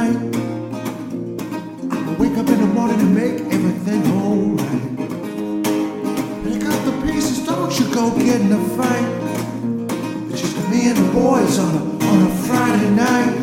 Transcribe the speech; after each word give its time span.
night. 0.00 0.16
I 1.90 2.16
wake 2.18 2.36
up 2.38 2.48
in 2.48 2.58
the 2.60 2.70
morning 2.78 3.00
and 3.00 3.14
make 3.14 3.40
everything 3.56 4.02
alright. 4.18 4.96
Pick 6.44 6.64
up 6.72 6.80
the 6.88 6.92
pieces, 7.04 7.38
don't 7.46 7.72
you 7.78 7.86
go 7.94 8.10
get 8.16 8.40
in 8.40 8.52
a 8.52 8.62
fight. 8.76 9.10
It's 10.30 10.40
just 10.40 10.56
me 10.70 10.88
and 10.90 10.98
the 10.98 11.08
boys 11.12 11.58
on 11.58 11.74
a 11.74 11.82
on 12.10 12.18
a 12.22 12.30
Friday 12.46 12.90
night. 13.06 13.34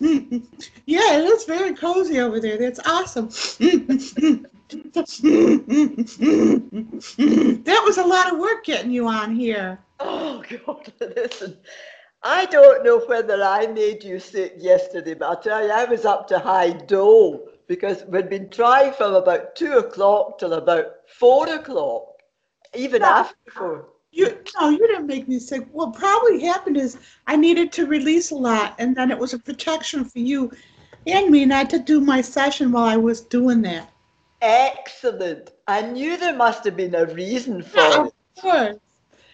yeah, 0.86 1.18
it 1.18 1.24
is 1.24 1.44
very 1.44 1.74
cozy 1.74 2.20
over 2.20 2.40
there. 2.40 2.56
That's 2.58 2.80
awesome. 2.86 3.28
that 7.68 7.82
was 7.84 7.98
a 7.98 8.04
lot 8.04 8.32
of 8.32 8.38
work 8.38 8.64
getting 8.64 8.90
you 8.90 9.06
on 9.08 9.34
here. 9.34 9.78
Oh, 10.00 10.42
God, 10.48 10.92
listen. 11.16 11.56
I 12.22 12.46
don't 12.46 12.84
know 12.84 12.98
whether 13.00 13.42
I 13.42 13.66
made 13.66 14.02
you 14.02 14.18
sick 14.18 14.54
yesterday, 14.58 15.14
but 15.14 15.26
I'll 15.26 15.40
tell 15.40 15.64
you, 15.64 15.70
I 15.70 15.84
was 15.84 16.04
up 16.04 16.26
to 16.28 16.38
high 16.38 16.70
dough 16.70 17.48
because 17.68 18.04
we'd 18.06 18.28
been 18.28 18.48
trying 18.50 18.92
from 18.92 19.14
about 19.14 19.54
two 19.54 19.74
o'clock 19.78 20.38
till 20.38 20.54
about 20.54 20.86
four 21.06 21.48
o'clock, 21.48 22.20
even 22.74 23.02
Yeah. 23.02 23.20
after 23.20 23.36
four. 23.50 23.88
You 24.10 24.42
no, 24.58 24.70
you 24.70 24.78
didn't 24.78 25.06
make 25.06 25.28
me 25.28 25.38
sick. 25.38 25.68
What 25.70 25.92
probably 25.94 26.40
happened 26.40 26.76
is 26.78 26.96
I 27.26 27.36
needed 27.36 27.70
to 27.72 27.86
release 27.86 28.30
a 28.30 28.36
lot, 28.36 28.74
and 28.78 28.96
then 28.96 29.10
it 29.10 29.18
was 29.18 29.34
a 29.34 29.38
protection 29.38 30.04
for 30.04 30.18
you 30.18 30.50
and 31.06 31.30
me 31.30 31.44
not 31.44 31.70
to 31.70 31.78
do 31.78 32.00
my 32.00 32.20
session 32.20 32.72
while 32.72 32.84
I 32.86 32.96
was 32.96 33.20
doing 33.20 33.62
that. 33.62 33.90
Excellent. 34.40 35.50
I 35.68 35.82
knew 35.82 36.16
there 36.16 36.34
must 36.34 36.64
have 36.64 36.76
been 36.76 36.94
a 36.94 37.06
reason 37.06 37.62
for 37.62 37.76
Yeah, 37.76 38.06
it. 38.06 38.12
of 38.36 38.42
course, 38.42 38.76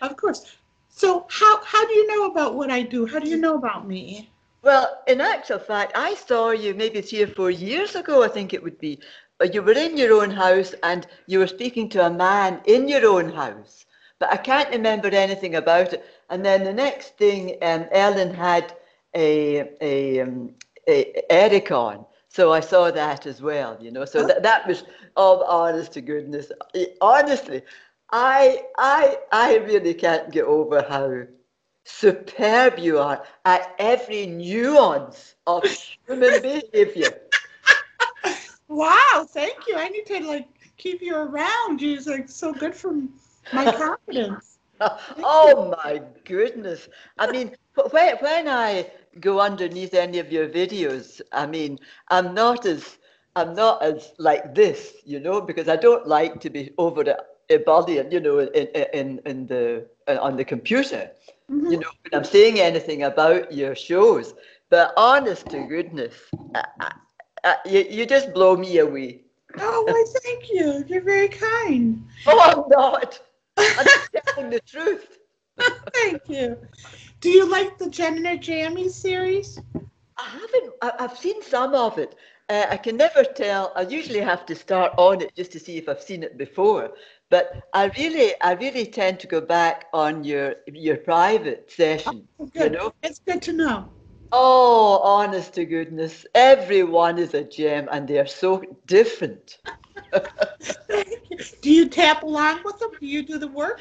of 0.02 0.16
course. 0.16 0.56
So 0.96 1.26
how 1.28 1.64
how 1.64 1.84
do 1.86 1.92
you 1.92 2.06
know 2.06 2.30
about 2.30 2.54
what 2.54 2.70
I 2.70 2.82
do? 2.82 3.04
How 3.04 3.18
do 3.18 3.28
you 3.28 3.36
know 3.36 3.56
about 3.56 3.88
me? 3.88 4.30
Well, 4.62 5.02
in 5.08 5.20
actual 5.20 5.58
fact, 5.58 5.92
I 5.96 6.14
saw 6.14 6.50
you 6.50 6.72
maybe 6.72 7.00
three 7.00 7.22
or 7.22 7.26
four 7.26 7.50
years 7.50 7.96
ago, 7.96 8.22
I 8.22 8.28
think 8.28 8.54
it 8.54 8.62
would 8.62 8.78
be. 8.78 9.00
You 9.52 9.62
were 9.62 9.72
in 9.72 9.96
your 9.98 10.12
own 10.22 10.30
house 10.30 10.72
and 10.84 11.06
you 11.26 11.40
were 11.40 11.48
speaking 11.48 11.88
to 11.90 12.06
a 12.06 12.10
man 12.10 12.60
in 12.64 12.88
your 12.88 13.04
own 13.06 13.28
house. 13.28 13.84
But 14.20 14.32
I 14.32 14.36
can't 14.36 14.70
remember 14.70 15.08
anything 15.08 15.56
about 15.56 15.92
it. 15.92 16.06
And 16.30 16.46
then 16.46 16.62
the 16.62 16.72
next 16.72 17.18
thing, 17.18 17.56
um, 17.60 17.86
Ellen 17.90 18.32
had 18.32 18.72
a, 19.14 19.68
a, 19.80 20.20
um, 20.20 20.54
a 20.88 21.22
Eric 21.28 21.72
on. 21.72 22.06
So 22.28 22.52
I 22.52 22.60
saw 22.60 22.90
that 22.90 23.26
as 23.26 23.42
well, 23.42 23.76
you 23.80 23.90
know. 23.90 24.04
So 24.04 24.26
that, 24.26 24.42
that 24.42 24.66
was, 24.66 24.84
oh, 25.16 25.44
honest 25.44 25.92
to 25.92 26.00
goodness. 26.00 26.50
Honestly, 27.00 27.62
I, 28.14 28.62
I, 28.78 29.18
I 29.32 29.56
really 29.58 29.94
can't 29.94 30.32
get 30.32 30.44
over 30.46 30.82
how 30.82 31.24
superb 31.84 32.78
you 32.78 32.98
are 32.98 33.24
at 33.44 33.74
every 33.78 34.26
nuance 34.26 35.36
of 35.46 35.68
human 36.08 36.40
behavior. 36.42 37.20
Wow, 38.68 39.26
thank 39.28 39.66
you. 39.68 39.76
I 39.76 39.88
need 39.88 40.06
to 40.06 40.20
like 40.26 40.48
keep 40.78 41.02
you 41.02 41.16
around. 41.16 41.80
You're 41.82 42.00
like 42.02 42.28
so 42.28 42.52
good 42.54 42.74
for 42.74 42.94
my 43.52 43.68
confidence. 43.68 44.58
Oh 45.22 45.74
my 45.84 46.02
goodness. 46.24 46.88
I 47.18 47.26
mean, 47.28 47.52
when, 47.90 48.16
when 48.18 48.48
I 48.48 48.90
go 49.20 49.40
underneath 49.40 49.94
any 49.94 50.18
of 50.18 50.32
your 50.32 50.48
videos, 50.48 51.20
I 51.32 51.46
mean, 51.46 51.78
I'm 52.10 52.34
not 52.34 52.66
as 52.66 52.98
I'm 53.36 53.54
not 53.54 53.82
as 53.82 54.12
like 54.18 54.54
this, 54.54 54.96
you 55.04 55.20
know, 55.20 55.40
because 55.40 55.68
I 55.68 55.76
don't 55.76 56.06
like 56.06 56.40
to 56.40 56.50
be 56.50 56.72
over 56.78 57.04
the 57.04 57.24
ebullient, 57.50 58.12
you 58.12 58.20
know, 58.20 58.38
in 58.38 58.66
in 58.92 59.20
in 59.26 59.46
the 59.46 59.86
uh, 60.08 60.18
on 60.20 60.36
the 60.36 60.44
computer, 60.44 61.10
Mhm. 61.50 61.70
you 61.70 61.78
know, 61.78 61.90
when 62.02 62.12
I'm 62.18 62.24
saying 62.24 62.60
anything 62.60 63.02
about 63.04 63.52
your 63.52 63.74
shows. 63.74 64.34
But 64.70 64.92
honest 64.96 65.48
to 65.50 65.60
goodness, 65.66 66.14
I, 66.54 66.64
I, 66.80 66.92
I, 67.44 67.56
you, 67.66 67.80
you 67.88 68.06
just 68.06 68.32
blow 68.32 68.56
me 68.56 68.78
away. 68.78 69.22
Oh, 69.58 69.82
why, 69.86 70.04
thank 70.24 70.50
you. 70.50 70.84
You're 70.88 71.04
very 71.04 71.28
kind. 71.28 72.02
Oh, 72.26 72.40
I'm 72.40 72.64
not. 72.68 73.20
I'm 73.56 73.84
just 73.86 74.08
telling 74.34 74.50
the 74.50 74.60
truth. 74.60 75.18
Thank 75.92 76.22
you. 76.28 76.56
Do 77.20 77.30
you 77.30 77.48
like 77.48 77.78
the 77.78 77.88
Jenna 77.88 78.36
Jammy 78.36 78.88
series? 78.88 79.60
I 80.18 80.22
haven't. 80.24 80.72
I, 80.82 80.92
I've 81.00 81.18
seen 81.18 81.42
some 81.42 81.74
of 81.74 81.98
it. 81.98 82.14
Uh, 82.48 82.66
I 82.68 82.76
can 82.76 82.96
never 82.96 83.24
tell. 83.24 83.72
I 83.76 83.82
usually 83.82 84.20
have 84.20 84.44
to 84.46 84.54
start 84.54 84.92
on 84.98 85.22
it 85.22 85.34
just 85.34 85.52
to 85.52 85.60
see 85.60 85.76
if 85.78 85.88
I've 85.88 86.02
seen 86.02 86.22
it 86.22 86.36
before. 86.36 86.90
But 87.30 87.68
I 87.72 87.86
really, 87.98 88.32
I 88.40 88.52
really 88.52 88.86
tend 88.86 89.20
to 89.20 89.26
go 89.26 89.40
back 89.40 89.86
on 89.92 90.24
your 90.24 90.56
your 90.66 90.96
private 90.96 91.70
session. 91.70 92.28
Oh, 92.38 92.50
You 92.54 92.70
know. 92.70 92.92
It's 93.02 93.18
good 93.20 93.42
to 93.42 93.52
know. 93.52 93.88
Oh, 94.32 95.00
honest 95.02 95.54
to 95.54 95.64
goodness, 95.64 96.26
everyone 96.34 97.18
is 97.18 97.34
a 97.34 97.44
gem, 97.44 97.88
and 97.90 98.06
they 98.08 98.18
are 98.18 98.26
so 98.26 98.62
different. 98.86 99.58
You. 100.10 101.04
Do 101.62 101.70
you 101.70 101.88
tap 101.88 102.22
along 102.22 102.60
with 102.64 102.78
them? 102.78 102.90
Do 103.00 103.06
you 103.06 103.22
do 103.22 103.38
the 103.38 103.48
work? 103.48 103.80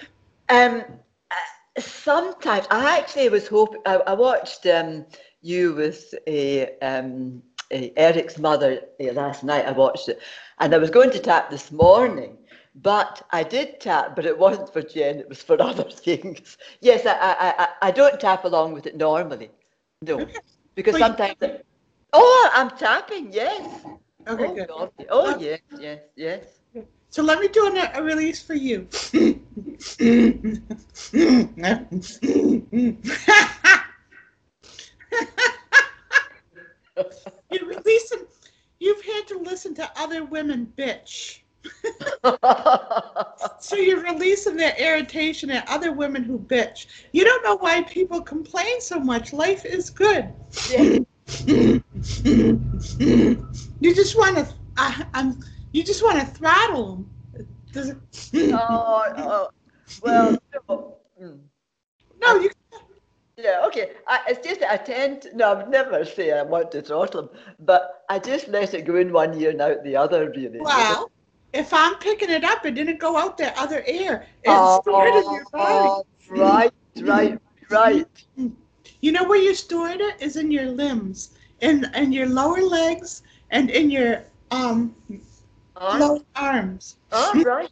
Um, 0.49 0.83
uh, 1.31 1.79
sometimes 1.81 2.67
I 2.69 2.99
actually 2.99 3.29
was 3.29 3.47
hoping. 3.47 3.81
I, 3.85 3.95
I 3.95 4.13
watched 4.13 4.65
um 4.65 5.05
you 5.41 5.73
with 5.73 6.13
a 6.27 6.77
um 6.81 7.41
a 7.71 7.91
Eric's 7.97 8.37
mother 8.37 8.81
uh, 9.01 9.11
last 9.13 9.43
night. 9.43 9.65
I 9.65 9.71
watched 9.71 10.09
it, 10.09 10.19
and 10.59 10.73
I 10.73 10.77
was 10.77 10.89
going 10.89 11.11
to 11.11 11.19
tap 11.19 11.49
this 11.49 11.71
morning, 11.71 12.37
but 12.75 13.25
I 13.31 13.43
did 13.43 13.79
tap, 13.79 14.15
but 14.15 14.25
it 14.25 14.37
wasn't 14.37 14.71
for 14.73 14.81
Jen. 14.81 15.19
It 15.19 15.29
was 15.29 15.41
for 15.43 15.61
other 15.61 15.83
things. 15.83 16.57
Yes, 16.81 17.05
I 17.05 17.13
I 17.13 17.63
I, 17.63 17.67
I 17.87 17.91
don't 17.91 18.19
tap 18.19 18.45
along 18.45 18.73
with 18.73 18.85
it 18.87 18.97
normally. 18.97 19.51
No, 20.01 20.27
because 20.75 20.93
Well, 20.93 20.99
you- 21.01 21.07
sometimes. 21.07 21.35
it- 21.41 21.65
oh, 22.13 22.49
I'm 22.53 22.71
tapping. 22.71 23.31
Yes. 23.31 23.61
Okay, 24.27 24.43
oh, 24.45 24.53
good. 24.55 24.67
God. 24.67 24.91
Oh 25.09 25.37
yes, 25.39 25.59
yes, 25.79 25.99
yes. 26.15 26.59
So 27.09 27.21
let 27.21 27.39
me 27.39 27.47
do 27.47 27.67
an, 27.67 27.77
a 27.93 28.01
release 28.01 28.41
for 28.41 28.55
you. 28.55 28.87
You're 37.51 37.65
releasing. 37.65 38.25
You've 38.79 39.03
had 39.05 39.27
to 39.27 39.37
listen 39.39 39.73
to 39.75 39.89
other 39.95 40.25
women 40.25 40.71
bitch. 40.77 41.39
So 43.59 43.75
you're 43.77 44.01
releasing 44.01 44.57
that 44.57 44.79
irritation 44.79 45.49
at 45.49 45.67
other 45.69 45.93
women 45.93 46.23
who 46.23 46.37
bitch. 46.37 46.87
You 47.13 47.23
don't 47.23 47.43
know 47.43 47.55
why 47.55 47.83
people 47.83 48.21
complain 48.21 48.81
so 48.81 48.99
much. 48.99 49.31
Life 49.31 49.65
is 49.65 49.89
good. 49.89 50.29
Yeah. 50.69 50.99
You 53.79 53.95
just 53.95 54.17
want 54.17 54.37
to. 54.37 54.47
I, 54.77 55.05
I'm. 55.13 55.39
You 55.71 55.83
just 55.83 56.03
want 56.03 56.19
to 56.19 56.25
throttle 56.25 56.95
them. 56.95 57.47
Does 57.71 57.89
it, 57.89 57.97
oh, 58.53 59.03
oh, 59.17 59.49
well, 60.03 60.37
no. 60.69 60.97
Mm. 61.21 61.39
no, 62.21 62.35
you. 62.35 62.51
Yeah, 63.37 63.63
okay. 63.65 63.93
I, 64.07 64.19
it's 64.27 64.47
just 64.47 64.61
I 64.61 64.77
tend 64.77 65.23
to, 65.23 65.35
no, 65.35 65.51
I 65.51 65.55
would 65.55 65.69
never 65.69 66.05
say 66.05 66.31
I 66.31 66.43
want 66.43 66.71
to 66.71 66.81
throttle 66.83 67.23
them, 67.23 67.29
but 67.59 68.03
I 68.09 68.19
just 68.19 68.47
let 68.47 68.73
it 68.73 68.85
go 68.85 68.97
in 68.97 69.11
one 69.11 69.33
ear 69.39 69.49
and 69.49 69.61
out 69.61 69.83
the 69.83 69.95
other, 69.95 70.29
really. 70.35 70.59
Well, 70.59 71.09
if 71.53 71.73
I'm 71.73 71.95
picking 71.95 72.29
it 72.29 72.43
up, 72.43 72.65
it 72.65 72.75
didn't 72.75 72.99
go 72.99 73.17
out 73.17 73.37
that 73.37 73.57
other 73.57 73.83
ear. 73.87 74.25
It's 74.43 74.55
oh, 74.55 74.81
stored 74.81 75.15
in 75.15 75.31
your 75.31 75.45
body. 75.51 75.89
right, 76.29 76.71
right, 77.01 77.39
right. 77.69 78.07
You 79.01 79.11
know 79.11 79.23
where 79.23 79.39
you 79.39 79.53
stored 79.55 80.01
it 80.01 80.21
is 80.21 80.35
in 80.35 80.51
your 80.51 80.65
limbs, 80.65 81.35
in 81.61 81.85
in 81.95 82.11
your 82.11 82.27
lower 82.27 82.61
legs, 82.61 83.21
and 83.51 83.69
in 83.69 83.89
your 83.91 84.23
um 84.51 84.95
Oh, 85.75 85.97
lower 85.99 86.19
arms. 86.35 86.97
oh, 87.11 87.43
right. 87.43 87.69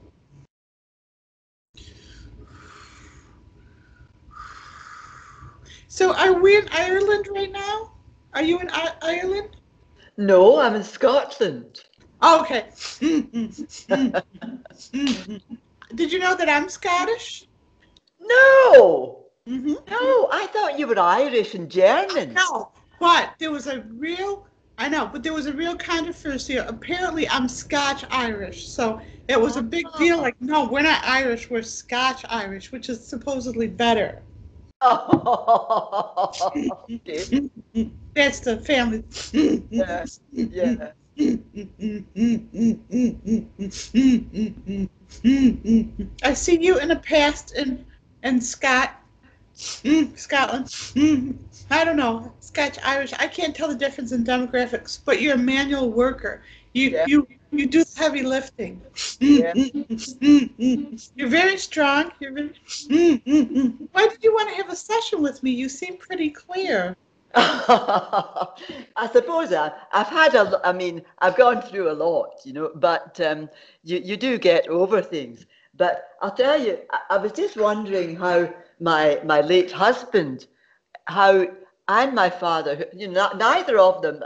So 5.94 6.12
are 6.12 6.32
we 6.32 6.56
in 6.56 6.66
Ireland 6.72 7.28
right 7.32 7.52
now? 7.52 7.92
Are 8.32 8.42
you 8.42 8.58
in 8.58 8.68
I- 8.72 8.94
Ireland? 9.00 9.50
No, 10.16 10.58
I'm 10.58 10.74
in 10.74 10.82
Scotland. 10.82 11.84
Oh, 12.20 12.40
okay. 12.42 12.64
Did 15.94 16.12
you 16.12 16.18
know 16.18 16.34
that 16.34 16.48
I'm 16.48 16.68
Scottish? 16.68 17.44
No, 18.20 19.20
Mm-hmm. 19.48 19.74
no, 19.88 20.28
I 20.32 20.48
thought 20.52 20.80
you 20.80 20.88
were 20.88 20.98
Irish 20.98 21.54
and 21.54 21.70
German. 21.70 22.34
No, 22.34 22.72
but 22.98 23.34
there 23.38 23.52
was 23.52 23.68
a 23.68 23.82
real, 23.82 24.48
I 24.78 24.88
know, 24.88 25.08
but 25.12 25.22
there 25.22 25.34
was 25.34 25.46
a 25.46 25.52
real 25.52 25.76
controversy. 25.76 26.56
Apparently, 26.56 27.28
I'm 27.28 27.46
Scotch 27.46 28.04
Irish. 28.10 28.66
So 28.66 29.00
it 29.28 29.40
was 29.40 29.56
a 29.56 29.62
big 29.62 29.86
deal. 29.96 30.20
Like, 30.20 30.34
no, 30.40 30.64
we're 30.64 30.82
not 30.82 31.04
Irish, 31.04 31.50
we're 31.50 31.62
Scotch 31.62 32.24
Irish, 32.30 32.72
which 32.72 32.88
is 32.88 33.06
supposedly 33.06 33.68
better. 33.68 34.22
Okay. 36.90 37.50
That's 38.14 38.40
the 38.40 38.58
family. 38.58 39.02
Yeah. 39.70 40.04
Yeah. 40.32 40.92
I 46.22 46.34
see 46.34 46.60
you 46.60 46.78
in 46.78 46.88
the 46.88 47.00
past 47.02 47.54
in 47.54 47.84
in 48.22 48.40
Scott, 48.40 49.00
Scotland. 49.54 50.74
I 51.70 51.84
don't 51.84 51.96
know, 51.96 52.32
Scotch 52.40 52.78
Irish. 52.82 53.12
I 53.18 53.28
can't 53.28 53.54
tell 53.54 53.68
the 53.68 53.74
difference 53.74 54.12
in 54.12 54.24
demographics, 54.24 54.98
but 55.04 55.22
you're 55.22 55.34
a 55.34 55.38
manual 55.38 55.90
worker. 55.90 56.42
You 56.74 56.90
Yeah. 56.90 57.04
you 57.06 57.26
you 57.52 57.66
do 57.66 57.84
heavy 57.96 58.22
lifting. 58.22 58.82
Yeah. 59.20 59.54
You're 61.16 61.28
very 61.28 61.56
strong. 61.56 62.12
You're 62.20 62.32
very. 62.32 62.52
Why 63.92 64.06
did 64.08 64.22
you 64.22 64.32
want 64.34 64.50
to 64.50 64.56
have 64.56 64.70
a 64.70 64.76
session 64.76 65.22
with 65.22 65.42
me? 65.42 65.50
You 65.52 65.68
seem 65.68 65.96
pretty 65.96 66.30
clear. 66.30 66.96
I 67.36 69.08
suppose 69.12 69.52
I, 69.52 69.72
I've 69.92 70.08
had 70.08 70.34
a, 70.34 70.60
I 70.64 70.72
mean, 70.72 71.02
I've 71.18 71.36
gone 71.36 71.62
through 71.62 71.90
a 71.90 71.92
lot, 72.06 72.30
you 72.44 72.52
know, 72.52 72.70
but 72.76 73.20
um, 73.20 73.48
you, 73.82 73.98
you 73.98 74.16
do 74.16 74.38
get 74.38 74.68
over 74.68 75.02
things. 75.02 75.46
But 75.76 76.08
I'll 76.22 76.30
tell 76.34 76.60
you, 76.60 76.78
I, 76.92 77.00
I 77.10 77.16
was 77.18 77.32
just 77.32 77.56
wondering 77.56 78.16
how 78.16 78.52
my, 78.80 79.20
my 79.24 79.40
late 79.40 79.72
husband, 79.72 80.46
how, 81.06 81.46
and 81.88 82.14
my 82.14 82.30
father, 82.30 82.86
you 82.94 83.08
know, 83.08 83.30
neither 83.36 83.78
of 83.78 84.00
them, 84.02 84.22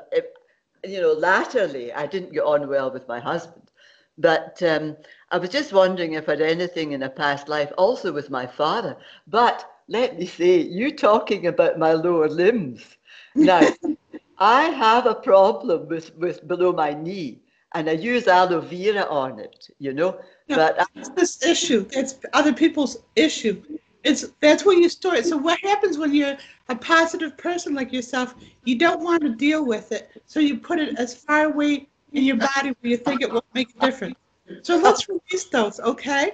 you 0.85 1.01
know, 1.01 1.13
latterly, 1.13 1.93
I 1.93 2.07
didn't 2.07 2.33
get 2.33 2.45
on 2.45 2.69
well 2.69 2.91
with 2.91 3.09
my 3.09 3.21
husband. 3.21 3.71
But 4.19 4.61
um, 4.63 4.97
I 5.31 5.39
was 5.39 5.51
just 5.51 5.73
wondering 5.73 6.15
if 6.15 6.29
I 6.29 6.33
had 6.33 6.41
anything 6.41 6.93
in 6.93 7.03
a 7.03 7.09
past 7.09 7.49
life, 7.49 7.73
also 7.79 8.13
with 8.13 8.31
my 8.31 8.47
father. 8.47 8.97
But 9.27 9.65
let 9.89 10.19
me 10.19 10.27
say, 10.27 10.59
you 10.61 10.95
talking 10.97 11.47
about 11.47 11.79
my 11.79 11.93
lower 11.93 12.29
limbs. 12.29 12.97
Now, 13.35 13.75
I 14.39 14.65
have 14.65 15.07
a 15.07 15.15
problem 15.15 15.89
with, 15.89 16.15
with 16.17 16.47
below 16.47 16.73
my 16.73 16.95
knee, 16.95 17.41
and 17.75 17.89
I 17.89 17.93
use 17.93 18.27
aloe 18.27 18.61
vera 18.61 19.05
on 19.09 19.39
it, 19.39 19.69
you 19.79 19.93
know. 19.93 20.19
But 20.49 20.81
I, 20.81 20.85
this 21.15 21.43
issue. 21.45 21.87
It's 21.93 22.17
other 22.33 22.53
people's 22.53 22.99
issue. 23.17 23.63
It's 24.05 24.27
that's 24.41 24.65
where 24.65 24.79
you 24.79 24.89
store 24.89 25.15
it. 25.17 25.27
So 25.27 25.37
what 25.37 25.59
happens 25.61 25.99
when 25.99 26.15
you're 26.15 26.37
a 26.69 26.77
positive 26.77 27.37
person 27.37 27.75
like 27.75 27.93
yourself? 27.93 28.35
You 28.65 28.79
don't 28.79 29.03
want 29.03 29.23
to 29.23 29.31
deal 29.31 29.67
with 29.67 29.93
it, 29.93 30.11
so 30.27 30.41
you 30.41 30.59
put 30.59 30.79
it 30.79 30.99
as 30.99 31.15
far 31.15 31.47
away 31.47 31.89
in 32.13 32.25
your 32.25 32.37
body 32.37 32.75
where 32.81 32.91
you 32.91 32.97
think 32.97 33.23
it 33.23 33.31
will 33.33 33.45
make 33.55 33.69
a 33.77 33.87
difference. 33.87 34.17
So 34.63 34.77
let's 34.79 35.07
release 35.09 35.45
those, 35.51 35.79
okay? 35.81 36.33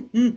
Okay, 0.14 0.32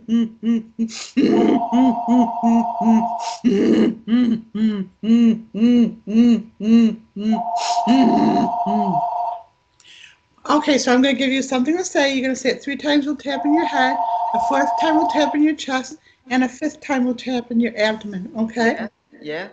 so 10.78 10.92
I'm 10.92 11.00
going 11.00 11.14
to 11.14 11.18
give 11.18 11.30
you 11.30 11.42
something 11.42 11.76
to 11.76 11.84
say. 11.84 12.12
You're 12.12 12.24
going 12.24 12.34
to 12.34 12.40
say 12.40 12.50
it 12.50 12.62
three 12.62 12.76
times. 12.76 13.06
We'll 13.06 13.14
tap 13.14 13.44
in 13.44 13.54
your 13.54 13.66
head. 13.66 13.96
A 14.34 14.40
fourth 14.48 14.68
time 14.80 14.96
we'll 14.96 15.06
tap 15.06 15.36
in 15.36 15.44
your 15.44 15.54
chest, 15.54 15.98
and 16.28 16.42
a 16.42 16.48
fifth 16.48 16.80
time 16.80 17.04
we'll 17.04 17.14
tap 17.14 17.52
in 17.52 17.60
your 17.60 17.78
abdomen. 17.78 18.32
Okay. 18.36 18.88
yeah. 19.22 19.50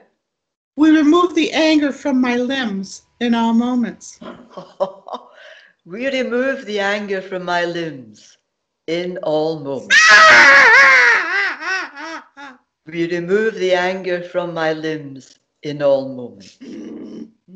We 0.76 0.90
remove 0.90 1.36
the 1.36 1.52
anger 1.52 1.92
from 1.92 2.20
my 2.20 2.36
limbs 2.36 3.04
in 3.20 3.36
all 3.36 3.54
moments. 3.54 4.20
we 5.86 6.08
remove 6.08 6.66
the 6.66 6.80
anger 6.80 7.22
from 7.22 7.46
my 7.46 7.66
limbs 7.66 8.40
in 8.88 9.18
all 9.24 9.60
moments. 9.60 9.96
We 12.86 13.08
remove 13.08 13.56
the 13.56 13.74
anger 13.74 14.24
from 14.24 14.54
my 14.54 14.74
limbs 14.74 15.40
in 15.62 15.82
all 15.82 16.08
moments. 16.10 16.58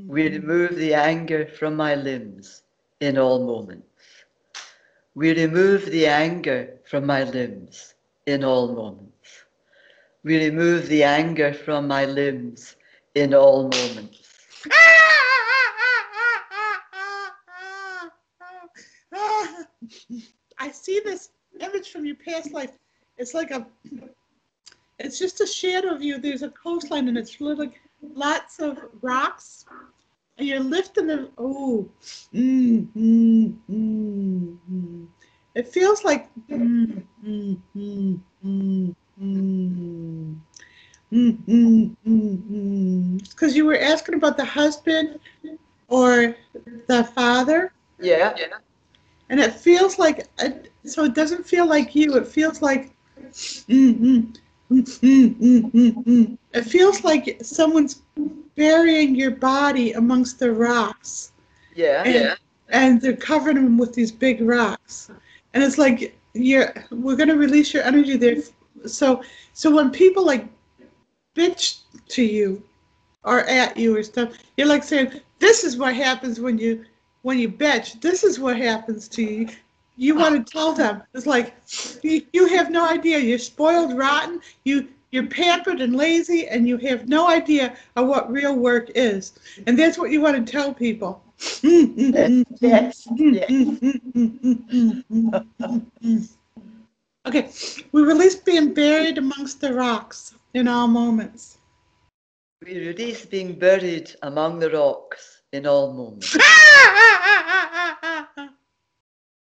We 0.07 0.27
remove 0.29 0.75
the 0.75 0.93
anger 0.93 1.45
from 1.47 1.75
my 1.75 1.95
limbs 1.95 2.63
in 2.99 3.17
all 3.17 3.45
moments. 3.45 4.23
We 5.15 5.33
remove 5.33 5.85
the 5.85 6.07
anger 6.07 6.79
from 6.85 7.05
my 7.05 7.23
limbs 7.23 7.95
in 8.25 8.43
all 8.43 8.73
moments. 8.73 9.45
We 10.23 10.37
remove 10.45 10.87
the 10.87 11.03
anger 11.03 11.53
from 11.53 11.87
my 11.87 12.05
limbs 12.05 12.75
in 13.15 13.33
all 13.33 13.63
moments. 13.63 14.19
I 20.57 20.68
see 20.79 21.01
this 21.03 21.29
image 21.59 21.91
from 21.91 22.05
your 22.05 22.15
past 22.15 22.53
life. 22.53 22.77
It's 23.17 23.33
like 23.33 23.51
a, 23.51 23.67
it's 24.99 25.19
just 25.19 25.41
a 25.41 25.47
shadow 25.47 25.93
of 25.93 26.01
you. 26.01 26.17
There's 26.19 26.43
a 26.43 26.49
coastline 26.49 27.07
and 27.07 27.17
it's 27.17 27.39
really 27.39 27.55
like 27.55 27.81
lots 28.01 28.59
of 28.59 28.79
rocks. 29.01 29.65
And 30.37 30.47
you're 30.47 30.59
lifting 30.59 31.07
them. 31.07 31.29
Oh, 31.37 31.89
mm, 32.33 32.87
mm, 32.95 33.53
mm, 33.69 34.57
mm. 34.71 35.07
it 35.55 35.67
feels 35.67 36.03
like. 36.03 36.29
Mm, 36.49 37.03
mm, 37.25 37.57
mm, 37.75 38.19
mm, 38.45 38.95
mm. 39.21 40.35
Mm, 41.11 41.37
mm, 41.47 41.95
mm, 42.07 42.37
mm. 42.51 43.29
Because 43.29 43.55
you 43.55 43.65
were 43.65 43.77
asking 43.77 44.15
about 44.15 44.37
the 44.37 44.45
husband 44.45 45.19
or 45.87 46.35
the 46.87 47.03
father, 47.03 47.73
Yeah, 47.99 48.33
yeah. 48.37 48.47
And 49.29 49.39
it 49.39 49.53
feels 49.53 49.97
like 49.99 50.27
so 50.85 51.03
it 51.05 51.13
doesn't 51.15 51.45
feel 51.45 51.67
like 51.67 51.95
you. 51.95 52.15
It 52.17 52.27
feels 52.27 52.61
like 52.61 52.91
mm, 53.69 53.95
mm, 53.99 54.33
mm, 54.71 54.83
mm, 55.01 55.71
mm, 55.71 56.03
mm, 56.03 56.37
it 56.53 56.63
feels 56.63 57.03
like 57.03 57.37
someone's 57.41 58.01
burying 58.55 59.15
your 59.15 59.31
body 59.31 59.93
amongst 59.93 60.39
the 60.39 60.51
rocks, 60.51 61.31
Yeah, 61.73 62.03
and, 62.03 62.35
and 62.69 63.01
they're 63.01 63.15
covering 63.15 63.55
them 63.55 63.77
with 63.77 63.93
these 63.93 64.11
big 64.11 64.41
rocks, 64.41 65.11
and 65.53 65.63
it's 65.63 65.77
like 65.77 66.17
you're 66.33 66.73
we're 66.91 67.15
gonna 67.15 67.35
release 67.35 67.73
your 67.73 67.83
energy 67.83 68.17
there. 68.17 68.37
So 68.85 69.23
so 69.53 69.73
when 69.73 69.91
people 69.91 70.25
like 70.25 70.47
bitch 71.35 71.81
to 72.09 72.23
you 72.23 72.63
or 73.23 73.41
at 73.41 73.77
you 73.77 73.95
or 73.95 74.03
stuff, 74.03 74.38
you're 74.57 74.67
like 74.67 74.83
saying, 74.83 75.21
"This 75.39 75.63
is 75.63 75.77
what 75.77 75.95
happens 75.95 76.39
when 76.39 76.57
you 76.57 76.86
when 77.21 77.39
you 77.39 77.49
bitch. 77.49 78.01
This 78.01 78.23
is 78.23 78.39
what 78.39 78.57
happens 78.57 79.07
to 79.09 79.23
you." 79.23 79.49
You 79.99 80.15
want 80.15 80.47
to 80.47 80.49
tell 80.49 80.71
them 80.71 81.03
it's 81.13 81.25
like 81.25 81.53
you, 82.03 82.25
you 82.31 82.47
have 82.47 82.71
no 82.71 82.88
idea. 82.88 83.19
You're 83.19 83.38
spoiled, 83.38 83.97
rotten. 83.97 84.39
You 84.63 84.88
you're 85.11 85.27
pampered 85.27 85.81
and 85.81 85.95
lazy, 85.95 86.47
and 86.47 86.67
you 86.67 86.77
have 86.77 87.09
no 87.09 87.29
idea 87.29 87.75
of 87.97 88.07
what 88.07 88.31
real 88.31 88.55
work 88.55 88.91
is. 88.95 89.33
And 89.67 89.77
that's 89.77 89.97
what 89.97 90.11
you 90.11 90.21
want 90.21 90.45
to 90.45 90.51
tell 90.51 90.73
people. 90.73 91.21
yes. 92.61 93.07
Okay, 97.25 97.51
we 97.91 98.01
release 98.01 98.35
being 98.35 98.73
buried 98.73 99.17
amongst 99.17 99.59
the 99.59 99.73
rocks 99.73 100.33
in 100.53 100.69
all 100.69 100.88
moments. 100.88 101.57
We 102.65 102.88
release 102.88 103.25
being 103.25 103.53
buried 103.53 104.15
among 104.23 104.59
the 104.59 104.71
rocks 104.71 105.38
in 105.51 105.65
all 105.65 105.94
moments. 105.94 106.38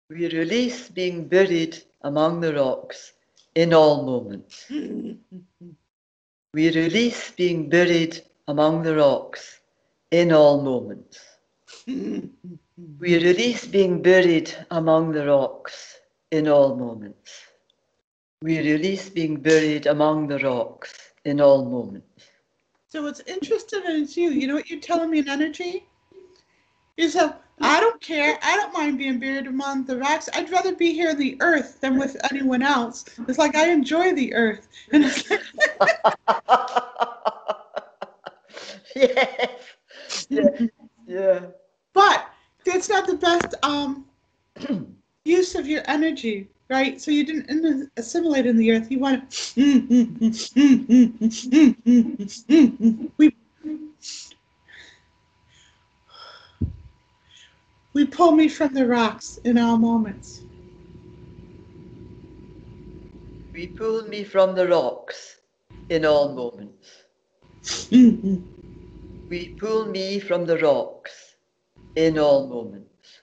We 0.10 0.27
release 0.27 0.89
being 0.89 1.27
buried 1.27 1.81
among 2.03 2.41
the 2.41 2.53
rocks 2.53 3.13
in 3.55 3.74
all 3.74 4.03
moments. 4.03 4.69
We 6.53 6.69
release 6.69 7.31
being 7.31 7.67
buried 7.67 8.22
among 8.48 8.83
the 8.83 8.95
rocks 8.95 9.60
in 10.12 10.31
all 10.31 10.62
moments. 10.62 11.19
We 13.00 13.17
release 13.24 13.65
being 13.65 14.01
buried 14.01 14.53
among 14.72 15.13
the 15.13 15.25
rocks 15.25 16.00
in 16.31 16.48
all 16.48 16.75
moments. 16.75 17.31
We 18.43 18.60
release 18.60 19.10
being 19.10 19.38
buried 19.38 19.88
among 19.88 20.27
the 20.27 20.39
rocks 20.39 20.93
in 21.25 21.39
all 21.41 21.65
moments. 21.65 22.25
So 22.88 23.01
what's 23.03 23.22
interesting 23.22 23.81
is 23.86 24.15
you. 24.17 24.29
You 24.29 24.48
know 24.48 24.55
what 24.55 24.69
you're 24.69 24.79
telling 24.79 25.10
me 25.10 25.19
in 25.19 25.29
energy? 25.29 25.88
You 26.97 27.09
said, 27.09 27.35
I 27.62 27.79
don't 27.79 28.00
care. 28.01 28.38
I 28.41 28.55
don't 28.55 28.73
mind 28.73 28.97
being 28.97 29.19
buried 29.19 29.47
among 29.47 29.85
the 29.85 29.97
rocks. 29.97 30.29
I'd 30.33 30.50
rather 30.51 30.75
be 30.75 30.93
here 30.93 31.12
in 31.12 31.17
the 31.17 31.38
earth 31.41 31.79
than 31.81 31.97
with 31.97 32.15
anyone 32.31 32.62
else. 32.62 33.05
It's 33.27 33.38
like 33.38 33.55
I 33.55 33.71
enjoy 33.71 34.13
the 34.13 34.33
earth. 34.33 34.67
And 34.91 35.05
it's 35.05 35.29
like, 35.29 35.41
yes. 38.95 39.75
Yeah. 40.29 40.50
Yeah. 41.07 41.39
but 41.93 42.27
that's 42.65 42.89
not 42.89 43.07
the 43.07 43.15
best 43.15 43.55
um, 43.63 44.05
use 45.25 45.55
of 45.55 45.67
your 45.67 45.81
energy, 45.85 46.47
right? 46.69 47.00
So 47.01 47.12
you 47.12 47.25
didn't 47.25 47.91
assimilate 47.97 48.45
in 48.45 48.57
the 48.57 48.71
earth. 48.71 48.91
You 48.91 49.00
want 49.00 49.29
to. 49.31 49.62
We 53.17 53.35
We 57.95 58.07
pull 58.07 58.31
me 58.31 58.47
from 58.50 58.73
the 58.73 58.88
rocks 58.88 59.38
in 59.43 59.59
all 59.59 59.77
moments. 59.77 60.41
We 63.53 63.67
pull 63.67 64.07
me 64.07 64.23
from 64.23 64.55
the 64.55 64.67
rocks 64.67 65.41
in 65.89 66.03
all 66.03 66.33
moments. 66.33 67.03
We 69.29 69.50
pull 69.59 69.85
me 69.85 70.19
from 70.19 70.45
the 70.45 70.57
rocks 70.57 71.35
in 71.95 72.17
all 72.17 72.47
moments. 72.47 73.21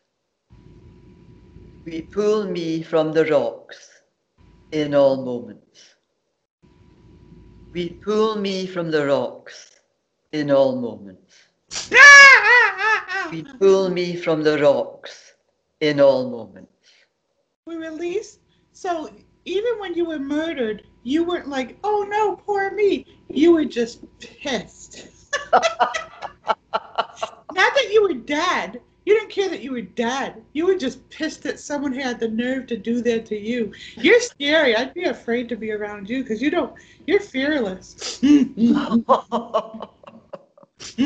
We 1.84 2.02
pull 2.02 2.46
me 2.46 2.84
from 2.84 3.12
the 3.12 3.24
rocks 3.24 4.02
in 4.70 4.94
all 4.94 5.24
moments. 5.24 5.96
We 7.72 7.88
pull 7.88 8.38
me 8.38 8.66
from 8.68 8.92
the 8.92 9.06
rocks 9.06 9.80
in 10.30 10.50
all 10.52 10.76
moments. 10.76 11.34
We 13.30 13.44
pull 13.44 13.90
me 13.90 14.16
from 14.16 14.42
the 14.42 14.58
rocks 14.58 15.34
in 15.80 16.00
all 16.00 16.28
moments. 16.28 16.72
we 17.64 17.76
release. 17.76 18.38
So 18.72 19.10
even 19.44 19.78
when 19.78 19.94
you 19.94 20.04
were 20.04 20.18
murdered, 20.18 20.84
you 21.02 21.24
weren't 21.24 21.48
like, 21.48 21.78
oh 21.84 22.06
no, 22.08 22.36
poor 22.36 22.72
me. 22.72 23.06
You 23.28 23.52
were 23.52 23.64
just 23.64 24.04
pissed. 24.18 25.06
Not 25.52 25.70
that 27.52 27.88
you 27.92 28.02
were 28.02 28.14
dead. 28.14 28.80
You 29.06 29.18
didn't 29.18 29.30
care 29.30 29.48
that 29.48 29.62
you 29.62 29.72
were 29.72 29.80
dead. 29.80 30.42
You 30.52 30.66
were 30.66 30.76
just 30.76 31.08
pissed 31.08 31.42
that 31.44 31.58
someone 31.58 31.92
had 31.92 32.20
the 32.20 32.28
nerve 32.28 32.66
to 32.66 32.76
do 32.76 33.00
that 33.02 33.26
to 33.26 33.38
you. 33.38 33.72
You're 33.96 34.20
scary. 34.20 34.76
I'd 34.76 34.94
be 34.94 35.04
afraid 35.04 35.48
to 35.50 35.56
be 35.56 35.72
around 35.72 36.08
you 36.08 36.22
because 36.22 36.42
you 36.42 36.50
don't. 36.50 36.74
You're 37.06 37.20
fearless. 37.20 38.20
Do 40.80 41.04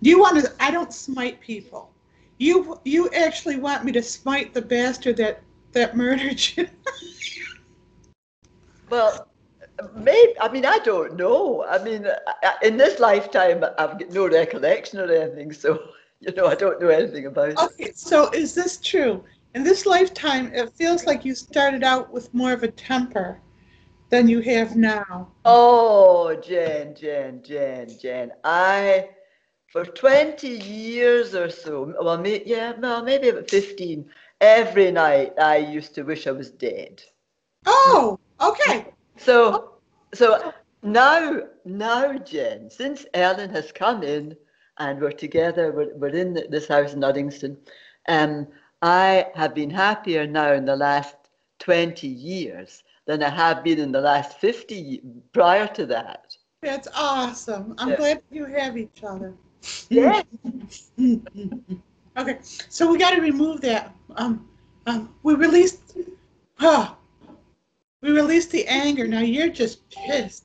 you 0.00 0.18
want 0.18 0.44
to? 0.44 0.52
I 0.58 0.70
don't 0.70 0.92
smite 0.92 1.40
people. 1.40 1.90
You 2.38 2.80
you 2.84 3.10
actually 3.10 3.56
want 3.56 3.84
me 3.84 3.92
to 3.92 4.02
smite 4.02 4.54
the 4.54 4.62
bastard 4.62 5.16
that 5.18 5.42
that 5.72 5.96
murdered 5.96 6.40
you. 6.56 6.68
Well, 8.90 9.26
maybe, 9.94 10.34
I 10.38 10.52
mean, 10.52 10.66
I 10.66 10.78
don't 10.78 11.16
know. 11.16 11.64
I 11.64 11.82
mean, 11.82 12.06
in 12.62 12.76
this 12.76 13.00
lifetime, 13.00 13.64
I've 13.78 13.98
got 13.98 14.10
no 14.10 14.28
recollection 14.28 14.98
or 15.00 15.10
anything, 15.10 15.50
so, 15.50 15.82
you 16.20 16.30
know, 16.34 16.46
I 16.46 16.54
don't 16.54 16.78
know 16.78 16.88
anything 16.88 17.24
about 17.24 17.50
it. 17.50 17.58
okay, 17.58 17.92
so 17.94 18.28
is 18.32 18.54
this 18.54 18.76
true? 18.76 19.24
In 19.54 19.62
this 19.62 19.84
lifetime, 19.84 20.50
it 20.54 20.72
feels 20.72 21.04
like 21.04 21.26
you 21.26 21.34
started 21.34 21.84
out 21.84 22.10
with 22.10 22.32
more 22.32 22.52
of 22.52 22.62
a 22.62 22.68
temper 22.68 23.38
than 24.08 24.26
you 24.26 24.40
have 24.40 24.76
now. 24.76 25.28
Oh, 25.44 26.34
Jen, 26.36 26.94
Jen, 26.94 27.42
Jen, 27.42 27.88
Jen. 28.00 28.32
I, 28.44 29.10
for 29.70 29.84
20 29.84 30.48
years 30.48 31.34
or 31.34 31.50
so, 31.50 31.94
well, 32.00 32.16
may, 32.16 32.42
yeah, 32.46 32.72
well, 32.78 33.02
maybe 33.02 33.28
about 33.28 33.50
15, 33.50 34.08
every 34.40 34.90
night 34.90 35.34
I 35.38 35.58
used 35.58 35.94
to 35.96 36.02
wish 36.02 36.26
I 36.26 36.32
was 36.32 36.50
dead. 36.50 37.02
Oh, 37.66 38.18
okay. 38.40 38.86
So, 39.18 39.74
so 40.14 40.54
now, 40.82 41.42
now, 41.66 42.16
Jen, 42.16 42.70
since 42.70 43.04
Ellen 43.12 43.50
has 43.50 43.70
come 43.70 44.02
in 44.02 44.34
and 44.78 44.98
we're 44.98 45.12
together, 45.12 45.72
we're, 45.72 45.94
we're 45.94 46.08
in 46.16 46.32
this 46.48 46.68
house 46.68 46.94
in 46.94 47.00
Uddingston, 47.00 47.58
um, 48.08 48.48
I 48.82 49.30
have 49.34 49.54
been 49.54 49.70
happier 49.70 50.26
now 50.26 50.52
in 50.52 50.64
the 50.66 50.76
last 50.76 51.16
20 51.60 52.08
years 52.08 52.82
than 53.06 53.22
I 53.22 53.30
have 53.30 53.62
been 53.64 53.78
in 53.78 53.92
the 53.92 54.00
last 54.00 54.38
50 54.38 54.74
ye- 54.74 55.02
prior 55.32 55.68
to 55.68 55.86
that. 55.86 56.36
That's 56.62 56.88
awesome. 56.94 57.74
I'm 57.78 57.90
Yeah. 57.90 57.96
glad 57.96 58.22
you 58.30 58.44
have 58.46 58.76
each 58.76 59.02
other. 59.04 59.34
Yes. 59.88 60.24
okay, 62.18 62.38
so 62.42 62.90
we 62.90 62.98
got 62.98 63.12
to 63.14 63.20
remove 63.20 63.60
that. 63.62 63.94
Um, 64.16 64.48
um, 64.86 65.14
we 65.22 65.34
released, 65.34 65.96
huh, 66.56 66.94
we 68.02 68.10
released 68.10 68.50
the 68.50 68.66
anger. 68.66 69.06
Now 69.06 69.20
you're 69.20 69.48
just 69.48 69.88
pissed. 69.90 70.44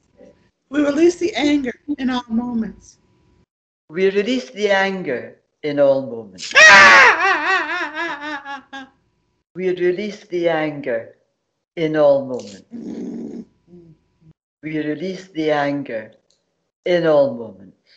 We 0.70 0.82
release 0.84 1.15
the 1.17 1.34
anger 1.36 1.74
in 1.98 2.10
all 2.10 2.24
moments. 2.29 2.98
We 3.89 4.10
release 4.10 4.50
the 4.51 4.70
anger 4.72 5.41
in 5.63 5.79
all 5.79 6.01
moments. 6.06 6.53
We 9.57 9.69
release 9.69 10.23
the 10.25 10.49
anger 10.49 11.17
in 11.75 11.97
all 11.97 12.27
moments. 12.27 13.47
We 14.61 14.77
release 14.77 15.29
the 15.29 15.49
anger 15.49 16.11
in 16.85 17.07
all 17.07 17.33
moments. 17.33 17.89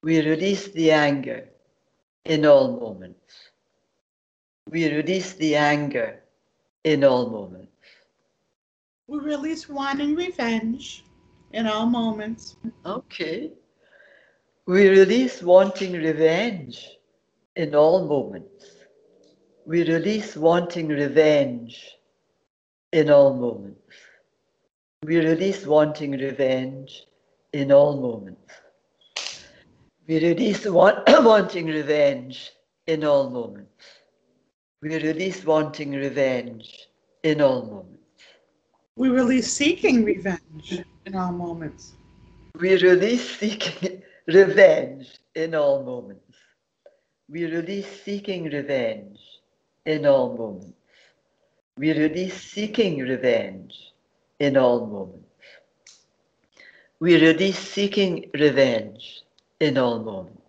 We 0.00 0.20
release 0.24 0.68
the 0.68 0.92
anger 0.92 1.48
in 2.24 2.46
all 2.46 2.78
moments. 2.78 3.34
We 4.70 4.94
release 4.94 5.32
the 5.32 5.56
anger 5.56 6.22
in 6.84 7.02
all 7.02 7.28
moments. 7.30 7.72
We 9.08 9.18
release 9.18 9.68
wanting 9.68 10.14
revenge 10.14 11.04
in 11.50 11.66
all 11.66 11.86
moments. 11.86 12.54
Okay. 12.86 13.50
We 14.66 14.88
release 14.88 15.42
wanting 15.42 15.94
revenge 15.94 16.96
in 17.56 17.74
all 17.74 18.06
moments. 18.06 18.73
We 19.66 19.82
release 19.84 20.36
wanting 20.36 20.88
revenge 20.88 21.96
in 22.92 23.10
all 23.10 23.32
moments. 23.34 23.80
We 25.02 25.16
release 25.18 25.64
wanting 25.64 26.12
revenge 26.12 27.06
in 27.54 27.72
all 27.72 27.96
moments. 27.98 28.52
We 30.06 30.22
release 30.22 30.66
want- 30.66 31.08
wanting 31.08 31.66
revenge 31.66 32.52
in 32.86 33.04
all 33.04 33.30
moments. 33.30 33.86
We 34.82 34.96
release 34.96 35.42
wanting 35.46 35.92
revenge 35.92 36.88
in 37.22 37.40
all 37.40 37.62
moments. 37.62 38.02
We 38.96 39.08
release 39.08 39.50
seeking 39.50 40.04
revenge 40.04 40.84
in 41.06 41.16
all 41.16 41.32
moments. 41.32 41.94
We 42.60 42.76
release 42.82 43.38
seeking 43.38 44.02
revenge 44.26 45.18
in 45.34 45.54
all 45.54 45.82
moments. 45.82 46.36
We 47.30 47.46
release 47.46 47.88
seeking 48.02 48.44
revenge 48.44 49.18
in 49.86 50.06
all 50.06 50.36
moments. 50.36 50.72
We're 51.76 51.98
release 51.98 52.40
seeking 52.40 52.98
revenge 53.00 53.92
in 54.38 54.56
all 54.56 54.86
moments. 54.86 55.20
We're 57.00 57.20
release 57.20 57.58
seeking 57.58 58.30
revenge 58.34 59.22
in 59.60 59.76
all 59.76 59.98
moments. 59.98 60.40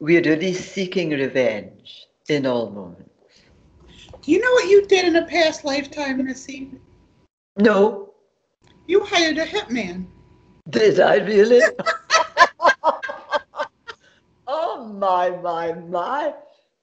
We're 0.00 0.22
release 0.22 0.72
seeking 0.72 1.10
revenge 1.10 2.06
in 2.28 2.46
all 2.46 2.70
moments. 2.70 3.10
Do 4.22 4.32
you 4.32 4.40
know 4.40 4.52
what 4.52 4.68
you 4.68 4.86
did 4.86 5.04
in 5.04 5.16
a 5.16 5.26
past 5.26 5.64
lifetime, 5.64 6.24
Missy? 6.24 6.70
No, 7.56 8.14
You 8.86 9.04
hired 9.04 9.38
a 9.38 9.46
hitman. 9.46 10.06
Did 10.70 11.00
I 11.00 11.16
really? 11.16 11.60
oh 14.46 14.86
my, 14.86 15.30
my, 15.30 15.72
my. 15.74 16.34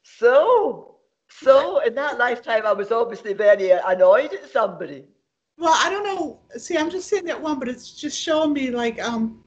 So, 0.03 0.98
so 1.29 1.79
in 1.79 1.95
that 1.95 2.17
lifetime, 2.17 2.65
I 2.65 2.73
was 2.73 2.91
obviously 2.91 3.33
very 3.33 3.71
annoyed 3.71 4.33
at 4.33 4.51
somebody. 4.51 5.05
Well, 5.57 5.75
I 5.75 5.89
don't 5.89 6.03
know. 6.03 6.39
See, 6.57 6.77
I'm 6.77 6.89
just 6.89 7.09
saying 7.09 7.25
that 7.25 7.39
one, 7.41 7.59
but 7.59 7.67
it's 7.67 7.91
just 7.91 8.17
showing 8.17 8.53
me 8.53 8.71
like, 8.71 9.01
um, 9.01 9.43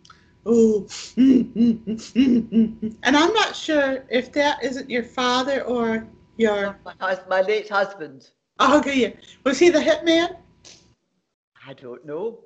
oh, 0.47 0.87
and 1.17 1.57
I'm 3.05 3.33
not 3.33 3.57
sure 3.57 4.05
if 4.11 4.31
that 4.33 4.63
isn't 4.63 4.91
your 4.91 5.05
father 5.05 5.63
or 5.63 6.07
your. 6.37 6.79
My, 6.85 6.95
hus- 7.01 7.25
my 7.29 7.41
late 7.41 7.69
husband. 7.69 8.29
Oh, 8.59 8.79
okay, 8.79 8.99
yeah. 8.99 9.11
Was 9.45 9.59
he 9.59 9.71
the 9.71 9.81
hitman? 9.81 10.37
I 11.67 11.73
don't 11.73 12.05
know. 12.05 12.41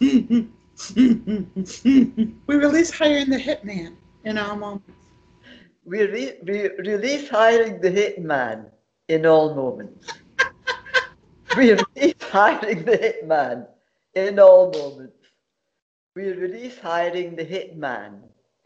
we 0.00 0.48
release 2.46 2.90
hiring 2.90 3.28
the 3.30 3.38
hitman 3.38 3.96
in 4.24 4.38
our 4.38 4.56
moments. 4.56 4.95
We, 5.86 6.02
re- 6.02 6.38
we 6.42 6.68
release 6.78 7.28
hiring 7.28 7.80
the 7.80 7.90
hitman 7.90 8.66
in 9.08 9.24
all 9.24 9.54
moments. 9.54 10.08
we 11.56 11.72
release 11.72 12.14
hiring 12.20 12.84
the 12.84 12.98
hitman 12.98 13.66
in 14.14 14.40
all 14.40 14.72
moments. 14.72 15.16
We 16.16 16.30
release 16.32 16.78
hiring 16.78 17.36
the 17.36 17.44
hitman 17.44 18.22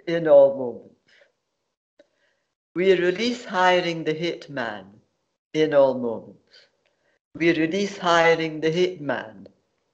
in 0.06 0.28
all 0.28 0.56
moments. 0.56 0.94
We 2.74 2.94
release 2.94 3.44
hiring 3.44 4.04
the 4.04 4.14
hitman 4.14 4.86
in 5.52 5.74
all 5.74 5.98
moments. 5.98 6.66
We 7.34 7.52
release 7.52 7.98
hiring 7.98 8.60
the 8.60 8.70
hitman 8.70 9.46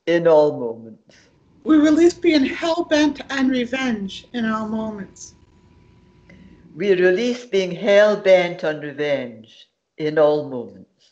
in 0.07 0.29
all 0.29 0.59
moments. 0.59 1.17
We 1.65 1.77
release 1.77 2.15
being 2.15 2.45
hell 2.45 2.85
bent 2.85 3.21
on 3.33 3.49
revenge 3.49 4.27
in 4.33 4.45
all 4.45 4.69
moments. 4.69 5.36
We 6.77 6.93
release 6.95 7.47
being 7.47 7.73
hell 7.73 8.19
bent 8.19 8.63
on 8.63 8.81
revenge 8.81 9.67
in 9.97 10.19
all 10.19 10.51
moments. 10.51 11.11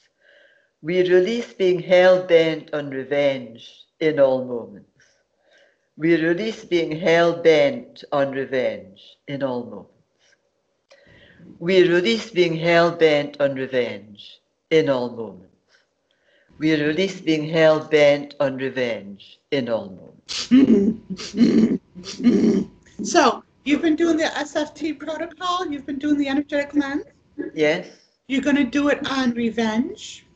We 0.82 1.08
release 1.10 1.54
being 1.54 1.80
hell 1.80 2.26
bent 2.26 2.74
on 2.74 2.90
revenge 2.90 3.86
in 3.98 4.20
all 4.20 4.44
moments. 4.44 4.90
We 5.96 6.22
release 6.22 6.66
being 6.66 6.92
hell 6.92 7.42
bent 7.42 8.04
on 8.12 8.32
revenge 8.32 9.16
in 9.26 9.42
all 9.42 9.64
moments. 9.64 10.36
We 11.58 11.88
release 11.88 12.30
being 12.30 12.56
hell 12.56 12.92
bent 12.92 13.40
on 13.40 13.54
revenge 13.54 14.40
in 14.70 14.90
all 14.90 15.08
moments. 15.10 15.48
We 16.58 16.74
release 16.74 17.22
being 17.22 17.48
hell 17.48 17.88
bent 17.88 18.34
on 18.40 18.58
revenge 18.58 19.40
in 19.50 19.70
all 19.70 19.88
moments. 19.88 20.50
So 23.02 23.43
you've 23.64 23.82
been 23.82 23.96
doing 23.96 24.16
the 24.16 24.24
SFT 24.24 24.98
protocol. 24.98 25.66
You've 25.66 25.86
been 25.86 25.98
doing 25.98 26.18
the 26.18 26.28
energetic 26.28 26.74
lens. 26.74 27.04
Yes? 27.54 27.88
You're 28.28 28.42
going 28.42 28.56
to 28.56 28.64
do 28.64 28.88
it 28.88 29.06
on 29.10 29.32
revenge. 29.32 30.26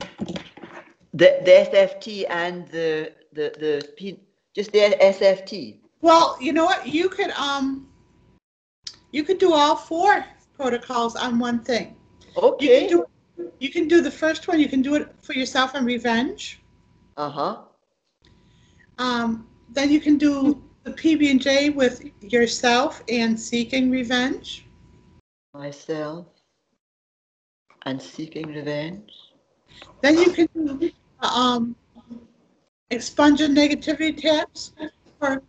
The, 0.00 1.40
the 1.44 1.68
SFT 1.72 2.26
and 2.28 2.68
the, 2.68 3.12
the, 3.32 3.52
the, 3.58 3.88
P- 3.96 4.20
just 4.54 4.72
the 4.72 4.96
SFT. 5.00 5.78
Well, 6.00 6.36
you 6.40 6.52
know 6.52 6.64
what? 6.64 6.86
You 6.86 7.08
could 7.08 7.30
um, 7.32 7.88
you 9.10 9.24
could 9.24 9.38
do 9.38 9.52
all 9.52 9.74
four 9.74 10.24
protocols 10.54 11.16
on 11.16 11.38
one 11.38 11.58
thing. 11.60 11.96
You 12.36 12.42
can 12.42 12.44
Okay. 12.44 12.88
do 12.88 13.04
you 13.58 13.70
can 13.70 13.88
do 13.88 14.00
the 14.00 14.10
first 14.10 14.46
one. 14.46 14.60
You 14.60 14.68
can 14.68 14.82
do 14.82 14.94
it 14.94 15.08
for 15.20 15.32
yourself 15.32 15.74
on 15.74 15.84
revenge. 15.84 16.60
Uh-huh. 17.16 17.56
Um, 18.98 19.48
then 19.70 19.90
you 19.90 20.00
can 20.00 20.18
do 20.18 20.62
the 20.88 20.94
PB 20.94 21.30
and 21.30 21.40
J 21.40 21.70
with 21.70 22.04
yourself 22.22 23.02
and 23.08 23.38
seeking 23.38 23.90
revenge. 23.90 24.66
Myself 25.54 26.26
and 27.82 28.00
seeking 28.00 28.48
revenge. 28.48 29.12
Then 30.02 30.18
you 30.18 30.30
can 30.32 30.48
do 30.54 30.90
um, 31.20 31.76
expunging 32.90 33.54
negativity 33.54 34.16
taps 34.16 34.72
for 35.18 35.42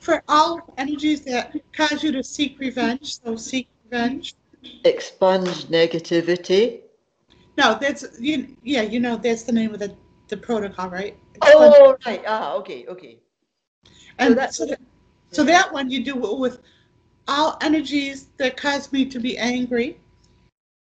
for 0.00 0.22
all 0.28 0.74
energies 0.78 1.22
that 1.22 1.54
cause 1.72 2.02
you 2.02 2.12
to 2.12 2.22
seek 2.22 2.58
revenge. 2.58 3.20
So 3.20 3.36
seek 3.36 3.68
revenge. 3.84 4.34
Expunge 4.84 5.66
negativity. 5.66 6.80
No, 7.56 7.78
that's 7.80 8.04
you. 8.20 8.56
Yeah, 8.62 8.82
you 8.82 9.00
know 9.00 9.16
that's 9.16 9.44
the 9.44 9.52
name 9.52 9.74
of 9.74 9.80
the 9.80 9.94
the 10.28 10.36
protocol, 10.36 10.88
right? 10.90 11.16
Oh, 11.42 11.96
right. 12.04 12.22
Ah, 12.26 12.54
okay, 12.54 12.86
okay. 12.88 13.18
And 14.18 14.36
that- 14.36 14.54
so 14.54 14.66
that, 14.66 14.80
so 15.30 15.44
that 15.44 15.72
one 15.72 15.90
you 15.90 16.02
do 16.04 16.14
with 16.16 16.60
all 17.28 17.58
energies 17.60 18.28
that 18.36 18.56
cause 18.56 18.92
me 18.92 19.04
to 19.06 19.18
be 19.18 19.36
angry. 19.38 19.98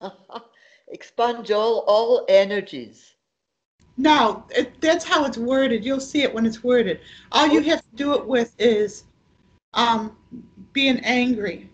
Expunge 0.89 1.51
all, 1.51 1.85
all 1.87 2.25
energies. 2.29 3.15
No, 3.97 4.45
it, 4.51 4.79
that's 4.81 5.05
how 5.05 5.25
it's 5.25 5.39
worded. 5.39 5.85
You'll 5.85 6.01
see 6.01 6.23
it 6.23 6.33
when 6.33 6.45
it's 6.45 6.63
worded. 6.63 7.01
All 7.33 7.49
you 7.49 7.63
have 7.63 7.81
to 7.81 7.97
do 7.97 8.15
it 8.15 8.27
with 8.27 8.55
is 8.59 9.05
um, 9.75 10.17
being 10.73 10.99
angry 11.01 11.71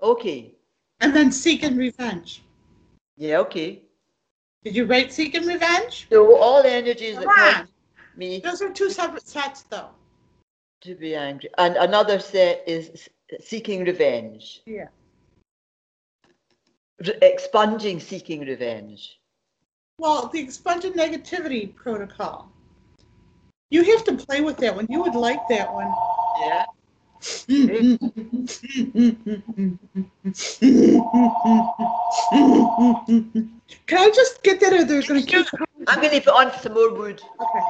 Okay. 0.00 0.54
and 1.00 1.14
then 1.14 1.32
seeking 1.32 1.76
revenge. 1.76 2.42
Yeah, 3.16 3.38
okay. 3.38 3.82
Did 4.64 4.76
you 4.76 4.84
write 4.84 5.12
seeking 5.12 5.46
revenge? 5.46 6.06
So 6.10 6.36
all 6.36 6.62
energies 6.62 7.16
that 7.16 7.24
Come 7.24 7.34
cause 7.34 7.54
on. 7.56 7.68
me 8.16 8.38
Those 8.40 8.62
are 8.62 8.70
two 8.70 8.90
separate 8.90 9.26
sets, 9.26 9.62
though. 9.62 9.88
To 10.80 10.94
be 10.94 11.14
angry. 11.14 11.50
And 11.58 11.76
another 11.76 12.18
set 12.18 12.62
is 12.66 13.08
seeking 13.40 13.84
revenge. 13.84 14.62
Yeah. 14.66 14.88
Re- 17.04 17.18
expunging 17.22 18.00
seeking 18.00 18.40
revenge. 18.40 19.18
Well, 19.98 20.28
the 20.32 20.40
expunging 20.40 20.92
negativity 20.92 21.74
protocol. 21.74 22.52
You 23.70 23.82
have 23.84 24.04
to 24.04 24.14
play 24.14 24.40
with 24.40 24.56
that 24.58 24.74
one. 24.74 24.86
You 24.88 25.02
would 25.02 25.14
like 25.14 25.40
that 25.48 25.72
one. 25.72 25.92
Yeah. 26.40 26.64
Can 33.86 33.98
I 33.98 34.10
just 34.10 34.42
get 34.44 34.60
that 34.60 34.72
or 34.72 34.84
they're 34.84 35.02
going 35.02 35.20
to 35.20 35.26
keep 35.26 35.46
I'm 35.88 36.00
going 36.00 36.12
to 36.12 36.20
put 36.20 36.34
on 36.34 36.52
some 36.60 36.74
more 36.74 36.92
wood. 36.94 37.20
Okay. 37.40 37.64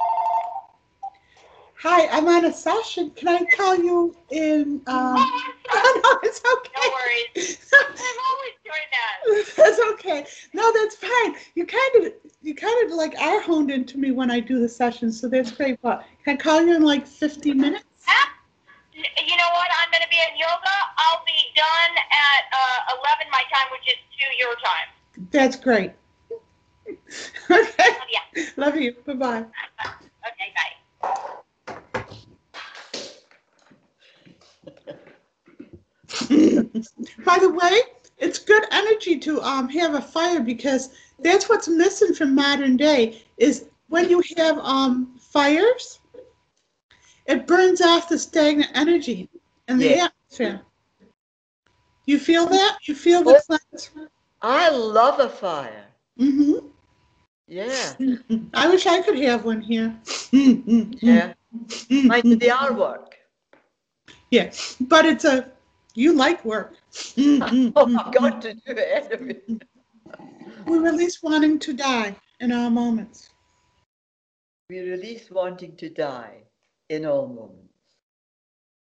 Hi, 1.83 2.09
I'm 2.09 2.27
on 2.27 2.45
a 2.45 2.53
session. 2.53 3.11
Can 3.11 3.29
I 3.29 3.45
call 3.57 3.77
you 3.77 4.17
in? 4.33 4.83
Um, 4.89 5.15
no, 5.75 6.19
it's 6.25 6.41
okay. 6.45 6.73
No 6.77 6.91
worries. 6.91 7.59
I'm 7.73 8.19
always 8.27 8.57
doing 8.65 8.89
that. 8.91 9.55
That's 9.57 9.81
okay. 9.93 10.27
No, 10.55 10.73
that's 10.73 10.97
fine. 10.97 11.37
You 11.55 11.67
kind 11.67 12.07
of, 12.07 12.13
you 12.43 12.57
kind 12.57 12.85
of 12.85 12.97
like 12.97 13.15
are 13.21 13.41
honed 13.43 13.71
into 13.71 13.97
me 13.97 14.11
when 14.11 14.29
I 14.29 14.41
do 14.41 14.59
the 14.59 14.69
sessions, 14.69 15.21
so 15.21 15.29
that's 15.29 15.53
great. 15.53 15.81
But 15.81 16.05
can 16.25 16.35
I 16.35 16.37
call 16.37 16.61
you 16.63 16.75
in 16.75 16.83
like 16.83 17.07
50 17.07 17.55
minutes? 17.55 17.85
You 18.93 19.37
know 19.37 19.51
what? 19.53 19.69
I'm 19.81 19.91
going 19.93 20.03
to 20.03 20.09
be 20.11 20.17
in 20.17 20.37
yoga. 20.37 20.77
I'll 20.97 21.25
be 21.25 21.39
done 21.55 21.95
at 22.11 22.43
uh, 22.53 22.99
11 23.05 23.27
my 23.31 23.45
time, 23.55 23.69
which 23.71 23.87
is 23.87 23.95
2 24.19 24.45
your 24.45 24.57
time. 24.57 25.31
That's 25.31 25.55
great. 25.55 25.93
okay. 26.89 26.99
Oh, 27.51 28.07
yeah. 28.11 28.45
Love 28.57 28.77
you. 28.77 28.97
Bye 29.07 29.15
bye. 29.15 29.45
Okay, 30.27 30.53
bye. 30.57 31.39
By 37.25 37.39
the 37.39 37.51
way, 37.51 37.81
it's 38.19 38.39
good 38.39 38.65
energy 38.71 39.19
to 39.19 39.41
um, 39.43 39.69
have 39.71 39.95
a 39.95 40.01
fire 40.01 40.41
because 40.41 40.91
that's 41.23 41.49
what's 41.49 41.69
missing 41.69 42.15
from 42.15 42.35
modern 42.35 42.77
day 42.77 43.23
is 43.37 43.67
when 43.89 44.09
you 44.09 44.23
have 44.37 44.59
um, 44.59 45.15
fires, 45.19 46.01
it 47.27 47.47
burns 47.47 47.81
off 47.81 48.09
the 48.09 48.19
stagnant 48.19 48.71
energy 48.75 49.29
in 49.69 49.79
the 49.79 49.91
Yeah. 49.91 50.07
atmosphere. 50.07 50.63
You 52.07 52.19
feel 52.19 52.47
that? 52.47 52.79
You 52.87 52.95
feel 52.95 53.23
the 53.25 53.35
cleanse? 53.35 53.91
I 54.43 54.71
love 54.71 55.21
a 55.21 55.29
fire. 55.29 55.87
hmm 56.19 56.55
Yeah. 57.47 57.95
I 58.55 58.69
wish 58.69 58.87
I 58.87 59.03
could 59.03 59.19
have 59.21 59.45
one 59.45 59.61
here. 59.61 59.97
Yeah. 61.01 61.33
I 62.09 62.21
do 62.21 62.37
the 62.37 62.49
artwork. 62.49 63.18
Yeah, 64.31 64.53
but 64.81 65.07
it's 65.07 65.25
a, 65.25 65.51
you 65.95 66.13
like 66.13 66.45
work. 66.45 66.75
Oh, 67.19 67.97
I've 67.99 68.13
got 68.13 68.43
to 68.43 68.55
do 68.55 68.61
it. 68.67 69.63
We 70.67 70.79
release 70.79 71.23
wanting 71.23 71.59
to 71.61 71.73
die 71.73 72.15
in 72.41 72.53
our 72.53 72.71
moments. 72.71 73.31
We 74.71 74.81
release 74.81 75.31
wanting 75.31 75.77
to 75.77 75.89
die 75.89 76.43
in 76.89 77.07
all 77.07 77.27
moments. 77.27 77.69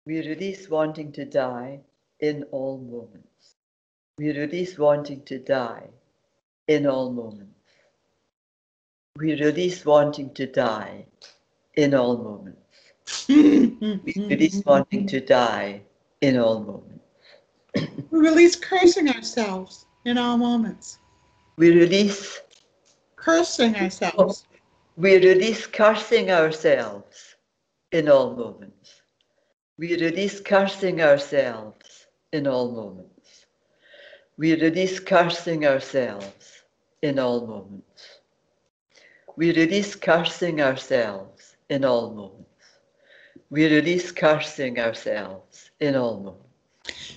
We 0.06 0.18
release 0.26 0.68
wanting 0.68 1.12
to 1.12 1.24
die 1.24 1.80
in 2.20 2.44
all 2.50 2.78
moments. 2.78 3.56
We 4.18 4.30
release 4.36 4.78
wanting 4.78 5.22
to 5.24 5.38
die 5.38 5.88
in 6.66 6.86
all 6.86 7.10
moments. 7.10 7.54
We 9.16 9.34
release 9.34 9.84
wanting 9.84 10.34
to 10.34 10.46
die 10.46 11.06
in 11.74 11.94
all 11.94 12.16
moments. 12.18 12.67
We 13.28 13.34
mm-hmm. 13.34 14.28
release 14.28 14.60
mm-hmm. 14.60 14.70
wanting 14.70 15.06
to 15.08 15.20
die 15.20 15.82
in 16.20 16.38
all 16.38 16.60
moments. 16.60 17.04
We 18.10 18.18
release 18.18 18.56
cursing 18.56 19.08
ourselves 19.08 19.86
in 20.04 20.18
all 20.18 20.36
moments. 20.36 20.98
We 21.56 21.70
release 21.70 22.40
Cursing 23.28 23.74
ourselves. 23.76 24.46
We 24.96 25.16
release 25.16 25.66
cursing 25.66 26.30
ourselves 26.30 27.36
in 27.92 28.08
all 28.08 28.34
moments. 28.34 29.02
We 29.76 29.96
release 29.96 30.40
cursing 30.40 31.02
ourselves 31.02 32.06
in 32.32 32.46
all 32.46 32.70
moments. 32.70 33.46
We 34.36 34.54
release 34.54 35.00
cursing 35.00 35.66
ourselves 35.66 36.62
in 37.02 37.18
all 37.18 37.46
moments. 37.46 38.20
We 39.36 39.52
release 39.52 39.94
cursing 39.94 40.62
ourselves 40.62 41.56
in 41.68 41.84
all 41.84 42.14
moments. 42.14 42.47
We 43.50 43.66
release 43.66 44.12
cursing 44.12 44.78
ourselves 44.78 45.70
in 45.80 45.96
all 45.96 46.18
moments. 46.18 46.44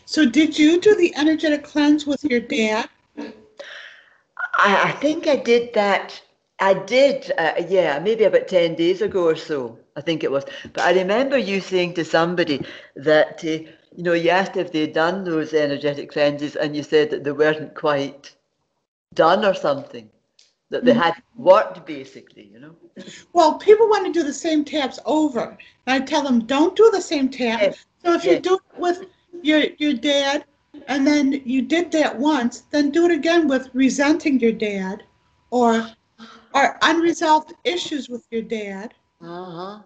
So, 0.05 0.25
did 0.25 0.57
you 0.57 0.79
do 0.79 0.95
the 0.95 1.13
energetic 1.15 1.63
cleanse 1.63 2.05
with 2.05 2.23
your 2.23 2.39
dad? 2.39 2.89
I, 3.17 4.89
I 4.89 4.91
think 4.91 5.27
I 5.27 5.35
did 5.37 5.73
that. 5.73 6.21
I 6.59 6.73
did, 6.73 7.31
uh, 7.37 7.53
yeah, 7.67 7.97
maybe 7.99 8.25
about 8.25 8.47
10 8.47 8.75
days 8.75 9.01
ago 9.01 9.25
or 9.25 9.35
so, 9.35 9.79
I 9.95 10.01
think 10.01 10.23
it 10.23 10.31
was. 10.31 10.45
But 10.73 10.83
I 10.83 10.93
remember 10.93 11.37
you 11.37 11.59
saying 11.59 11.95
to 11.95 12.05
somebody 12.05 12.63
that, 12.95 13.43
uh, 13.43 13.71
you 13.95 14.03
know, 14.03 14.13
you 14.13 14.29
asked 14.29 14.57
if 14.57 14.71
they'd 14.71 14.93
done 14.93 15.23
those 15.23 15.53
energetic 15.53 16.11
cleanses 16.11 16.55
and 16.55 16.75
you 16.75 16.83
said 16.83 17.09
that 17.09 17.23
they 17.23 17.31
weren't 17.31 17.73
quite 17.73 18.35
done 19.15 19.43
or 19.43 19.55
something, 19.55 20.09
that 20.69 20.85
they 20.85 20.93
had 20.93 21.15
worked 21.35 21.85
basically, 21.85 22.45
you 22.45 22.59
know. 22.59 22.75
Well, 23.33 23.55
people 23.57 23.87
want 23.89 24.05
to 24.05 24.11
do 24.11 24.23
the 24.23 24.33
same 24.33 24.63
taps 24.65 24.99
over. 25.05 25.57
And 25.87 26.03
I 26.03 26.05
tell 26.05 26.21
them, 26.23 26.45
don't 26.45 26.75
do 26.75 26.89
the 26.91 27.01
same 27.01 27.29
tap. 27.29 27.61
Yes, 27.61 27.85
So, 28.03 28.13
if 28.13 28.23
you 28.25 28.39
do 28.39 28.55
it 28.55 28.79
with 28.79 29.05
your, 29.41 29.63
your 29.77 29.93
dad 29.93 30.45
and 30.87 31.05
then 31.05 31.41
you 31.45 31.61
did 31.61 31.91
that 31.91 32.17
once, 32.17 32.61
then 32.71 32.91
do 32.91 33.05
it 33.05 33.11
again 33.11 33.47
with 33.47 33.69
resenting 33.73 34.39
your 34.39 34.51
dad 34.53 35.03
or, 35.51 35.87
or 36.53 36.77
unresolved 36.81 37.53
issues 37.63 38.09
with 38.09 38.25
your 38.31 38.41
dad. 38.41 38.93
Uh-huh. 39.21 39.79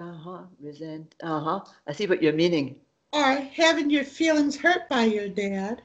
Uh-huh. 0.00 0.42
Resent. 0.60 1.14
Uh-huh. 1.22 1.60
I 1.86 1.92
see 1.92 2.06
what 2.06 2.22
you're 2.22 2.32
meaning. 2.32 2.76
or 3.12 3.36
having 3.54 3.88
your 3.90 4.04
feelings 4.04 4.56
hurt 4.56 4.88
by 4.88 5.04
your 5.04 5.28
dad, 5.28 5.82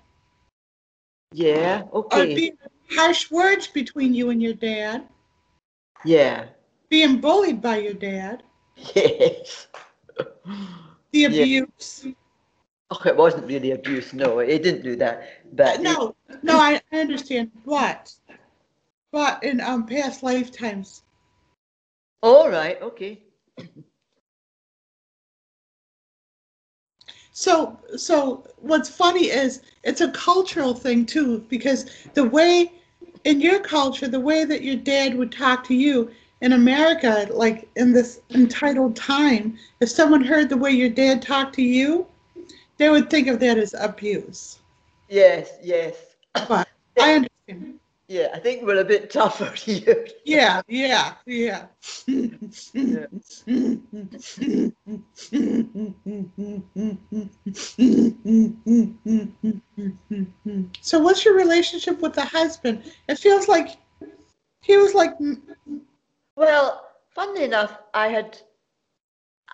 Yeah. 1.33 1.83
Okay. 1.93 2.33
Or 2.33 2.35
being 2.35 2.57
harsh 2.91 3.31
words 3.31 3.67
between 3.67 4.13
you 4.13 4.29
and 4.31 4.41
your 4.41 4.53
dad, 4.53 5.07
Yeah. 6.03 6.45
being 6.89 7.19
bullied 7.19 7.61
by 7.61 7.77
your 7.77 7.93
dad, 7.93 8.43
Yes. 8.95 9.67
the 11.11 11.19
Yeah. 11.19 11.27
abuse. 11.27 12.07
Oh, 12.91 13.01
it 13.05 13.15
wasn't 13.15 13.45
really 13.47 13.71
abuse. 13.71 14.13
No, 14.13 14.39
it 14.39 14.63
didn't 14.63 14.83
do 14.83 14.95
that. 14.97 15.27
But 15.55 15.75
it- 15.75 15.81
No, 15.81 16.15
no, 16.43 16.57
I, 16.57 16.81
I 16.91 16.99
understand. 16.99 17.51
But, 17.65 18.13
but 19.11 19.43
in 19.43 19.61
um 19.61 19.85
past 19.85 20.23
lifetimes, 20.23 21.03
all 22.21 22.49
right. 22.49 22.81
Okay. 22.81 23.23
So, 27.33 27.77
so 27.97 28.43
what's 28.57 28.89
funny 28.89 29.25
is 29.27 29.61
it's 29.83 30.01
a 30.01 30.11
cultural 30.11 30.73
thing 30.73 31.05
too, 31.05 31.45
because 31.49 31.85
the 32.13 32.23
way 32.25 32.71
in 33.23 33.41
your 33.41 33.59
culture, 33.59 34.07
the 34.07 34.19
way 34.19 34.43
that 34.45 34.63
your 34.63 34.75
dad 34.75 35.15
would 35.15 35.31
talk 35.31 35.63
to 35.65 35.75
you 35.75 36.11
in 36.41 36.53
America, 36.53 37.27
like 37.31 37.69
in 37.75 37.93
this 37.93 38.21
entitled 38.31 38.95
time, 38.95 39.57
if 39.79 39.89
someone 39.89 40.23
heard 40.23 40.49
the 40.49 40.57
way 40.57 40.71
your 40.71 40.89
dad 40.89 41.21
talked 41.21 41.53
to 41.55 41.61
you, 41.61 42.07
they 42.77 42.89
would 42.89 43.09
think 43.09 43.27
of 43.27 43.39
that 43.39 43.57
as 43.57 43.75
abuse. 43.77 44.59
Yes. 45.09 45.51
Yes. 45.61 45.95
But 46.47 46.67
I 46.99 47.25
understand. 47.47 47.79
Yeah. 48.11 48.27
I 48.33 48.39
think 48.39 48.63
we're 48.63 48.81
a 48.81 48.83
bit 48.83 49.09
tougher 49.09 49.49
here. 49.55 50.05
Yeah, 50.25 50.61
yeah, 50.67 51.13
yeah. 51.25 51.67
So, 60.81 60.99
what's 60.99 61.23
your 61.23 61.35
relationship 61.35 62.01
with 62.01 62.13
the 62.13 62.25
husband? 62.25 62.83
It 63.07 63.17
feels 63.17 63.47
like 63.47 63.77
he 64.61 64.75
was 64.75 64.93
like, 64.93 65.13
Well, 66.35 66.85
funnily 67.15 67.45
enough, 67.45 67.77
I 67.93 68.09
had 68.09 68.37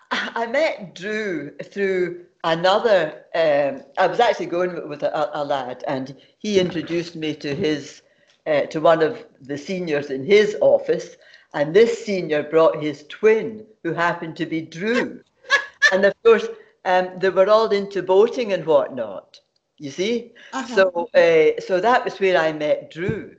I 0.09 0.47
met 0.47 0.95
Drew 0.95 1.51
through 1.63 2.25
another. 2.43 3.23
Um, 3.35 3.83
I 3.99 4.07
was 4.07 4.19
actually 4.19 4.47
going 4.47 4.89
with 4.89 5.03
a, 5.03 5.39
a 5.39 5.45
lad, 5.45 5.83
and 5.87 6.17
he 6.39 6.59
introduced 6.59 7.15
me 7.15 7.35
to 7.35 7.53
his 7.53 8.01
uh, 8.47 8.61
to 8.67 8.79
one 8.79 9.03
of 9.03 9.25
the 9.41 9.57
seniors 9.57 10.09
in 10.09 10.23
his 10.23 10.55
office, 10.61 11.17
and 11.53 11.75
this 11.75 12.05
senior 12.05 12.43
brought 12.43 12.81
his 12.81 13.05
twin, 13.09 13.65
who 13.83 13.93
happened 13.93 14.37
to 14.37 14.45
be 14.45 14.61
Drew, 14.61 15.21
and 15.91 16.05
of 16.05 16.13
course 16.23 16.47
um, 16.85 17.09
they 17.17 17.29
were 17.29 17.49
all 17.49 17.69
into 17.69 18.01
boating 18.01 18.53
and 18.53 18.65
whatnot. 18.65 19.39
You 19.77 19.91
see, 19.91 20.33
uh-huh. 20.53 20.75
so 20.75 21.09
uh, 21.13 21.61
so 21.61 21.79
that 21.79 22.03
was 22.03 22.19
where 22.19 22.37
I 22.37 22.51
met 22.53 22.89
Drew, 22.89 23.35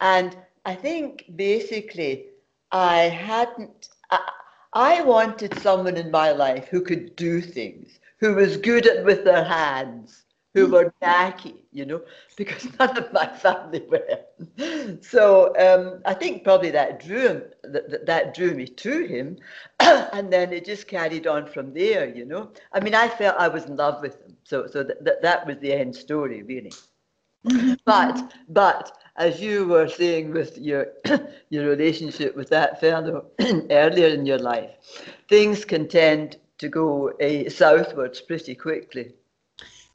and 0.00 0.36
I 0.64 0.74
think 0.74 1.24
basically 1.36 2.26
I 2.72 3.02
hadn't. 3.02 3.88
I, 4.10 4.30
I 4.72 5.02
wanted 5.02 5.58
someone 5.60 5.96
in 5.96 6.10
my 6.10 6.32
life 6.32 6.68
who 6.68 6.82
could 6.82 7.16
do 7.16 7.40
things, 7.40 7.98
who 8.18 8.34
was 8.34 8.56
good 8.56 8.86
at 8.86 9.04
with 9.04 9.24
their 9.24 9.44
hands, 9.44 10.24
who 10.58 10.72
were 10.72 10.92
knacky, 11.02 11.56
you 11.72 11.86
know, 11.86 12.02
because 12.36 12.66
none 12.78 12.96
of 12.96 13.12
my 13.12 13.26
family 13.26 13.84
were. 13.88 14.98
So 15.02 15.54
um, 15.58 16.02
I 16.04 16.14
think 16.14 16.44
probably 16.44 16.70
that 16.70 17.04
drew 17.04 17.28
him, 17.28 17.42
that, 17.62 18.06
that 18.06 18.34
drew 18.34 18.54
me 18.54 18.66
to 18.66 19.06
him, 19.06 19.38
and 19.80 20.32
then 20.32 20.52
it 20.52 20.64
just 20.64 20.88
carried 20.88 21.26
on 21.26 21.46
from 21.46 21.72
there, 21.72 22.08
you 22.08 22.24
know. 22.24 22.50
I 22.72 22.80
mean, 22.80 22.94
I 22.94 23.08
felt 23.08 23.36
I 23.38 23.48
was 23.48 23.66
in 23.66 23.76
love 23.76 24.02
with 24.02 24.14
him, 24.22 24.36
so 24.44 24.66
so 24.66 24.82
that 24.82 25.04
that, 25.04 25.22
that 25.22 25.46
was 25.46 25.58
the 25.58 25.72
end 25.72 25.94
story, 25.94 26.42
really. 26.42 26.72
But 27.84 28.34
but 28.48 28.98
as 29.16 29.40
you 29.40 29.66
were 29.66 29.88
saying 29.88 30.32
with 30.32 30.58
your 30.58 30.88
your 31.50 31.68
relationship 31.68 32.36
with 32.36 32.50
that 32.50 32.80
fellow 32.80 33.26
earlier 33.70 34.08
in 34.08 34.26
your 34.26 34.38
life, 34.38 34.70
things 35.28 35.64
can 35.64 35.88
tend 35.88 36.36
to 36.58 36.68
go 36.68 37.10
uh, 37.20 37.48
southwards 37.48 38.20
pretty 38.20 38.54
quickly. 38.54 39.14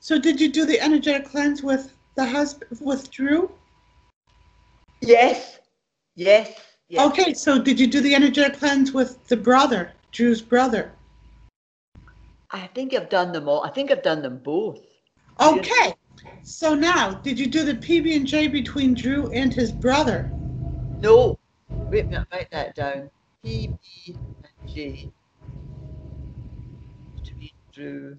So 0.03 0.19
did 0.19 0.41
you 0.41 0.49
do 0.51 0.65
the 0.65 0.81
energetic 0.81 1.29
cleanse 1.29 1.63
with 1.63 1.93
the 2.15 2.25
husband 2.25 2.77
with 2.81 3.09
Drew? 3.09 3.49
Yes, 4.99 5.59
yes, 6.15 6.59
yes. 6.89 7.07
Okay, 7.07 7.33
so 7.33 7.57
did 7.57 7.79
you 7.79 7.87
do 7.87 8.01
the 8.01 8.13
energetic 8.13 8.59
cleanse 8.59 8.91
with 8.91 9.25
the 9.29 9.37
brother, 9.37 9.93
Drew's 10.11 10.41
brother? 10.41 10.91
I 12.51 12.67
think 12.75 12.93
I've 12.93 13.07
done 13.07 13.31
them 13.31 13.47
all. 13.47 13.63
I 13.63 13.69
think 13.69 13.91
I've 13.91 14.03
done 14.03 14.21
them 14.21 14.39
both. 14.39 14.81
Okay. 15.39 15.93
So 16.41 16.75
now, 16.75 17.13
did 17.13 17.39
you 17.39 17.47
do 17.47 17.63
the 17.63 17.75
PB 17.75 18.13
and 18.13 18.27
J 18.27 18.49
between 18.49 18.95
Drew 18.95 19.31
and 19.31 19.53
his 19.53 19.71
brother? 19.71 20.29
No, 20.99 21.39
wait 21.69 22.03
a 22.03 22.07
minute, 22.09 22.27
write 22.29 22.51
that 22.51 22.75
down. 22.75 23.09
P, 23.41 23.67
B, 23.67 24.17
and 24.17 24.69
J. 24.69 25.11
Between 27.15 27.51
Drew. 27.71 28.17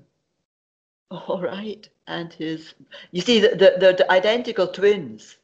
All 1.28 1.40
right, 1.40 1.88
and 2.08 2.32
his. 2.32 2.74
You 3.12 3.20
see, 3.20 3.40
the, 3.40 3.76
the, 3.78 3.94
the 3.98 4.10
identical 4.10 4.66
twins. 4.66 5.36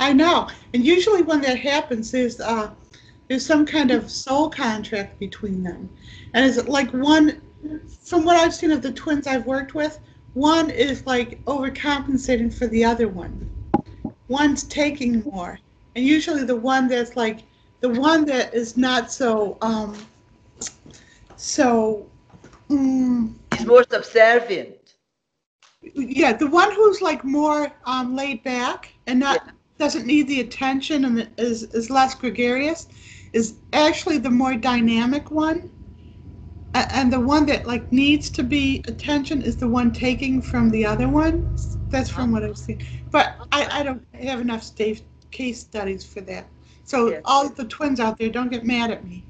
I 0.00 0.12
know. 0.12 0.48
And 0.74 0.84
usually 0.84 1.22
when 1.22 1.40
that 1.42 1.58
happens, 1.58 2.10
there's 2.10 2.40
uh 2.40 2.70
there's 3.28 3.44
some 3.44 3.66
kind 3.66 3.90
of 3.90 4.10
soul 4.10 4.48
contract 4.48 5.18
between 5.18 5.62
them. 5.62 5.88
And 6.34 6.44
it's 6.44 6.66
like 6.66 6.90
one 6.92 7.42
from 8.02 8.24
what 8.24 8.36
I've 8.36 8.54
seen 8.54 8.70
of 8.72 8.82
the 8.82 8.92
twins 8.92 9.26
I've 9.26 9.46
worked 9.46 9.74
with, 9.74 10.00
one 10.34 10.70
is 10.70 11.04
like 11.06 11.44
overcompensating 11.44 12.52
for 12.52 12.66
the 12.68 12.84
other 12.84 13.08
one. 13.08 13.50
One's 14.28 14.64
taking 14.64 15.22
more. 15.22 15.58
And 15.94 16.04
usually 16.04 16.44
the 16.44 16.56
one 16.56 16.88
that's 16.88 17.16
like 17.16 17.44
the 17.80 17.88
one 17.88 18.24
that 18.26 18.54
is 18.54 18.76
not 18.76 19.12
so 19.12 19.58
um 19.60 19.96
so 21.36 22.08
mm, 22.70 23.34
He's 23.56 23.66
more 23.66 23.84
subservient. 23.90 24.77
Yeah, 25.98 26.32
the 26.32 26.46
one 26.48 26.72
who's 26.72 27.02
like 27.02 27.24
more 27.24 27.72
um, 27.86 28.16
laid 28.16 28.42
back 28.44 28.92
and 29.06 29.20
not 29.20 29.50
doesn't 29.78 30.06
need 30.06 30.28
the 30.28 30.40
attention 30.40 31.04
and 31.04 31.30
is 31.38 31.64
is 31.74 31.90
less 31.90 32.14
gregarious 32.14 32.88
is 33.32 33.56
actually 33.72 34.18
the 34.18 34.30
more 34.30 34.56
dynamic 34.56 35.30
one. 35.30 35.70
And 36.74 37.12
the 37.12 37.20
one 37.20 37.46
that 37.46 37.66
like 37.66 37.90
needs 37.92 38.30
to 38.30 38.42
be 38.44 38.84
attention 38.88 39.42
is 39.42 39.56
the 39.56 39.68
one 39.68 39.92
taking 39.92 40.42
from 40.42 40.70
the 40.70 40.86
other 40.86 41.08
one. 41.08 41.46
That's 41.90 42.10
from 42.10 42.32
what 42.32 42.44
I've 42.44 42.58
seen. 42.58 42.80
But 43.10 43.36
I, 43.52 43.80
I 43.80 43.82
don't 43.82 44.06
have 44.14 44.40
enough 44.40 44.70
case 45.30 45.60
studies 45.60 46.04
for 46.04 46.20
that. 46.22 46.48
So 46.84 47.10
Yes. 47.10 47.22
all 47.24 47.48
the 47.48 47.64
twins 47.64 48.00
out 48.00 48.18
there, 48.18 48.28
don't 48.30 48.50
get 48.50 48.64
mad 48.64 48.90
at 48.90 49.04
me. 49.04 49.27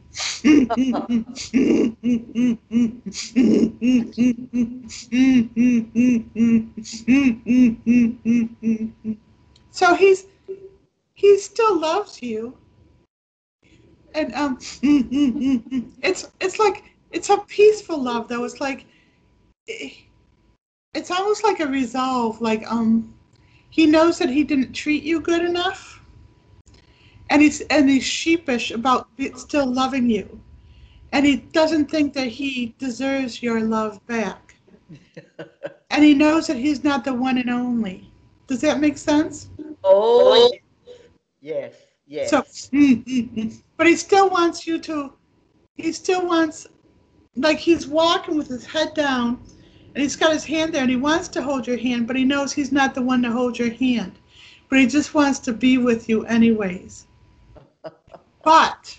So 9.71 9.95
he's 9.95 10.27
he 11.15 11.39
still 11.39 11.79
loves 11.79 12.23
you. 12.23 12.57
And 14.15 14.35
um 14.35 14.59
it's 16.03 16.31
it's 16.41 16.59
like 16.59 16.85
it's 17.11 17.31
a 17.31 17.39
peaceful 17.49 18.03
love 18.03 18.29
though. 18.29 18.45
It's 18.45 18.61
like 18.61 18.87
it's 19.67 21.11
almost 21.11 21.45
like 21.45 21.61
a 21.61 21.67
resolve 21.67 22.41
like 22.41 22.65
um 22.71 23.15
he 23.71 23.87
knows 23.87 24.19
that 24.19 24.31
he 24.31 24.45
didn't 24.45 24.73
treat 24.73 25.03
you 25.03 25.21
good 25.21 25.45
enough 25.45 25.98
and 27.31 27.43
he's 27.43 27.61
and 27.63 27.89
he's 27.89 28.05
sheepish 28.05 28.71
about 28.71 29.09
still 29.37 29.67
loving 29.67 30.09
you. 30.11 30.41
And 31.13 31.25
he 31.25 31.37
doesn't 31.37 31.91
think 31.91 32.13
that 32.15 32.29
he 32.29 32.75
deserves 32.79 33.43
your 33.43 33.61
love 33.61 34.05
back. 34.07 34.55
And 35.91 36.05
he 36.05 36.15
knows 36.15 36.47
that 36.47 36.59
he's 36.59 36.85
not 36.85 37.03
the 37.03 37.15
one 37.15 37.39
and 37.39 37.49
only. 37.49 38.13
Does 38.47 38.61
that 38.61 38.79
make 38.79 38.99
sense? 38.99 39.49
Oh, 39.83 40.51
yes, 41.41 41.75
yes. 42.07 42.31
so 42.31 42.45
but 43.77 43.87
he 43.87 43.97
still 43.97 44.29
wants 44.29 44.67
you 44.67 44.79
to 44.81 45.13
he 45.77 45.93
still 45.93 46.27
wants 46.27 46.67
like 47.37 47.59
he's 47.59 47.89
walking 47.89 48.37
with 48.37 48.49
his 48.49 48.67
head 48.67 48.95
down 48.95 49.43
and 49.95 50.03
he's 50.03 50.15
got 50.15 50.33
his 50.33 50.45
hand 50.45 50.75
there 50.75 50.83
and 50.83 50.91
he 50.91 50.97
wants 50.97 51.27
to 51.29 51.43
hold 51.43 51.67
your 51.67 51.79
hand 51.79 52.07
but 52.07 52.17
he 52.17 52.25
knows 52.25 52.53
he's 52.53 52.71
not 52.71 52.95
the 52.95 53.03
one 53.03 53.23
to 53.23 53.33
hold 53.33 53.59
your 53.59 53.73
hand. 53.73 54.13
But 54.69 54.79
he 54.79 54.87
just 54.87 55.15
wants 55.15 55.39
to 55.41 55.53
be 55.53 55.79
with 55.79 56.09
you 56.09 56.25
anyways 56.27 57.08
but 58.49 58.99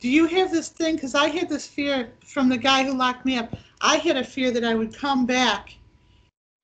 do 0.00 0.08
you 0.08 0.24
have 0.24 0.50
this 0.50 0.70
thing 0.70 0.94
because 0.94 1.14
i 1.14 1.28
had 1.28 1.46
this 1.46 1.66
fear 1.66 2.10
from 2.24 2.48
the 2.48 2.56
guy 2.56 2.84
who 2.84 2.94
locked 2.94 3.26
me 3.26 3.36
up 3.36 3.54
i 3.82 3.96
had 3.96 4.16
a 4.16 4.24
fear 4.24 4.50
that 4.50 4.64
i 4.64 4.74
would 4.74 4.96
come 4.96 5.26
back 5.26 5.74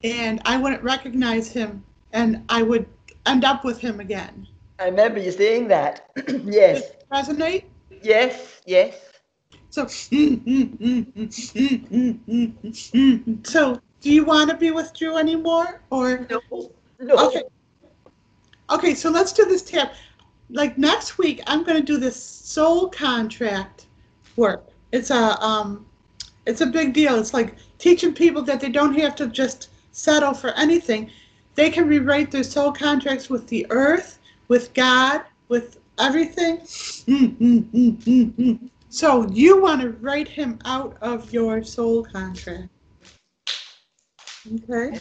and 0.02 0.40
i 0.46 0.56
wouldn't 0.56 0.82
recognize 0.82 1.52
him 1.52 1.84
and 2.14 2.42
i 2.48 2.62
would 2.62 2.86
end 3.26 3.44
up 3.44 3.62
with 3.62 3.78
him 3.78 4.00
again 4.00 4.46
I 4.76 4.86
remember 4.86 5.20
you 5.20 5.30
saying 5.30 5.68
that. 5.68 6.10
yes, 6.44 6.90
Does 7.12 7.28
it 7.28 7.38
resonate 7.38 7.64
yes, 8.02 8.60
yes. 8.66 9.00
So, 9.70 9.86
so 9.86 10.08
do 14.00 14.10
you 14.16 14.24
want 14.24 14.50
to 14.50 14.56
be 14.56 14.72
with 14.72 14.92
Drew 14.94 15.16
anymore, 15.16 15.80
or 15.90 16.26
No, 16.30 16.40
no. 17.00 17.28
okay? 17.28 17.42
Okay, 18.70 18.94
so 18.94 19.10
let's 19.10 19.32
do 19.32 19.44
this 19.44 19.62
tap. 19.62 19.94
Like 20.50 20.78
next 20.78 21.18
week, 21.18 21.42
I'm 21.46 21.64
going 21.64 21.78
to 21.78 21.82
do 21.82 21.96
this 21.98 22.22
soul 22.22 22.88
contract 22.88 23.86
work. 24.36 24.68
It's 24.92 25.10
a 25.10 25.40
um, 25.42 25.86
it's 26.46 26.60
a 26.60 26.66
big 26.66 26.92
deal. 26.92 27.18
It's 27.18 27.34
like 27.34 27.56
teaching 27.78 28.12
people 28.12 28.42
that 28.42 28.60
they 28.60 28.68
don't 28.68 28.94
have 28.98 29.16
to 29.16 29.26
just 29.28 29.70
settle 29.92 30.34
for 30.34 30.50
anything. 30.50 31.10
They 31.54 31.70
can 31.70 31.88
rewrite 31.88 32.30
their 32.30 32.42
soul 32.42 32.72
contracts 32.72 33.30
with 33.30 33.46
the 33.46 33.66
earth, 33.70 34.18
with 34.48 34.74
God, 34.74 35.22
with 35.48 35.78
everything. 35.98 36.60
So 38.94 39.26
you 39.30 39.60
want 39.60 39.80
to 39.80 39.90
write 39.90 40.28
him 40.28 40.60
out 40.64 40.96
of 41.00 41.32
your 41.32 41.64
soul 41.64 42.04
contract. 42.04 42.68
Okay? 44.54 45.00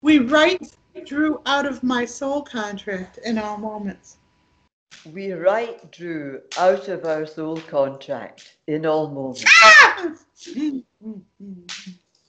We 0.00 0.20
write 0.20 0.74
Drew 1.04 1.42
out 1.44 1.66
of 1.66 1.82
my 1.82 2.06
soul 2.06 2.40
contract 2.40 3.18
in 3.18 3.36
all 3.36 3.58
moments. 3.58 4.16
We 5.06 5.32
write 5.32 5.90
Drew 5.92 6.42
out 6.58 6.88
of 6.88 7.06
our 7.06 7.24
soul 7.24 7.56
contract 7.56 8.56
in 8.66 8.84
all 8.84 9.08
moments. 9.08 9.44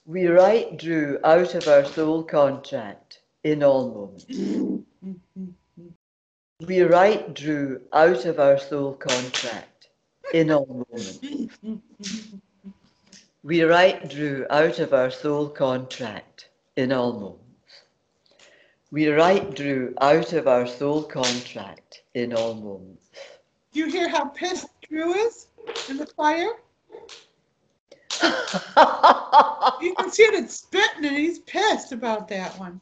We 0.06 0.26
write 0.26 0.78
Drew 0.78 1.18
out 1.22 1.54
of 1.54 1.68
our 1.68 1.84
soul 1.84 2.22
contract 2.22 3.20
in 3.44 3.62
all 3.62 4.16
moments. 4.26 4.84
We 6.60 6.80
write 6.80 7.34
Drew 7.34 7.82
out 7.92 8.24
of 8.24 8.40
our 8.40 8.58
soul 8.58 8.94
contract 8.94 9.88
in 10.32 10.50
all 10.50 10.66
moments. 10.66 11.18
We 13.42 13.62
write 13.64 14.08
Drew 14.08 14.46
out 14.48 14.78
of 14.78 14.94
our 14.94 15.10
soul 15.10 15.48
contract 15.48 16.48
in 16.76 16.90
all 16.92 17.12
moments. 17.12 17.42
We 18.90 19.08
write 19.08 19.54
Drew 19.54 19.94
out 20.00 20.32
of 20.32 20.48
our 20.48 20.66
soul 20.66 21.02
contract 21.02 22.01
in 22.14 22.32
all 22.34 22.54
moments. 22.54 23.10
Do 23.72 23.80
you 23.80 23.86
hear 23.86 24.08
how 24.08 24.26
pissed 24.26 24.68
Drew 24.88 25.14
is 25.14 25.46
in 25.88 25.96
the 25.96 26.06
fire? 26.06 26.50
You 29.80 29.94
can 29.96 30.10
see 30.10 30.22
it, 30.22 30.34
it's 30.34 30.54
spitting 30.54 31.04
and 31.04 31.16
he's 31.16 31.40
pissed 31.40 31.92
about 31.92 32.28
that 32.28 32.56
one. 32.58 32.80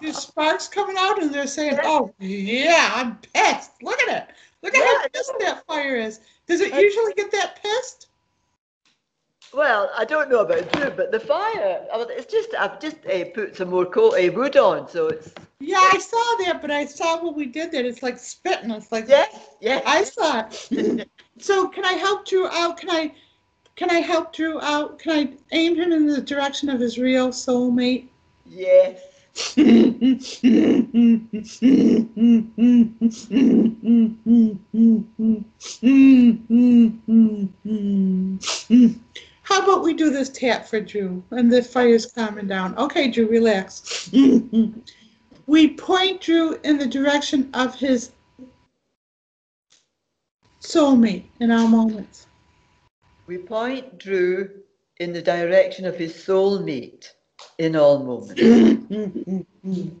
There's 0.00 0.18
sparks 0.18 0.68
coming 0.68 0.96
out 0.98 1.20
and 1.20 1.34
they're 1.34 1.46
saying, 1.46 1.78
oh, 1.82 2.12
yeah, 2.18 2.92
I'm 2.94 3.16
pissed. 3.34 3.82
Look 3.82 4.00
at 4.02 4.22
it. 4.22 4.34
Look 4.62 4.74
at 4.74 4.84
how 4.84 5.08
pissed 5.08 5.32
that 5.40 5.66
fire 5.66 5.96
is. 5.96 6.20
Does 6.46 6.60
it 6.60 6.74
usually 6.74 7.14
get 7.14 7.32
that 7.32 7.60
pissed? 7.62 8.08
Well, 9.52 9.90
I 9.96 10.04
don't 10.04 10.30
know 10.30 10.40
about 10.40 10.74
you, 10.76 10.90
but 10.90 11.10
the 11.10 11.18
fire, 11.18 11.84
I 11.92 11.98
mean, 11.98 12.06
it's 12.10 12.32
just, 12.32 12.50
I've 12.56 12.80
just 12.80 12.98
uh, 13.06 13.24
put 13.34 13.56
some 13.56 13.70
more 13.70 13.84
coal, 13.84 14.14
uh, 14.14 14.30
wood 14.32 14.56
on, 14.56 14.88
so 14.88 15.08
it's, 15.08 15.32
Yeah, 15.58 15.80
I 15.80 15.98
saw 15.98 16.36
that, 16.44 16.60
but 16.60 16.70
I 16.70 16.86
saw 16.86 17.22
what 17.22 17.34
we 17.34 17.46
did 17.46 17.72
that. 17.72 17.84
It's 17.84 18.02
like 18.02 18.18
spitting. 18.18 18.70
It's 18.70 18.92
like, 18.92 19.08
yes, 19.08 19.48
yes. 19.60 19.82
I 19.86 20.04
saw 20.04 20.46
it. 20.46 21.08
So 21.38 21.68
can 21.68 21.86
I 21.86 21.94
help 21.94 22.26
Drew 22.26 22.46
out? 22.48 22.76
Can 22.76 22.90
I, 22.90 23.14
can 23.74 23.90
I 23.90 24.00
help 24.00 24.34
Drew 24.34 24.60
out? 24.60 24.98
Can 24.98 25.12
I 25.12 25.32
aim 25.52 25.74
him 25.74 25.90
in 25.90 26.06
the 26.06 26.20
direction 26.20 26.68
of 26.68 26.80
his 26.80 26.98
real 26.98 27.30
soulmate? 27.30 28.08
Yes. 28.44 29.00
How 39.50 39.64
about 39.64 39.82
we 39.82 39.94
do 39.94 40.10
this 40.10 40.28
tap 40.28 40.64
for 40.64 40.80
Drew 40.80 41.24
and 41.32 41.52
the 41.52 41.60
fire's 41.60 42.06
calming 42.06 42.46
down? 42.46 42.78
Okay, 42.78 43.10
Drew, 43.10 43.28
relax. 43.28 44.08
we 45.46 45.74
point 45.74 46.20
Drew 46.20 46.60
in 46.62 46.78
the 46.78 46.86
direction 46.86 47.50
of 47.52 47.74
his 47.74 48.12
soulmate 50.60 51.24
in 51.40 51.50
our 51.50 51.66
moments. 51.66 52.28
We 53.26 53.38
point 53.38 53.98
Drew 53.98 54.50
in 55.00 55.12
the 55.12 55.22
direction 55.22 55.84
of 55.84 55.96
his 55.96 56.14
soulmate 56.14 57.10
in 57.58 57.74
all 57.74 57.98
moments. 58.04 58.40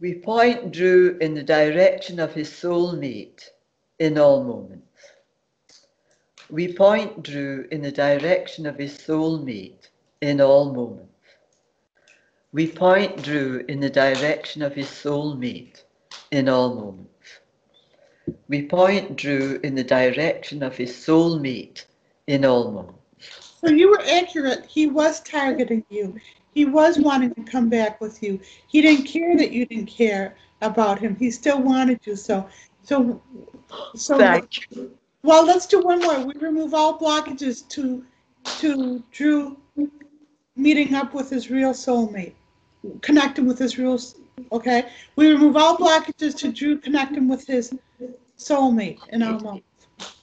We 0.00 0.14
point 0.14 0.72
Drew 0.72 1.16
in 1.20 1.32
the 1.32 1.44
direction 1.44 2.18
of 2.18 2.34
his 2.34 2.50
soulmate 2.50 3.50
in 4.00 4.18
all 4.18 4.42
moments. 4.42 4.91
We 6.52 6.70
point 6.74 7.22
Drew 7.22 7.66
in 7.72 7.80
the 7.80 7.90
direction 7.90 8.66
of 8.66 8.76
his 8.76 8.98
soulmate 8.98 9.88
in 10.20 10.38
all 10.38 10.70
moments. 10.74 11.08
We 12.52 12.68
point 12.68 13.22
Drew 13.22 13.64
in 13.68 13.80
the 13.80 13.88
direction 13.88 14.60
of 14.60 14.74
his 14.74 14.88
soulmate 14.88 15.84
in 16.30 16.50
all 16.50 16.74
moments. 16.74 17.40
We 18.48 18.66
point 18.66 19.16
Drew 19.16 19.60
in 19.64 19.74
the 19.74 19.82
direction 19.82 20.62
of 20.62 20.76
his 20.76 20.92
soulmate 20.92 21.86
in 22.26 22.44
all 22.44 22.70
moments. 22.70 23.54
So 23.64 23.70
you 23.70 23.88
were 23.88 24.02
accurate. 24.02 24.66
He 24.66 24.88
was 24.88 25.20
targeting 25.20 25.86
you. 25.88 26.16
He 26.52 26.66
was 26.66 26.98
wanting 26.98 27.34
to 27.34 27.42
come 27.44 27.70
back 27.70 27.98
with 27.98 28.22
you. 28.22 28.38
He 28.68 28.82
didn't 28.82 29.06
care 29.06 29.38
that 29.38 29.52
you 29.52 29.64
didn't 29.64 29.86
care 29.86 30.36
about 30.60 30.98
him. 30.98 31.16
He 31.16 31.30
still 31.30 31.62
wanted 31.62 32.00
you. 32.04 32.14
So, 32.14 32.46
so, 32.82 33.22
so. 33.94 34.18
Thank 34.18 34.70
you. 34.76 34.98
Well, 35.24 35.46
let's 35.46 35.66
do 35.66 35.80
one 35.80 36.00
more. 36.00 36.20
We 36.20 36.34
remove 36.34 36.74
all 36.74 36.98
blockages 36.98 37.66
to, 37.68 38.04
to 38.44 39.02
Drew 39.12 39.56
meeting 40.56 40.94
up 40.94 41.14
with 41.14 41.30
his 41.30 41.50
real 41.50 41.72
soulmate, 41.72 42.34
connecting 43.00 43.46
with 43.46 43.58
his 43.58 43.78
real, 43.78 43.98
okay? 44.50 44.88
We 45.16 45.28
remove 45.28 45.56
all 45.56 45.76
blockages 45.76 46.36
to 46.38 46.52
Drew 46.52 46.78
connecting 46.78 47.28
with 47.28 47.46
his 47.46 47.72
soulmate 48.36 48.98
in 49.10 49.22
our 49.22 49.38
moment. 49.38 49.64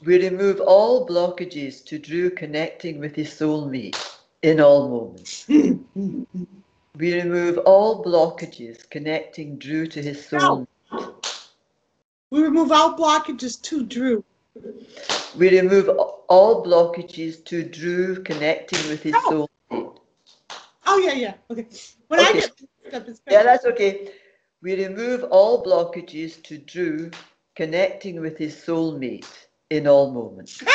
We 0.06 0.28
remove 0.28 0.60
all 0.62 1.08
blockages 1.08 1.84
to 1.86 1.98
Drew 1.98 2.30
connecting 2.30 3.00
with 3.00 3.16
his 3.16 3.30
soulmate 3.30 3.98
in 4.42 4.60
all 4.60 4.90
moments. 4.90 5.48
We 6.98 7.14
remove 7.14 7.60
all 7.60 8.04
blockages 8.04 8.90
connecting 8.90 9.58
Drew 9.58 9.88
to 9.88 10.02
his 10.02 10.26
soul. 10.26 10.68
We 12.30 12.42
remove 12.42 12.74
all 12.74 12.98
blockages 12.98 13.62
to 13.62 13.86
Drew. 13.86 14.26
We 15.38 15.60
remove 15.60 15.90
all 16.28 16.64
blockages 16.64 17.44
to 17.46 17.64
Drew 17.64 18.22
connecting 18.24 18.90
with 18.90 19.04
his 19.04 19.14
oh. 19.16 19.48
No. 19.72 19.78
soulmate. 19.78 19.98
Oh, 20.86 20.98
yeah, 20.98 21.14
yeah, 21.14 21.34
okay. 21.52 21.68
When 22.08 22.20
I 22.20 22.34
get 22.34 22.52
up, 22.94 23.08
it's 23.08 23.22
Yeah, 23.30 23.44
that's 23.44 23.66
okay. 23.66 24.12
We 24.62 24.76
remove 24.84 25.24
all 25.26 25.64
blockages 25.64 26.42
to 26.44 26.58
Drew 26.58 27.12
connecting 27.56 28.20
with 28.20 28.38
his 28.38 28.56
soulmate 28.56 29.48
in 29.70 29.88
all 29.88 30.12
moments. 30.12 30.64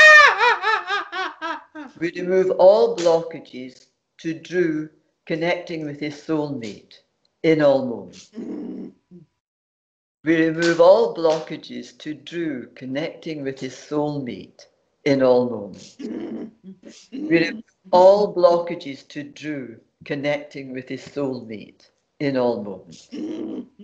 We 2.01 2.13
remove 2.17 2.51
all 2.53 2.97
blockages 2.97 3.87
to 4.19 4.35
Drew 4.35 4.89
connecting 5.27 5.85
with 5.85 6.01
his 6.01 6.15
soulmate 6.15 6.95
in 7.43 7.63
all 7.63 7.87
moments. 7.87 8.31
Mm. 8.31 8.93
We 10.25 10.37
remove 10.37 10.81
all 10.81 11.15
blockages 11.15 11.99
to 11.99 12.15
Drew 12.15 12.69
connecting 12.75 13.43
with 13.43 13.61
his 13.61 13.75
soulmate 13.75 14.65
in 15.05 15.23
all 15.23 15.51
moments. 15.51 15.97
We 16.01 16.49
remove 17.13 17.63
all 17.93 18.35
blockages 18.35 19.07
to 19.09 19.23
Drew 19.23 19.79
connecting 20.07 20.73
with 20.73 20.89
his 20.89 21.03
soulmate 21.03 21.91
in 22.21 22.39
all 22.39 22.63
moments. 22.63 23.11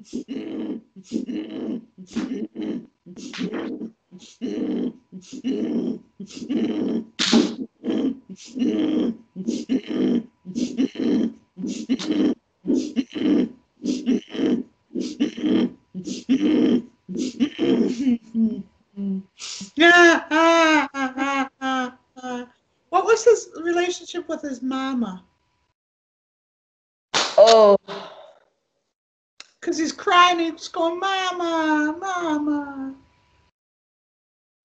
What 22.91 23.05
was 23.05 23.25
his 23.25 23.51
relationship 23.63 24.29
with 24.29 24.43
his 24.43 24.63
mama? 24.63 25.25
Oh, 27.15 27.77
Because 30.11 30.31
he's 30.31 30.39
crying, 30.39 30.53
he's 30.53 30.69
going, 30.69 30.99
Mama, 30.99 31.97
Mama. 32.01 32.95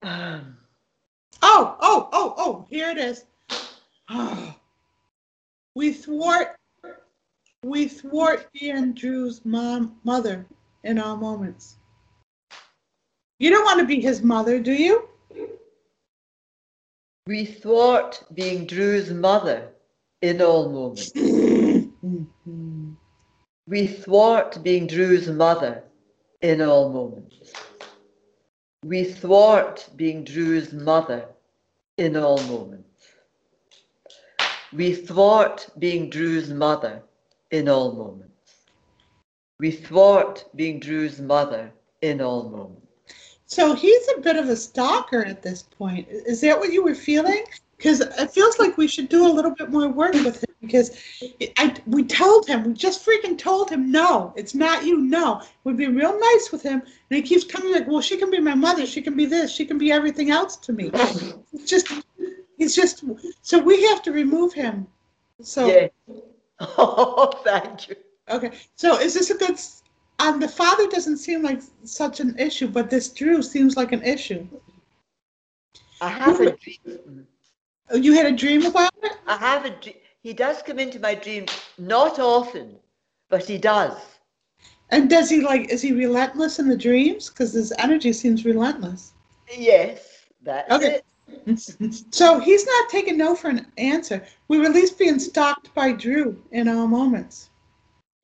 um, 0.02 0.58
Oh, 1.42 1.78
oh, 1.80 2.10
oh, 2.12 2.34
oh, 2.38 2.66
here 2.70 2.90
it 2.90 2.98
is. 2.98 3.26
We 5.78 5.92
thwart, 5.92 6.56
we 7.62 7.90
thwart 7.90 8.48
Andrew's 8.62 9.44
mom, 9.44 9.98
mother 10.06 10.46
in 10.86 10.98
all 10.98 11.18
moments. 11.18 11.76
You 13.40 13.50
don't 13.50 13.66
want 13.66 13.82
to 13.82 13.86
be 13.86 14.00
his 14.00 14.22
mother, 14.24 14.58
do 14.58 14.72
you? 14.72 15.10
We 17.28 17.44
thwart 17.44 18.24
being 18.34 18.66
Drew's 18.66 19.12
mother 19.12 19.68
in 20.22 20.42
all 20.42 20.70
moments. 20.70 21.12
We 23.68 23.88
thwart 23.88 24.62
being 24.62 24.86
Drew's 24.86 25.28
mother 25.28 25.84
in 26.42 26.62
all 26.62 26.90
moments. 26.90 27.52
We 28.84 29.04
thwart 29.04 29.90
being 29.96 30.24
Drew's 30.24 30.72
mother 30.72 31.26
in 31.98 32.16
all 32.16 32.40
moments. 32.44 32.86
We 34.72 34.94
thwart 34.94 35.68
being 35.80 36.12
Drew's 36.12 36.52
mother 36.52 37.02
in 37.50 37.68
all 37.68 37.94
moments. 37.94 38.32
We 39.60 39.72
thwart 39.72 40.46
being 40.56 40.80
Drew's 40.80 41.20
mother 41.20 41.72
in 42.02 42.22
all 42.22 42.50
moments. 42.50 42.82
So 43.48 43.74
he's 43.74 44.08
a 44.16 44.22
bit 44.22 44.36
of 44.36 44.50
a 44.50 44.56
stalker 44.56 45.26
at 45.26 45.42
this 45.42 45.64
point. 45.64 46.08
Is 46.10 46.42
that 46.42 46.60
what 46.60 46.72
you 46.72 46.84
were 46.84 46.94
feeling? 46.94 47.44
Because 47.78 48.02
it 48.02 48.32
feels 48.32 48.60
like 48.60 48.78
we 48.78 48.88
should 48.88 49.10
do 49.10 49.26
a 49.26 49.34
little 49.34 49.52
bit 49.52 49.72
more 49.72 49.88
work 49.88 50.14
with 50.14 50.44
him. 50.44 50.55
Because 50.62 50.98
I, 51.58 51.76
we 51.86 52.04
told 52.04 52.48
him, 52.48 52.64
we 52.64 52.74
just 52.74 53.06
freaking 53.06 53.38
told 53.38 53.70
him, 53.70 53.92
no, 53.92 54.34
it's 54.36 54.56
not 54.56 54.84
you. 54.84 54.98
No, 55.00 55.42
we'd 55.64 55.78
be 55.78 55.88
real 55.88 56.18
nice 56.20 56.52
with 56.52 56.64
him, 56.64 56.82
and 56.82 57.16
he 57.18 57.22
keeps 57.22 57.44
coming 57.44 57.72
like, 57.72 57.88
well, 57.88 58.02
she 58.02 58.18
can 58.18 58.32
be 58.32 58.40
my 58.40 58.56
mother, 58.56 58.86
she 58.86 59.02
can 59.02 59.16
be 59.16 59.26
this, 59.26 59.52
she 59.52 59.66
can 59.66 59.78
be 59.78 59.92
everything 59.92 60.32
else 60.32 60.56
to 60.58 60.74
me. 60.74 60.90
It's 61.54 61.70
just, 61.70 61.88
he's 62.58 62.76
just. 62.76 63.04
So 63.42 63.60
we 63.60 63.84
have 63.84 64.02
to 64.04 64.12
remove 64.12 64.54
him. 64.54 64.88
So 65.42 65.68
Yeah. 65.68 65.88
Oh, 66.60 67.32
thank 67.44 67.90
you. 67.90 67.96
okay. 68.30 68.52
So 68.76 68.98
is 68.98 69.14
this 69.14 69.30
a 69.30 69.36
good? 69.36 69.60
Um, 70.20 70.40
the 70.40 70.48
father 70.48 70.88
doesn't 70.88 71.18
seem 71.18 71.42
like 71.44 71.60
such 71.84 72.22
an 72.22 72.40
issue, 72.40 72.68
but 72.70 72.90
this 72.90 73.10
Drew 73.10 73.42
seems 73.42 73.76
like 73.76 73.92
an 73.92 74.02
issue. 74.02 74.48
I 76.00 76.08
have 76.10 76.40
a 76.40 76.56
dream. 76.56 77.28
Oh, 77.90 77.98
You 77.98 78.14
had 78.14 78.26
a 78.26 78.32
dream 78.32 78.66
about 78.66 78.92
it? 79.04 79.12
I 79.28 79.36
have 79.36 79.66
a 79.66 79.70
dream. 79.70 79.96
He 80.26 80.34
does 80.34 80.64
come 80.64 80.80
into 80.80 81.00
my 81.00 81.14
dream, 81.14 81.46
not 81.78 82.18
often, 82.18 82.80
but 83.30 83.46
he 83.46 83.60
does. 83.60 83.96
And 84.90 85.08
does 85.08 85.30
he 85.30 85.40
like, 85.40 85.70
is 85.70 85.84
he 85.84 85.92
relentless 85.94 86.58
in 86.58 86.68
the 86.68 86.76
dreams? 86.76 87.30
Because 87.30 87.54
his 87.54 87.72
energy 87.78 88.12
seems 88.12 88.44
relentless. 88.44 89.14
Yes, 89.56 90.26
that's 90.42 90.72
Okay. 90.72 90.98
it. 90.98 91.06
So 92.12 92.40
he's 92.40 92.66
not 92.66 92.90
taking 92.90 93.20
no 93.20 93.36
for 93.36 93.50
an 93.50 93.68
answer. 93.78 94.26
We 94.48 94.58
least 94.68 94.98
being 94.98 95.20
stalked 95.20 95.72
by 95.76 95.92
Drew 95.92 96.42
in 96.52 96.70
all 96.70 96.88
moments. 96.88 97.52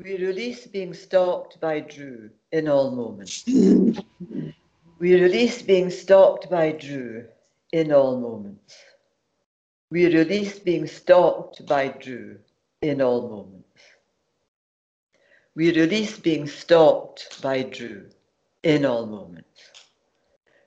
We 0.04 0.18
release 0.18 0.66
being 0.66 0.96
stalked 0.96 1.60
by 1.62 1.82
Drew 1.82 2.32
in 2.52 2.68
all 2.68 2.90
moments. 2.96 3.46
We 4.98 5.22
release 5.22 5.62
being 5.62 5.92
stalked 5.92 6.50
by 6.50 6.72
Drew 6.72 7.28
in 7.72 7.92
all 7.92 8.20
moments. 8.20 8.76
We 9.92 10.06
release 10.06 10.58
being 10.58 10.88
stalked 10.88 11.66
by 11.66 11.90
Drew 11.90 12.40
in 12.82 13.02
all 13.02 13.28
moments. 13.28 13.82
We 15.54 15.74
release 15.78 16.18
being 16.18 16.48
stalked 16.48 17.42
by 17.42 17.64
Drew 17.64 18.06
in 18.64 18.86
all 18.86 19.06
moments. 19.06 19.62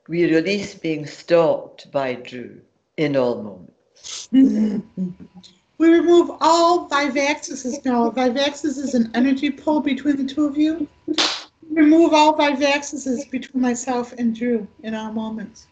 We 0.08 0.30
release 0.30 0.74
being 0.74 1.06
stalked 1.06 1.90
by 1.90 2.16
Drew 2.16 2.60
in 2.98 3.16
all 3.16 3.42
moments. 3.42 4.28
We 5.76 5.88
remove 5.88 6.30
all 6.40 6.88
Vivaxis 6.88 7.84
now. 7.84 8.08
Vivaxis 8.10 8.78
is 8.78 8.94
an 8.94 9.10
energy 9.14 9.50
pull 9.50 9.80
between 9.80 10.16
the 10.16 10.32
two 10.32 10.44
of 10.44 10.56
you. 10.56 10.86
Remove 11.68 12.12
all 12.12 12.36
Vivaxis 12.38 13.28
between 13.28 13.60
myself 13.60 14.12
and 14.12 14.36
Drew 14.36 14.68
in 14.84 14.94
all 14.94 15.12
moments. 15.12 15.66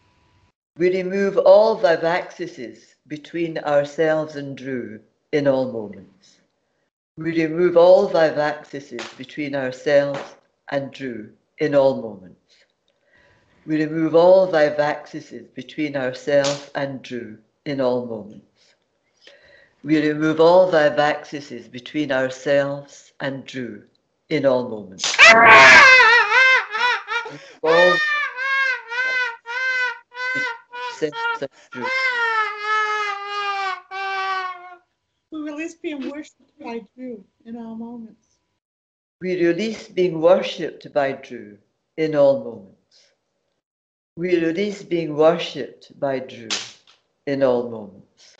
We 0.75 0.89
remove 0.89 1.37
all 1.37 1.79
vivaxises 1.79 2.92
between 3.07 3.57
ourselves 3.59 4.35
and 4.35 4.57
Drew 4.57 4.99
in 5.31 5.47
all 5.47 5.71
moments. 5.71 6.39
We 7.17 7.43
remove 7.43 7.77
all 7.77 8.09
vivaxises 8.09 9.17
between 9.17 9.55
ourselves 9.55 10.35
and 10.69 10.91
Drew 10.91 11.31
in 11.59 11.75
all 11.75 12.01
moments. 12.01 12.55
We 13.65 13.83
remove 13.83 14.15
all 14.15 14.51
vivaxises 14.51 15.53
between 15.53 15.95
ourselves 15.95 16.69
and 16.75 17.01
Drew 17.01 17.37
in 17.65 17.79
all 17.81 18.05
moments. 18.05 18.75
We 19.83 20.01
remove 20.01 20.39
all 20.39 20.71
vivaxises 20.71 21.69
between 21.71 22.11
ourselves 22.11 23.13
and 23.19 23.45
Drew 23.45 23.83
in 24.29 24.45
all 24.45 24.67
moments. 24.69 25.15
All 27.63 27.97
ourselves 31.03 31.41
and 31.41 31.49
Drew. 31.71 31.85
We 35.31 35.51
release 35.51 35.72
being 35.83 36.09
worshipped 36.09 36.57
by 36.59 36.81
Drew 36.95 37.23
in 37.45 37.57
all 37.57 37.75
moments. 37.75 38.37
We 39.19 39.45
release 39.45 39.89
being 39.89 40.21
worshipped 40.21 40.91
by 40.93 41.11
Drew 41.11 41.57
in 41.97 42.15
all 42.15 42.41
moments. 42.43 43.11
We 44.15 44.39
release 44.39 44.81
being 44.81 45.15
worshipped 45.15 45.99
by 45.99 46.19
Drew 46.19 46.47
in 47.27 47.43
all 47.43 47.69
moments. 47.69 48.37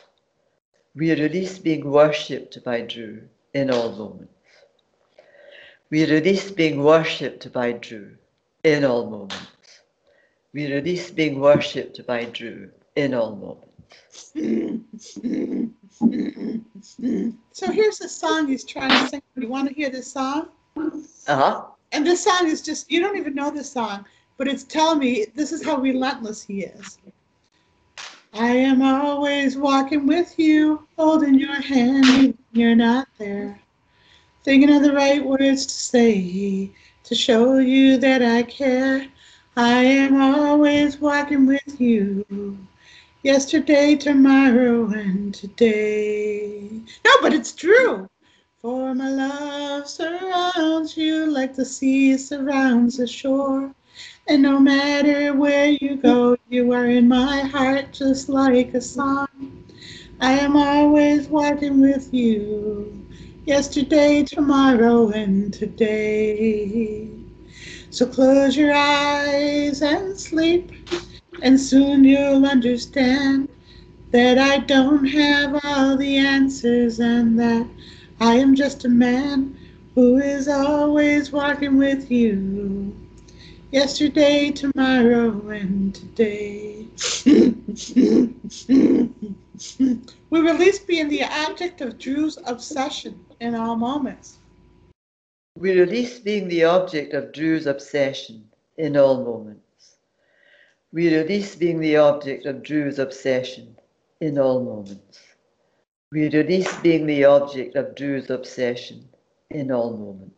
We 0.94 1.10
release 1.12 1.58
being 1.58 1.90
worshipped 1.90 2.64
by 2.64 2.80
Drew 2.80 3.28
in 3.52 3.70
all 3.70 3.90
moments. 3.90 4.32
We 5.90 6.10
release 6.10 6.50
being 6.50 6.82
worshipped 6.82 7.52
by 7.52 7.72
Drew 7.72 8.16
in 8.62 8.84
all 8.84 9.10
moments. 9.10 9.82
We 10.54 10.72
release 10.72 11.10
being 11.10 11.40
worshipped 11.40 12.06
by 12.06 12.24
Drew 12.24 12.70
in 12.96 13.12
all 13.12 13.36
moments. 13.36 14.32
So 15.98 17.70
here's 17.70 17.98
the 17.98 18.08
song 18.08 18.48
he's 18.48 18.64
trying 18.64 18.90
to 18.90 19.08
sing. 19.08 19.22
You 19.36 19.48
want 19.48 19.68
to 19.68 19.74
hear 19.74 19.90
this 19.90 20.10
song? 20.10 20.48
Uh-huh. 20.76 21.64
And 21.92 22.06
this 22.06 22.24
song 22.24 22.48
is 22.48 22.62
just, 22.62 22.90
you 22.90 23.00
don't 23.00 23.16
even 23.16 23.34
know 23.34 23.50
this 23.50 23.70
song, 23.70 24.04
but 24.36 24.48
it's 24.48 24.64
telling 24.64 24.98
me 24.98 25.26
this 25.34 25.52
is 25.52 25.64
how 25.64 25.76
relentless 25.76 26.42
he 26.42 26.62
is. 26.62 26.98
I 28.32 28.48
am 28.48 28.82
always 28.82 29.56
walking 29.56 30.06
with 30.06 30.36
you, 30.38 30.86
holding 30.96 31.34
your 31.34 31.54
hand 31.54 32.04
when 32.04 32.38
you're 32.52 32.74
not 32.74 33.06
there. 33.18 33.60
Thinking 34.42 34.74
of 34.74 34.82
the 34.82 34.92
right 34.92 35.24
words 35.24 35.66
to 35.66 35.72
say 35.72 36.70
to 37.04 37.14
show 37.14 37.58
you 37.58 37.96
that 37.98 38.22
I 38.22 38.42
care. 38.42 39.06
I 39.56 39.84
am 39.84 40.20
always 40.20 41.00
walking 41.00 41.46
with 41.46 41.80
you. 41.80 42.26
Yesterday, 43.24 43.96
tomorrow, 43.96 44.84
and 44.90 45.32
today. 45.34 46.68
No, 47.06 47.10
but 47.22 47.32
it's 47.32 47.52
true. 47.52 48.06
For 48.60 48.94
my 48.94 49.08
love 49.08 49.88
surrounds 49.88 50.94
you 50.94 51.30
like 51.30 51.54
the 51.54 51.64
sea 51.64 52.18
surrounds 52.18 52.98
the 52.98 53.06
shore. 53.06 53.74
And 54.28 54.42
no 54.42 54.60
matter 54.60 55.32
where 55.32 55.70
you 55.70 55.96
go, 55.96 56.36
you 56.50 56.70
are 56.74 56.84
in 56.84 57.08
my 57.08 57.40
heart 57.40 57.92
just 57.92 58.28
like 58.28 58.74
a 58.74 58.80
song. 58.82 59.64
I 60.20 60.32
am 60.32 60.54
always 60.54 61.26
walking 61.26 61.80
with 61.80 62.12
you. 62.12 63.06
Yesterday, 63.46 64.22
tomorrow, 64.24 65.08
and 65.12 65.50
today. 65.50 67.08
So 67.88 68.04
close 68.06 68.54
your 68.54 68.74
eyes 68.74 69.80
and 69.80 70.20
sleep, 70.20 70.72
and 71.42 71.60
soon 71.60 72.04
you'll 72.04 72.46
understand 72.46 73.48
that 74.10 74.38
I 74.38 74.58
don't 74.58 75.06
have 75.06 75.60
all 75.64 75.96
the 75.96 76.16
answers 76.16 77.00
and 77.00 77.38
that 77.38 77.66
I 78.20 78.34
am 78.36 78.54
just 78.54 78.84
a 78.84 78.88
man 78.88 79.58
who 79.94 80.18
is 80.18 80.48
always 80.48 81.32
walking 81.32 81.76
with 81.78 82.10
you. 82.10 82.94
Yesterday, 83.70 84.52
tomorrow, 84.52 85.48
and 85.48 85.94
today. 85.94 86.86
we 90.30 90.40
release 90.40 90.78
being 90.78 91.08
the 91.08 91.24
object 91.24 91.80
of 91.80 91.98
Drew's 91.98 92.38
obsession 92.46 93.18
in 93.40 93.56
all 93.56 93.74
moments. 93.74 94.38
We 95.58 95.78
release 95.78 96.20
being 96.20 96.48
the 96.48 96.64
object 96.64 97.14
of 97.14 97.32
Drew's 97.32 97.66
obsession 97.66 98.48
in 98.76 98.96
all 98.96 99.24
moments. 99.24 99.63
We 100.94 101.12
release 101.12 101.56
being 101.56 101.80
the 101.80 101.96
object 101.96 102.46
of 102.46 102.62
Drew's 102.62 103.00
obsession 103.00 103.76
in 104.20 104.38
all 104.38 104.62
moments. 104.62 105.18
We 106.12 106.28
release 106.28 106.72
being 106.82 107.04
the 107.04 107.24
object 107.24 107.74
of 107.74 107.96
Drew's 107.96 108.30
obsession 108.30 109.08
in 109.50 109.72
all 109.72 109.96
moments. 109.96 110.36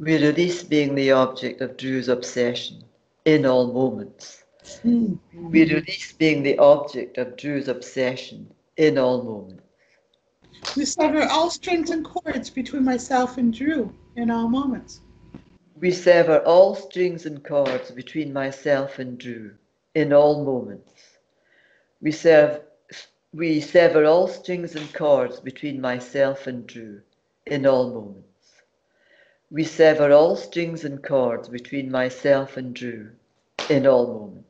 We 0.00 0.16
release 0.20 0.64
being 0.64 0.96
the 0.96 1.12
object 1.12 1.60
of 1.60 1.76
Drew's 1.76 2.08
obsession 2.08 2.82
in 3.24 3.46
all 3.46 3.72
moments. 3.72 4.42
We 4.82 5.20
release 5.72 6.12
being 6.12 6.42
the 6.42 6.58
object 6.58 7.16
of 7.16 7.36
Drew's 7.36 7.68
obsession 7.68 8.52
in 8.76 8.98
all 8.98 9.22
moments. 9.22 9.62
We 10.76 10.84
sever 10.84 11.22
all 11.30 11.50
strings 11.50 11.90
and 11.90 12.04
cords 12.04 12.50
between 12.50 12.82
myself 12.82 13.38
and 13.38 13.54
Drew 13.54 13.94
in 14.16 14.32
all 14.32 14.48
moments. 14.48 15.02
We 15.78 15.90
sever 15.92 16.38
all 16.38 16.74
strings 16.74 17.26
and 17.26 17.44
cords 17.44 17.90
between 17.90 18.32
myself 18.32 18.98
and 18.98 19.18
Drew 19.18 19.52
in 19.94 20.10
all 20.10 20.42
moments. 20.42 21.18
We 22.00 22.12
serve 22.12 22.62
we 23.34 23.60
sever 23.60 24.06
all 24.06 24.26
strings 24.28 24.74
and 24.74 24.92
cords 24.94 25.38
between 25.40 25.78
myself 25.82 26.46
and 26.46 26.66
Drew 26.66 27.02
in 27.46 27.66
all 27.66 27.90
moments. 27.90 28.62
We 29.50 29.64
sever 29.64 30.12
all 30.12 30.36
strings 30.36 30.84
and 30.84 31.02
cords 31.04 31.50
between 31.50 31.90
myself 31.90 32.56
and 32.56 32.74
Drew 32.74 33.10
in 33.68 33.86
all 33.86 34.06
moments. 34.06 34.48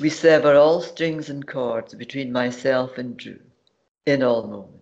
We 0.00 0.10
sever 0.10 0.56
all 0.56 0.80
strings 0.80 1.30
and 1.30 1.46
cords 1.46 1.94
between 1.94 2.32
myself 2.32 2.98
and 2.98 3.16
Drew 3.16 3.38
in 4.06 4.24
all 4.24 4.48
moments. 4.48 4.81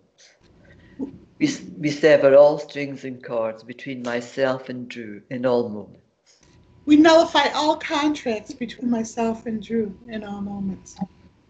We, 1.41 1.49
we 1.75 1.89
sever 1.89 2.35
all 2.35 2.59
strings 2.59 3.03
and 3.03 3.23
cords 3.23 3.63
between 3.63 4.03
myself 4.03 4.69
and 4.69 4.87
Drew 4.87 5.23
in 5.31 5.43
all 5.43 5.69
moments. 5.69 6.05
We 6.85 6.97
nullify 6.97 7.47
all 7.55 7.77
contracts 7.77 8.53
between 8.53 8.91
myself 8.91 9.47
and 9.47 9.59
Drew 9.59 9.97
in 10.07 10.23
all 10.23 10.41
moments. 10.41 10.95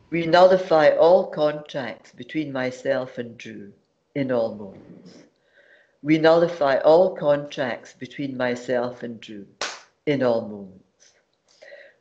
We 0.10 0.26
nullify 0.28 0.92
all 0.92 1.28
contracts 1.28 2.14
between 2.14 2.54
myself 2.54 3.18
and 3.18 3.38
Drew 3.38 3.74
in 4.16 4.32
all 4.32 4.56
moments. 4.56 5.24
We 6.02 6.18
nullify 6.18 6.78
all 6.78 7.14
contracts 7.14 7.92
between 7.92 8.38
myself 8.38 9.04
and 9.04 9.20
Drew 9.20 9.46
in 10.06 10.24
all 10.24 10.48
moments. 10.48 11.12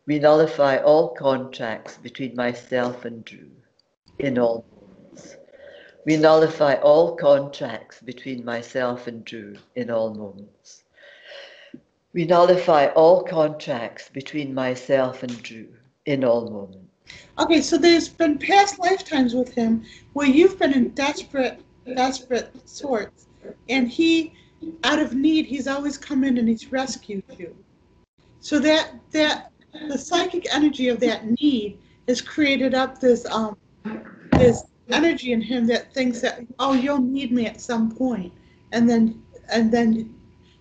We 0.07 0.21
nullify 0.21 0.77
all 0.77 1.09
contracts 1.09 1.97
between 1.97 2.37
myself 2.37 3.05
and 3.05 3.25
Drew 3.25 3.51
in 4.21 4.39
all 4.39 4.65
moments. 4.71 4.80
We 6.07 6.17
nullify 6.17 6.75
all 6.77 7.15
contracts 7.15 8.01
between 8.01 8.45
myself 8.45 9.07
and 9.07 9.25
Drew 9.25 9.57
in 9.77 9.91
all 9.91 10.15
moments. 10.15 10.85
We 12.13 12.25
nullify 12.25 12.87
all 12.89 13.23
contracts 13.23 14.09
between 14.09 14.55
myself 14.55 15.23
and 15.23 15.43
Drew 15.43 15.69
in 16.07 16.25
all 16.25 16.51
moments. 16.51 16.87
Okay, 17.39 17.61
so 17.61 17.77
there's 17.77 18.09
been 18.09 18.39
past 18.39 18.79
lifetimes 18.79 19.35
with 19.35 19.53
him 19.53 19.85
where 20.15 20.27
you've 20.27 20.59
been 20.59 20.73
in 20.73 20.91
desperate, 20.91 21.61
desperate 21.87 22.51
sorts, 22.69 23.27
and 23.69 23.89
he, 23.89 24.33
out 24.85 25.01
of 25.01 25.15
need, 25.15 25.47
he's 25.47 25.67
always 25.67 25.99
come 25.99 26.25
in 26.25 26.39
and 26.39 26.49
he's 26.49 26.73
rescued 26.73 27.25
you. 27.39 27.55
So 28.41 28.59
that 28.61 28.95
that 29.11 29.53
the 29.89 29.99
psychic 29.99 30.53
energy 30.55 30.89
of 30.89 30.99
that 31.01 31.27
need 31.41 31.79
has 32.09 32.21
created 32.21 32.75
up 32.75 33.01
this 33.01 33.27
um 33.27 33.57
this 34.33 34.65
energy 34.93 35.33
in 35.33 35.41
him 35.41 35.67
that 35.67 35.93
thinks 35.95 36.21
that 36.21 36.41
oh 36.59 36.73
you'll 36.73 37.01
need 37.01 37.33
me 37.33 37.47
at 37.47 37.61
some 37.61 37.91
point, 37.95 38.33
and 38.73 38.89
then 38.89 39.23
and 39.53 39.71
then 39.73 40.15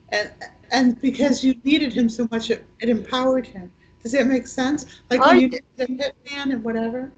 and 0.10 0.32
and 0.72 1.02
because 1.02 1.44
you 1.44 1.56
needed 1.64 1.94
him 1.94 2.10
so 2.10 2.28
much, 2.32 2.50
it, 2.50 2.66
it 2.80 2.90
empowered 2.90 3.46
him. 3.48 3.72
Does 4.04 4.12
that 4.14 4.28
make 4.28 4.48
sense? 4.48 4.86
Like 5.10 5.20
when 5.22 5.30
I- 5.38 5.40
you 5.40 5.50
did 5.50 5.64
the 5.78 5.86
hitman 5.88 6.54
and 6.54 6.64
whatever. 6.64 7.12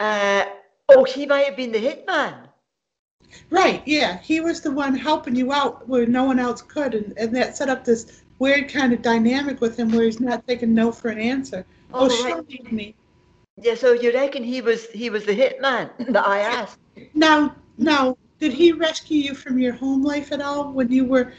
Uh, 0.00 0.46
oh, 0.88 1.04
he 1.04 1.26
might 1.26 1.44
have 1.44 1.56
been 1.56 1.72
the 1.72 1.78
hitman. 1.78 2.48
Right, 3.50 3.82
yeah. 3.86 4.18
He 4.18 4.40
was 4.40 4.60
the 4.60 4.70
one 4.70 4.94
helping 4.96 5.36
you 5.36 5.52
out 5.52 5.86
where 5.86 6.06
no 6.06 6.24
one 6.24 6.38
else 6.40 6.62
could, 6.62 6.94
and, 6.94 7.16
and 7.18 7.34
that 7.36 7.56
set 7.56 7.68
up 7.68 7.84
this 7.84 8.22
weird 8.38 8.68
kind 8.72 8.92
of 8.92 9.02
dynamic 9.02 9.60
with 9.60 9.78
him 9.78 9.90
where 9.92 10.04
he's 10.04 10.20
not 10.20 10.46
taking 10.48 10.74
no 10.74 10.90
for 10.90 11.08
an 11.10 11.18
answer. 11.18 11.64
Oh, 11.92 12.06
Oh, 12.06 12.08
she'll 12.08 12.36
right. 12.36 12.48
need 12.48 12.72
me. 12.72 12.94
Yeah, 13.62 13.74
so 13.74 13.92
you 13.92 14.12
reckon 14.12 14.42
he 14.42 14.60
was 14.60 14.86
he 14.90 15.10
was 15.10 15.24
the 15.24 15.34
hitman 15.34 15.90
that 16.12 16.26
I 16.26 16.40
asked? 16.40 16.78
Now, 17.14 17.54
now, 17.78 18.16
did 18.38 18.52
he 18.52 18.72
rescue 18.72 19.18
you 19.18 19.34
from 19.34 19.58
your 19.58 19.72
home 19.72 20.02
life 20.02 20.32
at 20.32 20.40
all 20.40 20.72
when 20.72 20.90
you 20.90 21.04
were, 21.04 21.32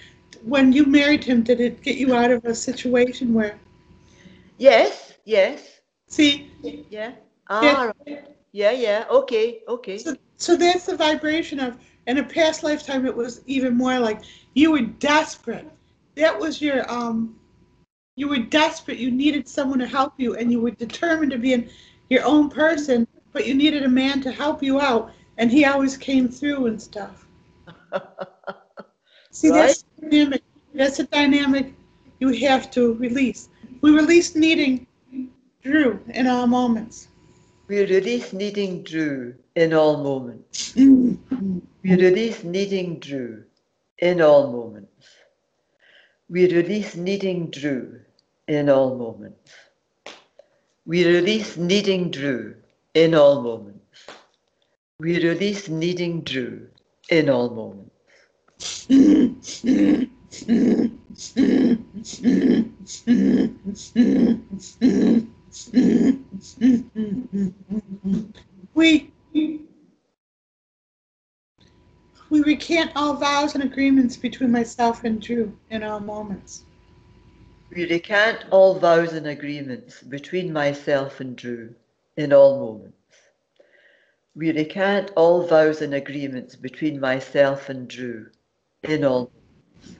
when 0.43 0.71
you 0.71 0.85
married 0.85 1.23
him? 1.23 1.43
Did 1.43 1.59
it 1.59 1.81
get 1.81 1.97
you 1.97 2.15
out 2.15 2.31
of 2.31 2.45
a 2.45 2.53
situation 2.53 3.33
where, 3.33 3.57
Yes, 4.57 5.13
yes, 5.25 5.81
see, 6.07 6.51
yeah. 6.89 7.13
Ah, 7.49 7.91
right. 8.07 8.23
yeah, 8.51 8.71
yeah. 8.71 9.05
Okay, 9.09 9.61
okay. 9.67 9.97
so, 9.97 10.15
so 10.37 10.55
that's 10.55 10.85
the 10.85 10.95
vibration 10.95 11.59
of, 11.59 11.77
in 12.07 12.17
a 12.17 12.23
past 12.23 12.63
lifetime, 12.63 13.05
it 13.05 13.15
was 13.15 13.41
even 13.47 13.75
more 13.75 13.99
like 13.99 14.21
you 14.53 14.71
were 14.71 14.81
desperate. 14.81 15.67
That 16.15 16.37
was 16.39 16.61
your, 16.61 16.89
um, 16.91 17.35
you 18.15 18.27
were 18.27 18.39
desperate. 18.39 18.97
You 18.97 19.11
needed 19.11 19.47
someone 19.47 19.79
to 19.79 19.87
help 19.87 20.13
you, 20.17 20.35
and 20.35 20.51
you 20.51 20.59
were 20.59 20.71
determined 20.71 21.31
to 21.31 21.37
be 21.37 21.53
in 21.53 21.69
your 22.11 22.25
own 22.25 22.49
person, 22.49 23.07
but 23.31 23.47
you 23.47 23.53
needed 23.53 23.83
a 23.83 23.87
man 23.87 24.21
to 24.21 24.31
help 24.31 24.61
you 24.61 24.81
out, 24.81 25.13
and 25.37 25.49
he 25.49 25.63
always 25.63 25.95
came 25.95 26.27
through 26.27 26.65
and 26.65 26.79
stuff. 26.79 27.25
See, 29.31 29.49
that's 29.49 29.83
the 29.97 30.09
dynamic. 30.09 30.43
That's 30.73 30.99
a 30.99 31.05
dynamic 31.05 31.73
you 32.19 32.29
have 32.47 32.69
to 32.71 32.95
release. 32.95 33.47
We 33.79 33.91
release 33.91 34.35
needing 34.35 34.87
Drew 35.63 36.01
in 36.09 36.27
all 36.27 36.47
moments. 36.47 37.07
We 37.69 37.79
release 37.79 38.33
needing 38.33 38.83
Drew 38.83 39.33
in 39.55 39.73
all 39.73 40.03
moments. 40.03 40.73
Mm. 40.73 41.61
We 41.81 41.95
release 41.95 42.43
needing 42.43 42.99
Drew 42.99 43.45
in 43.99 44.21
all 44.21 44.51
moments. 44.51 45.07
We 46.29 46.53
release 46.53 46.93
needing 46.95 47.49
Drew 47.51 48.01
in 48.49 48.69
all 48.69 48.97
moments. 48.97 49.53
We 50.91 51.05
release 51.05 51.55
needing 51.55 52.11
Drew 52.11 52.57
in 52.93 53.15
all 53.15 53.41
moments. 53.41 53.79
We 54.99 55.25
release 55.25 55.69
needing 55.69 56.19
Drew 56.19 56.67
in 57.09 57.29
all 57.29 57.49
moments. 57.49 58.87
We 68.73 69.13
we 72.29 72.41
recant 72.41 72.91
all 72.97 73.13
vows 73.13 73.55
and 73.55 73.63
agreements 73.63 74.17
between 74.17 74.51
myself 74.51 75.05
and 75.05 75.21
Drew 75.21 75.57
in 75.69 75.83
all 75.83 76.01
moments. 76.01 76.65
We 77.73 77.85
recant 77.89 78.43
all 78.51 78.75
vows 78.79 79.13
and 79.13 79.27
agreements 79.27 80.01
between 80.03 80.51
myself 80.51 81.21
and 81.21 81.37
Drew 81.37 81.73
in 82.17 82.33
all 82.33 82.59
moments. 82.59 82.97
We 84.35 84.51
recant 84.51 85.11
all 85.15 85.47
vows 85.47 85.81
and 85.81 85.93
agreements 85.93 86.55
between 86.57 86.99
myself 86.99 87.69
and 87.69 87.87
Drew 87.87 88.27
in 88.83 89.05
all 89.05 89.31
moments. 89.31 89.97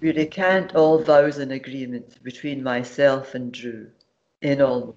We 0.00 0.12
recant 0.12 0.74
all 0.74 0.98
vows 1.02 1.36
and 1.38 1.52
agreements 1.52 2.16
between 2.16 2.62
myself 2.62 3.34
and 3.34 3.52
Drew 3.52 3.90
in 4.40 4.62
all 4.62 4.80
moments. 4.80 4.96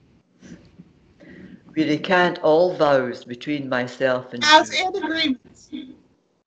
We 1.76 1.90
recant 1.90 2.40
all 2.40 2.74
vows 2.76 3.26
between 3.26 3.68
myself 3.68 4.34
and 4.34 4.44
Vows 4.44 4.72
and 4.80 4.96
agreements. 4.96 5.70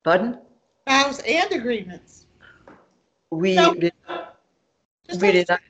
Pardon? 0.04 0.38
Vows 0.86 1.20
and 1.26 1.52
agreements. 1.52 2.26
We, 3.30 3.56
No. 3.56 3.74
re- 3.74 3.90
Just 5.14 5.22
we, 5.22 5.44
like- 5.48 5.60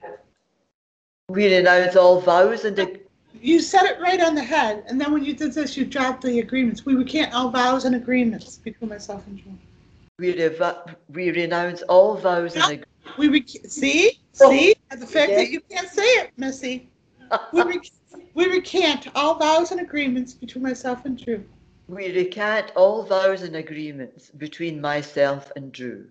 renounce, 1.29 1.97
all 1.97 2.21
vows 2.21 2.65
and 2.65 2.79
ag- 2.79 3.01
you 3.41 3.61
said 3.61 3.83
it 3.85 4.01
right 4.01 4.21
on 4.23 4.35
the 4.35 4.43
head, 4.43 4.85
and 4.87 4.99
then 5.01 5.13
when 5.13 5.25
you 5.25 5.35
did 5.35 5.53
this, 5.53 5.77
you 5.77 5.85
dropped 5.85 6.23
the 6.23 6.41
agreements. 6.41 6.87
We 6.87 6.95
recant 6.95 7.35
all 7.35 7.51
vows 7.51 7.85
and 7.85 7.95
agreements 7.95 8.57
between 8.59 8.89
myself 8.89 9.27
and 9.27 9.37
Drew. 9.43 9.53
We, 10.19 10.33
rev- 10.49 10.97
we 11.09 11.31
renounce 11.31 11.83
all 11.83 12.17
vows 12.17 12.55
and 12.55 12.65
ag- 12.65 12.85
We 13.19 13.29
rec- 13.29 13.49
see, 13.49 14.21
Oh, 14.41 14.51
see, 14.51 14.75
the 14.91 15.07
fact 15.07 15.31
yeah. 15.33 15.37
that 15.39 15.51
you 15.51 15.61
can't 15.61 15.89
say 15.89 16.03
it, 16.03 16.31
Missy. 16.37 16.89
We, 17.53 17.63
rec- 17.63 17.91
we 18.35 18.47
recant 18.47 19.09
all 19.15 19.35
vows 19.35 19.73
and 19.73 19.81
agreements 19.81 20.33
between 20.35 20.63
myself 20.63 21.05
and 21.05 21.23
Drew. 21.23 21.45
we 21.89 22.13
recant 22.17 22.73
all 22.77 23.03
vows 23.03 23.43
and 23.43 23.57
agreements 23.57 24.31
between 24.31 24.81
myself 24.81 25.51
and 25.57 25.71
Drew. 25.73 26.07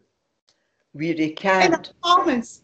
We 0.93 1.11
In 1.11 1.17
recant. 1.17 1.93
all 2.03 2.17
moments. 2.19 2.61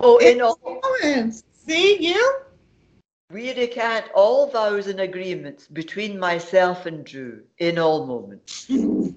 Oh, 0.00 0.18
in 0.18 0.40
all, 0.40 0.58
moments. 1.02 1.42
See 1.66 2.06
you? 2.06 2.40
we 3.30 3.54
recant 3.54 4.06
all 4.14 4.48
vows 4.50 4.86
and 4.86 5.00
agreements 5.00 5.66
between 5.66 6.18
myself 6.18 6.86
and 6.86 7.04
Drew 7.04 7.42
in 7.58 7.78
all 7.78 8.06
moments. 8.06 8.70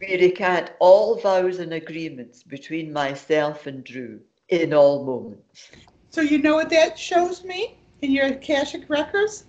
We 0.00 0.18
recant 0.18 0.70
all 0.78 1.16
vows 1.16 1.58
and 1.58 1.74
agreements 1.74 2.42
between 2.42 2.90
myself 2.90 3.66
and 3.66 3.84
Drew 3.84 4.18
in 4.48 4.72
all 4.72 5.04
moments. 5.04 5.70
So 6.08 6.22
you 6.22 6.38
know 6.38 6.54
what 6.54 6.70
that 6.70 6.98
shows 6.98 7.44
me 7.44 7.76
in 8.00 8.10
your 8.10 8.26
Akashic 8.28 8.88
records? 8.88 9.44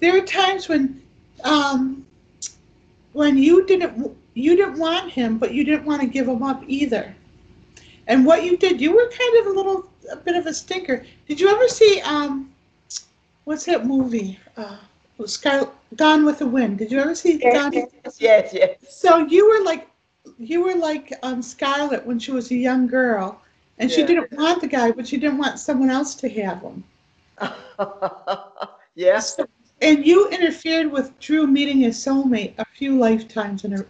There 0.00 0.14
are 0.14 0.20
times 0.26 0.68
when, 0.68 1.02
um, 1.42 2.04
when 3.14 3.38
you 3.38 3.64
didn't 3.64 4.14
you 4.34 4.56
didn't 4.56 4.78
want 4.78 5.10
him, 5.10 5.38
but 5.38 5.54
you 5.54 5.64
didn't 5.64 5.86
want 5.86 6.02
to 6.02 6.08
give 6.08 6.28
him 6.28 6.42
up 6.42 6.62
either. 6.66 7.14
And 8.06 8.26
what 8.26 8.44
you 8.44 8.58
did, 8.58 8.80
you 8.80 8.94
were 8.94 9.08
kind 9.08 9.38
of 9.38 9.46
a 9.46 9.56
little 9.56 9.90
a 10.10 10.16
bit 10.16 10.36
of 10.36 10.46
a 10.46 10.54
stinker. 10.54 11.04
Did 11.28 11.40
you 11.40 11.48
ever 11.48 11.68
see 11.68 12.00
um, 12.02 12.52
what's 13.44 13.64
that 13.66 13.86
movie? 13.86 14.38
Uh, 14.56 14.76
Sky, 15.26 15.64
Gone 15.96 16.24
with 16.24 16.38
the 16.40 16.46
Wind. 16.46 16.78
Did 16.78 16.90
you 16.90 16.98
ever 16.98 17.14
see 17.14 17.38
Gone? 17.38 17.72
Yes, 17.72 18.16
yes, 18.18 18.52
yes. 18.52 18.76
So 18.88 19.18
you 19.18 19.48
were 19.48 19.64
like, 19.64 19.88
you 20.38 20.62
were 20.64 20.74
like 20.74 21.12
um, 21.22 21.42
Scarlett 21.42 22.04
when 22.04 22.18
she 22.18 22.32
was 22.32 22.50
a 22.50 22.56
young 22.56 22.86
girl, 22.86 23.40
and 23.78 23.90
she 23.90 24.04
didn't 24.04 24.32
want 24.32 24.60
the 24.60 24.66
guy, 24.68 24.90
but 24.90 25.06
she 25.06 25.16
didn't 25.16 25.38
want 25.38 25.58
someone 25.58 25.90
else 25.90 26.14
to 26.16 26.28
have 26.28 26.62
him. 26.62 26.84
Yes. 28.96 29.36
And 29.80 30.06
you 30.06 30.28
interfered 30.28 30.90
with 30.90 31.18
Drew 31.18 31.48
meeting 31.48 31.80
his 31.80 31.98
soulmate 31.98 32.54
a 32.58 32.64
few 32.64 32.96
lifetimes 32.96 33.64
in 33.64 33.74
a 33.74 33.84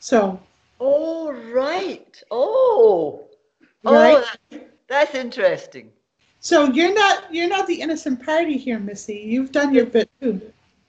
so 0.00 0.40
Oh, 0.84 1.30
right. 1.54 2.20
Oh. 2.32 3.28
Right. 3.84 4.16
Oh, 4.16 4.34
that's 4.92 5.14
interesting. 5.14 5.90
so 6.40 6.64
you're 6.76 6.94
not 6.94 7.34
you're 7.34 7.48
not 7.48 7.66
the 7.66 7.80
innocent 7.80 8.24
party 8.24 8.56
here, 8.58 8.78
Missy. 8.78 9.20
You've 9.32 9.52
done 9.52 9.74
your 9.74 9.86
bit 9.86 10.10
too. 10.20 10.40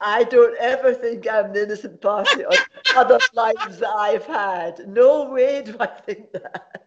I 0.01 0.25
don't 0.25 0.57
ever 0.59 0.93
think 0.93 1.25
I'm 1.31 1.53
the 1.53 1.63
innocent 1.63 2.01
party 2.01 2.43
on 2.43 2.57
other 2.97 3.17
lives 3.33 3.79
that 3.79 3.89
I've 3.89 4.25
had. 4.25 4.85
No 4.89 5.29
way 5.31 5.61
do 5.63 5.77
I 5.79 5.87
think 5.87 6.33
that. 6.33 6.81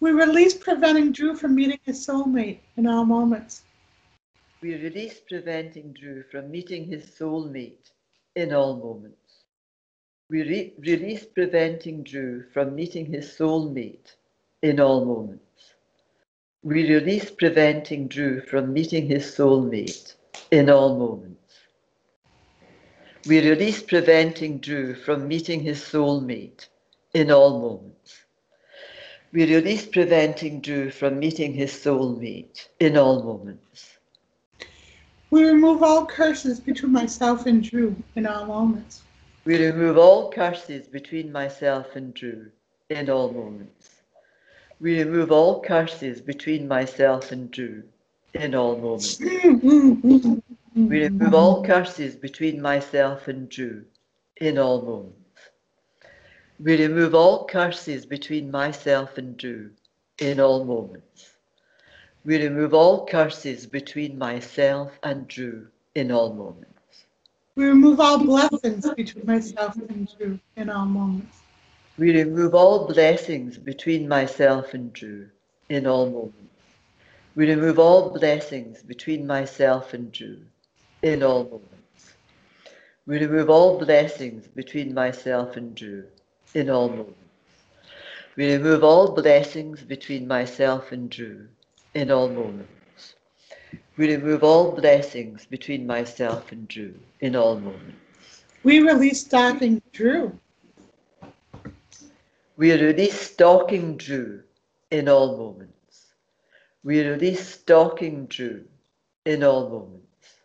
We 0.00 0.10
release 0.10 0.54
preventing 0.54 1.12
Drew 1.12 1.36
from 1.36 1.54
meeting 1.54 1.78
his 1.84 2.04
soulmate 2.04 2.58
in 2.76 2.88
all 2.88 3.04
moments. 3.04 3.62
We 4.60 4.74
release 4.74 5.20
preventing 5.28 5.92
Drew 5.92 6.24
from 6.24 6.50
meeting 6.50 6.84
his 6.84 7.04
soulmate 7.04 7.92
in 8.34 8.52
all 8.52 8.76
moments. 8.76 9.21
We 10.32 10.40
re- 10.44 10.72
release 10.78 11.26
preventing 11.26 12.04
Drew 12.04 12.44
from 12.54 12.74
meeting 12.74 13.04
his 13.04 13.26
soulmate 13.26 14.14
in 14.62 14.80
all 14.80 15.04
moments. 15.04 15.74
We 16.62 16.88
release 16.90 17.30
preventing 17.30 18.08
Drew 18.08 18.40
from 18.40 18.72
meeting 18.72 19.08
his 19.08 19.26
soulmate 19.26 20.14
in 20.50 20.70
all 20.70 20.96
moments. 20.96 21.58
We 23.26 23.46
release 23.46 23.82
preventing 23.82 24.56
Drew 24.60 24.94
from 24.94 25.28
meeting 25.28 25.60
his 25.60 25.82
soulmate 25.82 26.68
in 27.12 27.30
all 27.30 27.60
moments. 27.60 28.24
We 29.34 29.54
release 29.54 29.84
preventing 29.84 30.62
Drew 30.62 30.90
from 30.90 31.18
meeting 31.18 31.52
his 31.52 31.72
soulmate 31.72 32.68
in 32.80 32.96
all 32.96 33.22
moments. 33.22 33.98
We 35.28 35.44
remove 35.44 35.82
all 35.82 36.06
curses 36.06 36.58
between 36.58 36.92
myself 36.92 37.44
and 37.44 37.62
Drew 37.62 37.94
in 38.16 38.26
all 38.26 38.46
moments. 38.46 39.02
We 39.44 39.64
remove 39.66 39.98
all 39.98 40.30
curses 40.30 40.86
between 40.86 41.32
myself 41.32 41.96
and 41.96 42.14
Drew 42.14 42.52
in 42.88 43.10
all 43.10 43.32
moments. 43.32 43.90
We 44.80 45.02
remove 45.02 45.32
all 45.32 45.60
curses 45.60 46.20
between 46.20 46.68
myself 46.68 47.32
and 47.32 47.50
Drew 47.50 47.82
in 48.34 48.54
all 48.54 48.76
moments. 48.76 49.18
We 50.74 51.04
remove 51.04 51.34
all 51.34 51.64
curses 51.64 52.14
between 52.14 52.62
myself 52.62 53.26
and 53.26 53.48
Drew 53.48 53.84
in 54.36 54.58
all 54.58 54.82
moments. 54.82 55.16
We 56.60 56.80
remove 56.80 57.14
all 57.14 57.44
curses 57.46 58.06
between 58.06 58.48
myself 58.50 59.18
and 59.18 59.36
Drew 59.36 59.70
in 60.20 60.38
all 60.38 60.64
moments. 60.64 61.34
We 62.24 62.40
remove 62.44 62.74
all 62.74 63.06
curses 63.06 63.66
between 63.66 64.16
myself 64.18 64.92
and 65.02 65.26
Drew 65.26 65.66
in 65.96 66.12
all 66.12 66.32
moments. 66.32 66.71
We 67.54 67.66
remove 67.66 68.00
all 68.00 68.24
blessings 68.24 68.88
between 68.94 69.26
myself 69.26 69.76
and 69.76 70.08
Drew 70.16 70.38
in 70.56 70.70
all 70.70 70.86
moments. 70.86 71.36
We 71.98 72.16
remove 72.16 72.54
all 72.54 72.86
blessings 72.86 73.58
between 73.58 74.08
myself 74.08 74.72
and 74.72 74.90
Drew 74.90 75.28
in 75.68 75.86
all 75.86 76.06
moments. 76.06 76.38
We 77.34 77.50
remove 77.50 77.78
all 77.78 78.08
blessings 78.08 78.82
between 78.82 79.26
myself 79.26 79.92
and 79.92 80.10
Drew 80.10 80.38
in 81.02 81.22
all 81.22 81.44
moments. 81.44 82.14
We 83.06 83.18
remove 83.18 83.50
all 83.50 83.78
blessings 83.78 84.46
between 84.46 84.94
myself 84.94 85.58
and 85.58 85.74
Drew 85.74 86.04
in 86.54 86.70
all 86.70 86.88
moments. 86.88 87.18
We 88.34 88.54
remove 88.54 88.82
all 88.82 89.12
blessings 89.14 89.82
between 89.82 90.26
myself 90.26 90.90
and 90.90 91.10
Drew 91.10 91.48
in 91.92 92.10
all 92.10 92.30
moments. 92.30 92.81
We 93.98 94.14
remove 94.14 94.42
all 94.42 94.72
blessings 94.72 95.44
between 95.44 95.86
myself 95.86 96.50
and 96.50 96.66
Drew 96.66 96.94
in 97.20 97.36
all 97.36 97.60
moments. 97.60 98.44
We 98.62 98.80
release 98.80 99.20
stalking 99.20 99.82
Drew. 99.92 100.38
We 102.56 102.72
release 102.72 103.20
stalking 103.20 103.98
Drew 103.98 104.44
in 104.90 105.10
all 105.10 105.36
moments. 105.36 106.06
We 106.82 107.06
release 107.06 107.46
stalking 107.46 108.26
Drew 108.26 108.64
in 109.26 109.44
all 109.44 109.68
moments. 109.68 110.38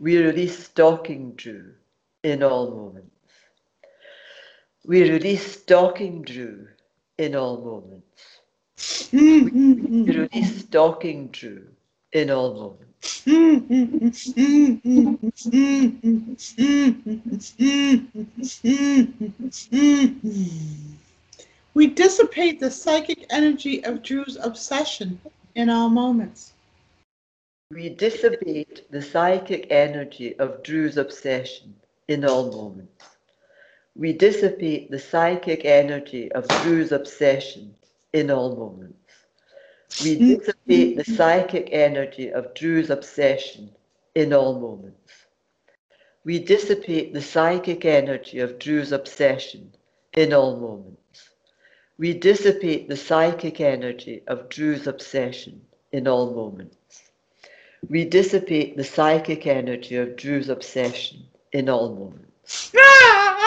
We 0.00 0.16
release 0.16 0.58
stalking 0.64 1.32
Drew 1.32 1.74
in 2.22 2.42
all 2.42 2.70
moments. 2.70 3.10
We 4.86 5.10
release 5.10 5.60
stalking 5.60 6.22
Drew 6.22 6.68
in 7.18 7.36
all 7.36 7.58
moments. 7.58 8.40
Mm-hmm. 9.12 10.04
We 10.04 10.16
release 10.16 10.60
stalking 10.60 11.28
Drew 11.28 11.73
in 12.14 12.30
all 12.30 12.54
moments. 12.54 12.84
We 21.74 21.88
dissipate 21.88 22.60
the 22.60 22.70
psychic 22.70 23.26
energy 23.30 23.84
of 23.84 24.02
Drew's 24.02 24.36
obsession 24.36 25.20
in 25.56 25.68
all 25.68 25.90
moments. 25.90 26.52
We 27.72 27.88
dissipate 27.90 28.90
the 28.92 29.02
psychic 29.02 29.66
energy 29.70 30.36
of 30.38 30.62
Drew's 30.62 30.96
obsession 30.96 31.74
in 32.08 32.24
all 32.24 32.50
moments. 32.52 33.16
We 33.96 34.12
dissipate 34.12 34.90
the 34.90 34.98
psychic 34.98 35.64
energy 35.64 36.30
of 36.32 36.46
Drew's 36.62 36.92
obsession 36.92 37.74
in 38.12 38.30
all 38.30 38.54
moments. 38.56 39.03
We 40.02 40.16
dissipate 40.16 40.96
the 40.96 41.04
psychic 41.04 41.68
energy 41.70 42.30
of 42.30 42.54
Drew's 42.54 42.90
obsession 42.90 43.70
in 44.14 44.32
all 44.32 44.58
moments. 44.58 45.26
We 46.24 46.38
dissipate 46.38 47.12
the 47.12 47.20
psychic 47.22 47.84
energy 47.84 48.40
of 48.40 48.58
Drew's 48.58 48.92
obsession 48.92 49.74
in 50.14 50.32
all 50.32 50.56
moments. 50.56 51.30
We 51.98 52.14
dissipate 52.14 52.88
the 52.88 52.96
psychic 52.96 53.60
energy 53.60 54.22
of 54.26 54.48
Drew's 54.48 54.86
obsession 54.86 55.60
in 55.92 56.08
all 56.08 56.34
moments. 56.34 57.10
We 57.88 58.04
dissipate 58.04 58.76
the 58.76 58.84
psychic 58.84 59.46
energy 59.46 59.96
of 59.96 60.16
Drew's 60.16 60.48
obsession 60.48 61.24
in 61.52 61.68
all 61.68 61.94
moments. 61.94 62.72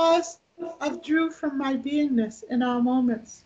claws 0.00 0.38
of 0.80 1.02
Drew 1.02 1.30
from 1.30 1.58
my 1.58 1.74
beingness 1.76 2.42
in 2.44 2.62
all 2.62 2.80
moments. 2.80 3.44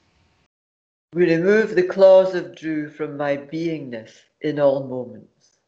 We 1.12 1.28
remove 1.34 1.74
the 1.74 1.82
claws 1.82 2.32
of 2.36 2.54
Drew 2.54 2.88
from 2.88 3.16
my 3.16 3.36
beingness 3.36 4.12
in 4.40 4.60
all 4.60 4.84
moments. 4.84 5.58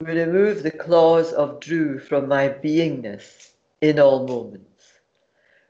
We 0.00 0.12
remove 0.12 0.62
the 0.62 0.70
claws 0.70 1.34
of 1.34 1.60
Drew 1.60 1.98
from 1.98 2.28
my 2.28 2.48
beingness 2.48 3.50
in 3.82 3.98
all 3.98 4.26
moments. 4.26 4.84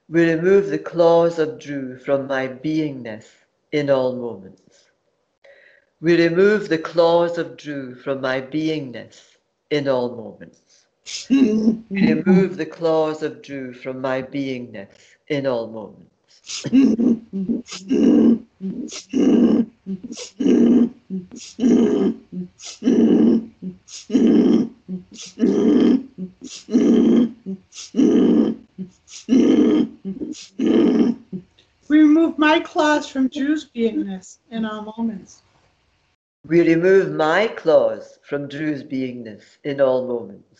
We 0.09 0.31
remove 0.31 0.69
the 0.69 0.79
claws 0.79 1.41
of 1.41 1.59
Drew 1.59 1.99
from 1.99 2.29
my 2.29 2.47
beingness 2.47 3.27
in 3.73 3.91
all 3.91 4.15
moments. 4.15 4.91
We 6.01 6.25
remove 6.25 6.69
the 6.69 6.79
claws 6.79 7.37
of 7.37 7.57
Drew 7.57 7.97
from 7.97 8.21
my 8.21 8.41
beingness 8.43 9.23
in 9.71 9.89
all 9.89 10.15
moments. 10.15 10.66
We 11.31 11.85
remove 11.91 12.57
the 12.57 12.67
claws 12.67 13.23
of 13.23 13.43
Drew 13.43 13.73
from 13.73 14.01
my 14.01 14.23
beingness 14.23 14.89
in 15.29 15.47
all 15.47 15.69
moments. 15.69 16.65
We 31.89 32.01
remove 32.01 32.39
my 32.39 32.61
claws 32.61 33.09
from 33.09 33.29
Drew's 33.29 33.65
beingness 33.71 34.39
in 34.51 34.65
all 34.65 34.93
moments. 34.97 35.43
We 36.49 36.63
remove 36.63 37.13
my 37.13 37.49
claws 37.49 38.19
from 38.23 38.49
Drew's 38.49 38.83
beingness 38.83 39.59
in 39.65 39.81
all 39.81 40.07
moments. 40.07 40.56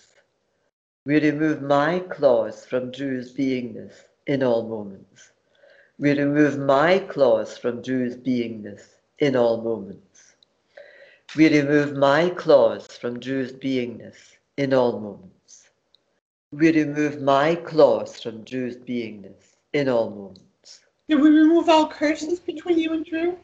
We 1.07 1.21
remove 1.21 1.63
my 1.63 2.01
claws 2.01 2.67
from 2.67 2.91
Drew's 2.91 3.33
beingness 3.33 3.93
in 4.27 4.43
all 4.43 4.67
moments. 4.67 5.31
We 6.01 6.19
remove 6.19 6.59
my 6.59 6.99
claws 6.99 7.57
from 7.57 7.81
Drew's 7.81 8.17
beingness 8.17 8.83
in 9.21 9.37
all 9.37 9.63
moments. 9.63 10.35
We 11.37 11.49
remove 11.49 11.97
my 11.97 12.31
claws 12.31 12.89
from 12.89 13.21
Drew's 13.21 13.53
beingness 13.53 14.17
in 14.57 14.75
all 14.75 14.99
moments. 14.99 15.69
We 16.51 16.73
remove 16.73 17.23
my 17.23 17.55
claws 17.55 18.21
from 18.21 18.43
Drew's 18.43 18.77
beingness 18.77 19.55
in 19.75 19.89
all 19.89 20.11
moments. 20.11 20.81
Did 21.09 21.21
we 21.21 21.29
remove 21.31 21.69
all 21.69 21.87
curses 21.87 22.41
between 22.41 22.81
you 22.81 22.95
and 22.95 23.05
Drew? 23.05 23.39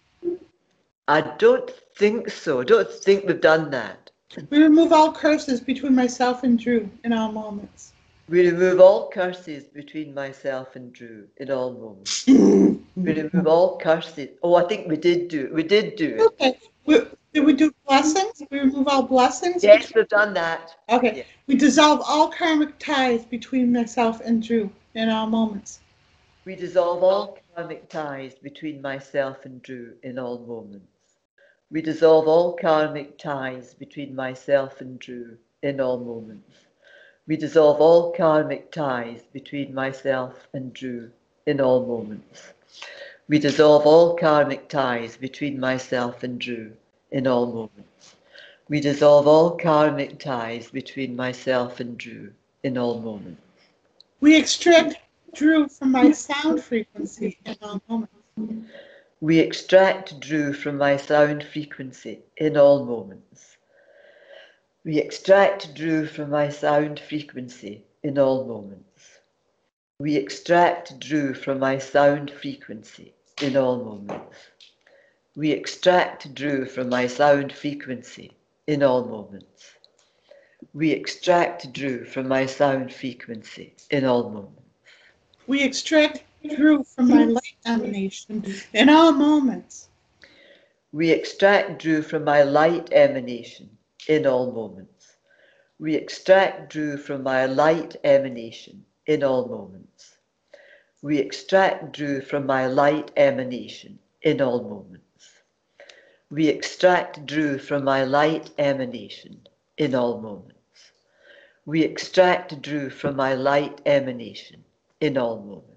I 1.07 1.21
don't 1.39 1.71
think 1.97 2.29
so. 2.29 2.63
I 2.63 2.65
don't 2.65 2.91
think 2.91 3.25
we've 3.25 3.41
done 3.41 3.71
that. 3.71 4.11
We 4.51 4.62
remove 4.62 4.93
all 4.93 5.12
curses 5.12 5.61
between 5.61 5.95
myself 5.95 6.43
and 6.43 6.59
Drew 6.59 6.89
in 7.05 7.12
all 7.12 7.33
moments. 7.33 7.93
We 8.28 8.49
remove 8.49 8.80
all 8.80 9.11
curses 9.11 9.64
between 9.64 10.14
myself 10.14 10.74
and 10.76 10.93
Drew 10.93 11.28
in 11.37 11.51
all 11.51 11.72
moments. 11.72 12.26
We 12.95 13.14
remove 13.14 13.47
all 13.47 13.78
curses. 13.78 14.28
Oh, 14.43 14.55
I 14.55 14.64
think 14.68 14.87
we 14.87 14.97
did 14.97 15.28
do 15.28 15.47
it. 15.47 15.53
We 15.53 15.62
did 15.62 15.97
do 15.97 16.16
it. 16.16 16.20
Okay. 16.20 16.59
We, 16.87 17.01
did 17.33 17.45
we 17.45 17.53
do 17.55 17.72
blessings? 17.87 18.43
We 18.51 18.61
remove 18.61 18.87
all 18.87 19.03
blessings? 19.03 19.64
Yes, 19.64 19.93
we've 19.95 20.09
done 20.09 20.35
that. 20.35 20.76
Okay. 20.89 21.16
Yeah. 21.18 21.22
We 21.47 21.57
dissolve 21.57 22.03
all 22.07 22.28
karmic 22.30 22.78
ties 22.78 23.24
between 23.24 23.72
myself 23.72 24.20
and 24.20 24.43
Drew 24.43 24.70
in 24.95 25.09
all 25.09 25.26
moments. 25.26 25.80
We 26.45 26.55
dissolve 26.55 27.03
all 27.03 27.39
karmic 27.57 27.89
ties 27.89 28.35
between 28.35 28.80
myself 28.83 29.45
and 29.45 29.62
Drew 29.62 29.95
in 30.03 30.18
all 30.18 30.39
moments. 30.39 30.91
We 31.73 31.81
dissolve 31.81 32.29
all 32.29 32.53
karmic 32.53 33.16
ties 33.16 33.73
between 33.73 34.14
myself 34.14 34.83
and 34.83 34.99
Drew 34.99 35.39
in 35.62 35.81
all 35.81 35.99
moments. 35.99 36.66
We 37.27 37.39
dissolve 37.39 37.81
all 37.81 38.12
karmic 38.12 38.70
ties 38.70 39.23
between 39.33 39.73
myself 39.73 40.49
and 40.53 40.75
Drew 40.75 41.11
in 41.47 41.62
all 41.62 41.87
moments. 41.87 42.53
We 43.27 43.39
dissolve 43.39 43.87
all 43.87 44.16
karmic 44.16 44.68
ties 44.68 45.16
between 45.16 45.59
myself 45.59 46.23
and 46.23 46.39
Drew 46.39 46.77
in 47.11 47.27
all 47.27 47.47
moments. 47.47 48.16
We 48.68 48.79
dissolve 48.79 49.27
all 49.27 49.57
karmic 49.57 50.18
ties 50.18 50.70
between 50.70 51.16
myself 51.16 51.81
and 51.81 51.97
Drew 51.97 52.35
in 52.62 52.77
all 52.77 53.01
moments. 53.01 53.41
We 54.20 54.37
extract 54.37 54.97
Drew 55.33 55.68
from 55.68 55.93
my 55.93 56.12
sound 56.12 56.62
frequency 56.62 57.39
in 57.47 57.57
all 57.62 57.81
moments. 57.89 58.12
We 59.23 59.39
extract 59.39 60.18
Drew 60.18 60.53
from 60.53 60.79
my 60.79 60.97
sound 60.97 61.45
frequency 61.45 62.25
in 62.37 62.57
all 62.57 62.85
moments. 62.85 63.57
We 64.85 64.99
extract 64.99 65.77
Drew 65.77 66.07
from 66.07 66.31
my 66.31 66.49
sound 66.49 66.99
frequency 66.99 67.85
in 68.03 68.18
all 68.18 68.45
moments. 68.45 69.20
We 70.01 70.16
extract 70.16 70.99
Drew 70.99 71.35
from 71.35 71.61
my 71.61 71.79
sound 71.79 72.33
frequency 72.33 73.14
in 73.41 73.57
all 73.57 73.77
moments. 73.85 74.39
We 75.37 75.53
extract 75.53 76.35
Drew 76.35 76.66
from 76.66 76.89
my 76.89 77.07
sound 77.07 77.53
frequency 77.53 78.33
in 78.66 78.83
all 78.83 79.05
moments. 79.05 79.70
We 80.75 80.91
extract 80.91 81.73
Drew 81.73 82.05
from 82.07 82.27
my 82.27 82.47
sound 82.47 82.93
frequency 82.93 83.77
in 83.89 84.05
all 84.05 84.31
moments. 84.31 84.62
We 85.47 85.62
extract 85.62 86.25
Drew 86.49 86.84
from 86.84 87.09
my 87.09 87.24
light 87.24 87.57
emanation 87.66 88.45
in 88.74 88.88
all 88.88 89.12
moments. 89.12 89.88
We 90.93 91.11
extract 91.11 91.80
Drew 91.80 92.03
from 92.03 92.24
my 92.24 92.43
light 92.43 92.93
emanation 92.93 93.70
in 94.09 94.26
all 94.26 94.53
moments. 94.53 95.16
We 95.78 95.95
extract 95.95 96.70
Drew 96.70 96.97
from 96.97 97.22
my 97.22 97.47
light 97.47 97.97
emanation 98.05 98.84
in 99.07 99.22
all 99.22 99.49
moments. 99.49 100.18
We 101.03 101.18
extract 101.18 101.93
Drew 101.93 102.20
from 102.20 102.47
my 102.47 102.66
light 102.66 103.11
emanation 103.16 103.99
in 104.22 104.40
all 104.40 104.62
moments. 104.62 105.03
We 106.30 106.49
extract 106.49 107.26
Drew 107.26 107.59
from 107.59 107.84
my 107.84 108.05
light 108.05 108.51
emanation 108.59 109.40
in 109.78 109.95
all 109.95 110.20
moments. 110.20 110.93
We 111.66 111.82
extract 111.82 112.62
Drew 112.62 112.90
from 112.90 113.16
my 113.16 113.34
light 113.34 113.80
emanation 113.86 114.64
in 115.01 115.18
all 115.18 115.40
moments. 115.40 115.72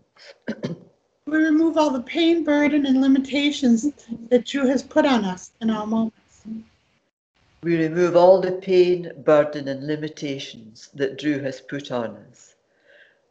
We 1.25 1.37
remove 1.37 1.77
all 1.77 1.91
the 1.91 2.01
pain, 2.01 2.43
burden, 2.43 2.85
and 2.85 3.01
limitations 3.01 3.91
that 4.29 4.45
Drew 4.45 4.67
has 4.67 4.83
put 4.83 5.05
on 5.05 5.25
us 5.25 5.51
in 5.61 5.69
all 5.69 5.85
moments. 5.85 6.43
We 7.63 7.77
remove 7.77 8.15
all 8.15 8.41
the 8.41 8.51
pain, 8.51 9.11
burden, 9.23 9.67
and 9.67 9.85
limitations 9.87 10.89
that 10.93 11.17
Drew 11.17 11.39
has 11.39 11.61
put 11.61 11.91
on 11.91 12.15
us. 12.29 12.55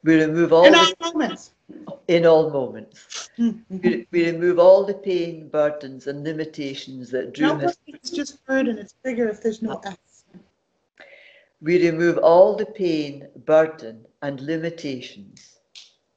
We 0.03 0.17
remove 0.23 0.53
all 0.53 0.67
In 0.67 0.75
all 0.75 0.87
the, 0.87 0.95
moments. 1.01 1.53
in 2.09 2.27
all 2.27 2.51
moments. 2.51 3.31
Mhm. 3.39 3.65
We, 3.83 4.07
we 4.13 4.31
remove 4.31 4.59
all 4.59 4.85
the 4.85 4.95
pain, 4.95 5.49
burdens, 5.49 6.07
and 6.07 6.25
limitations 6.25 7.11
that 7.11 7.33
Drew 7.33 7.55
No, 7.55 7.61
has. 7.61 7.77
it's 7.89 8.11
just 8.11 8.45
burden. 8.47 8.79
It's 8.79 8.95
bigger 9.03 9.29
if 9.29 9.43
there's 9.43 9.63
no 9.63 9.81
S. 9.85 10.25
We 11.61 11.83
remove 11.85 12.19
all 12.19 12.57
the 12.57 12.67
pain, 12.67 13.29
burden, 13.35 14.07
and 14.23 14.41
limitations 14.41 15.54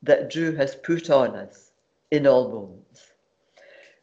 that 0.04 0.30
Drew 0.30 0.56
has 0.56 0.76
put 0.76 1.10
on 1.10 1.36
us 1.36 1.72
in 2.12 2.26
all 2.28 2.50
moments. 2.50 3.14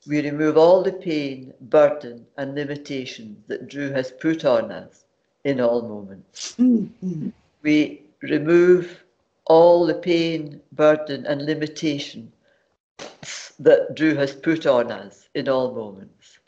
We 0.07 0.21
remove 0.23 0.57
all 0.57 0.83
the 0.83 0.93
pain, 0.93 1.53
burden, 1.61 2.27
and 2.37 2.55
limitations 2.55 3.39
that 3.49 3.69
Drew 3.69 3.91
has 3.93 4.11
put 4.13 4.45
on 4.45 4.71
us 4.71 5.05
in 5.45 5.61
all 5.61 5.83
moments. 5.83 6.59
Mhm. 6.59 7.33
we 7.63 8.03
remove 8.23 9.05
all 9.47 9.87
the 9.87 9.95
pain, 9.95 10.61
burden, 10.73 11.27
and 11.27 11.45
limitation 11.45 12.33
that 13.59 13.95
Drew 13.95 14.15
has 14.17 14.35
put 14.35 14.67
on 14.67 14.91
us 14.93 15.29
in 15.35 15.49
all 15.49 15.73
moments. 15.73 16.39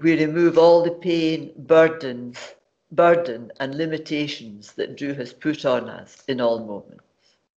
We 0.00 0.18
remove 0.18 0.58
all 0.58 0.82
the 0.82 0.90
pain, 0.92 1.52
burdens, 1.56 2.54
burden, 2.90 3.52
and 3.60 3.76
limitations 3.76 4.72
that 4.74 4.96
Drew 4.96 5.14
has 5.14 5.32
put 5.32 5.64
on 5.64 5.88
us 5.88 6.22
in 6.28 6.40
all 6.40 6.60
moments. 6.60 7.07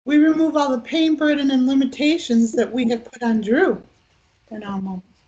We 0.06 0.18
remove 0.18 0.56
all 0.56 0.72
the 0.72 0.80
pain, 0.82 1.16
burden, 1.16 1.52
and 1.52 1.68
limitations 1.68 2.54
that 2.54 2.72
we 2.72 2.90
have 2.90 3.06
put 3.06 3.22
on 3.24 3.42
Drew 3.42 3.84
in 4.52 4.64
all 4.64 4.82
moments. 4.82 5.26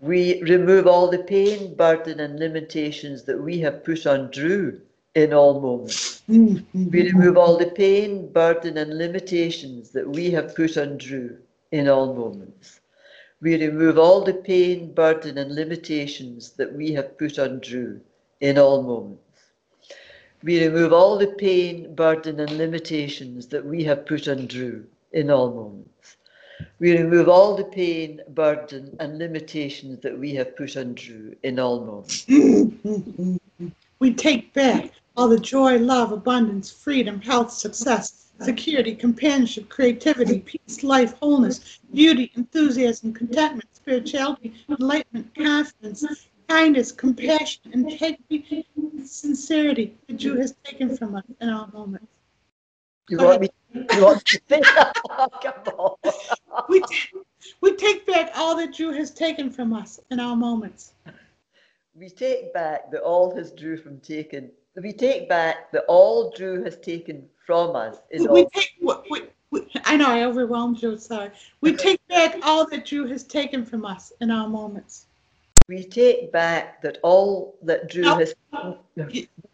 We 0.00 0.40
remove 0.42 0.86
all 0.86 1.10
the 1.10 1.18
pain, 1.18 1.74
burden, 1.74 2.20
and 2.20 2.38
limitations 2.38 3.22
that 3.24 3.40
we 3.40 3.60
have 3.60 3.84
put 3.84 4.06
on 4.06 4.30
Drew 4.30 4.80
in 5.14 5.32
all 5.32 5.60
moments. 5.60 6.22
We 6.90 7.04
remove 7.10 7.36
all 7.38 7.56
the 7.58 7.66
pain, 7.66 8.32
burden, 8.32 8.76
and 8.78 8.96
limitations 8.98 9.90
that 9.92 10.08
we 10.08 10.30
have 10.32 10.54
put 10.56 10.76
on 10.76 10.98
Drew 10.98 11.38
in 11.70 11.88
all 11.88 12.14
moments. 12.14 12.80
We 13.40 13.56
remove 13.56 13.98
all 13.98 14.24
the 14.24 14.34
pain, 14.34 14.92
burden, 14.94 15.38
and 15.38 15.54
limitations 15.54 16.52
that 16.52 16.72
we 16.74 16.92
have 16.92 17.18
put 17.18 17.38
on 17.38 17.60
Drew 17.60 18.00
in 18.40 18.58
all 18.58 18.82
moments. 18.82 19.27
We 20.42 20.64
remove 20.64 20.92
all 20.92 21.18
the 21.18 21.26
pain, 21.26 21.94
burden, 21.94 22.38
and 22.38 22.50
limitations 22.56 23.48
that 23.48 23.64
we 23.64 23.82
have 23.84 24.06
put 24.06 24.28
on 24.28 24.46
Drew 24.46 24.84
in 25.12 25.30
all 25.30 25.52
moments. 25.52 26.16
We 26.78 26.96
remove 26.96 27.28
all 27.28 27.56
the 27.56 27.64
pain, 27.64 28.20
burden, 28.28 28.96
and 29.00 29.18
limitations 29.18 29.98
that 30.00 30.16
we 30.16 30.34
have 30.34 30.56
put 30.56 30.76
on 30.76 30.94
Drew 30.94 31.34
in 31.42 31.58
all 31.58 31.80
moments. 31.84 32.24
We 33.98 34.14
take 34.14 34.52
back 34.54 34.92
all 35.16 35.28
the 35.28 35.40
joy, 35.40 35.78
love, 35.78 36.12
abundance, 36.12 36.70
freedom, 36.70 37.20
health, 37.20 37.50
success, 37.50 38.30
security, 38.40 38.94
companionship, 38.94 39.68
creativity, 39.68 40.38
peace, 40.38 40.84
life, 40.84 41.14
wholeness, 41.20 41.80
beauty, 41.92 42.30
enthusiasm, 42.36 43.12
contentment, 43.12 43.68
spirituality, 43.74 44.54
enlightenment, 44.68 45.34
confidence, 45.34 46.04
kindness, 46.48 46.92
compassion, 46.92 47.60
integrity, 47.72 48.66
sincerity 49.04 49.96
that 50.06 50.18
Drew 50.18 50.36
has 50.36 50.54
taken 50.64 50.96
from 50.96 51.14
us 51.14 51.24
in 51.40 51.48
our 51.48 51.68
moments. 51.72 52.06
You 53.08 53.18
want 53.18 53.40
me? 53.40 53.48
You 53.74 54.04
want 54.04 54.24
to 54.24 54.40
that? 54.48 54.92
Oh, 55.10 55.28
come. 55.42 55.94
We, 56.68 56.82
we 57.60 57.76
take 57.76 58.06
back 58.06 58.32
all 58.34 58.56
that 58.56 58.74
Drew 58.74 58.92
has 58.92 59.10
taken 59.10 59.50
from 59.50 59.72
us 59.72 60.00
in 60.10 60.20
our 60.20 60.36
moments. 60.36 60.92
We 61.94 62.08
take 62.10 62.52
back 62.54 62.90
that 62.90 63.02
all 63.02 63.34
has 63.34 63.52
Drew 63.52 63.76
from 63.76 64.00
taken. 64.00 64.50
We 64.80 64.92
take 64.92 65.28
back 65.28 65.72
that 65.72 65.84
all 65.88 66.30
Drew 66.30 66.62
has 66.64 66.76
taken 66.78 67.28
from 67.46 67.74
us 67.74 67.96
is 68.10 68.26
We 68.26 68.42
all. 68.42 68.50
take, 68.50 68.70
we, 68.80 68.94
we, 69.10 69.22
we, 69.50 69.66
I 69.84 69.96
know 69.96 70.08
I 70.08 70.24
overwhelmed 70.24 70.82
you, 70.82 70.96
sorry. 70.98 71.30
We 71.60 71.74
take 71.74 72.00
back 72.08 72.36
all 72.42 72.68
that 72.68 72.84
Drew 72.86 73.06
has 73.06 73.24
taken 73.24 73.64
from 73.64 73.84
us 73.84 74.12
in 74.20 74.30
our 74.30 74.48
moments. 74.48 75.07
We 75.68 75.84
take 75.84 76.32
back 76.32 76.80
that 76.82 76.98
all 77.02 77.56
that 77.62 77.88
Drew 77.90 78.02
No. 78.02 78.16
has. 78.18 78.34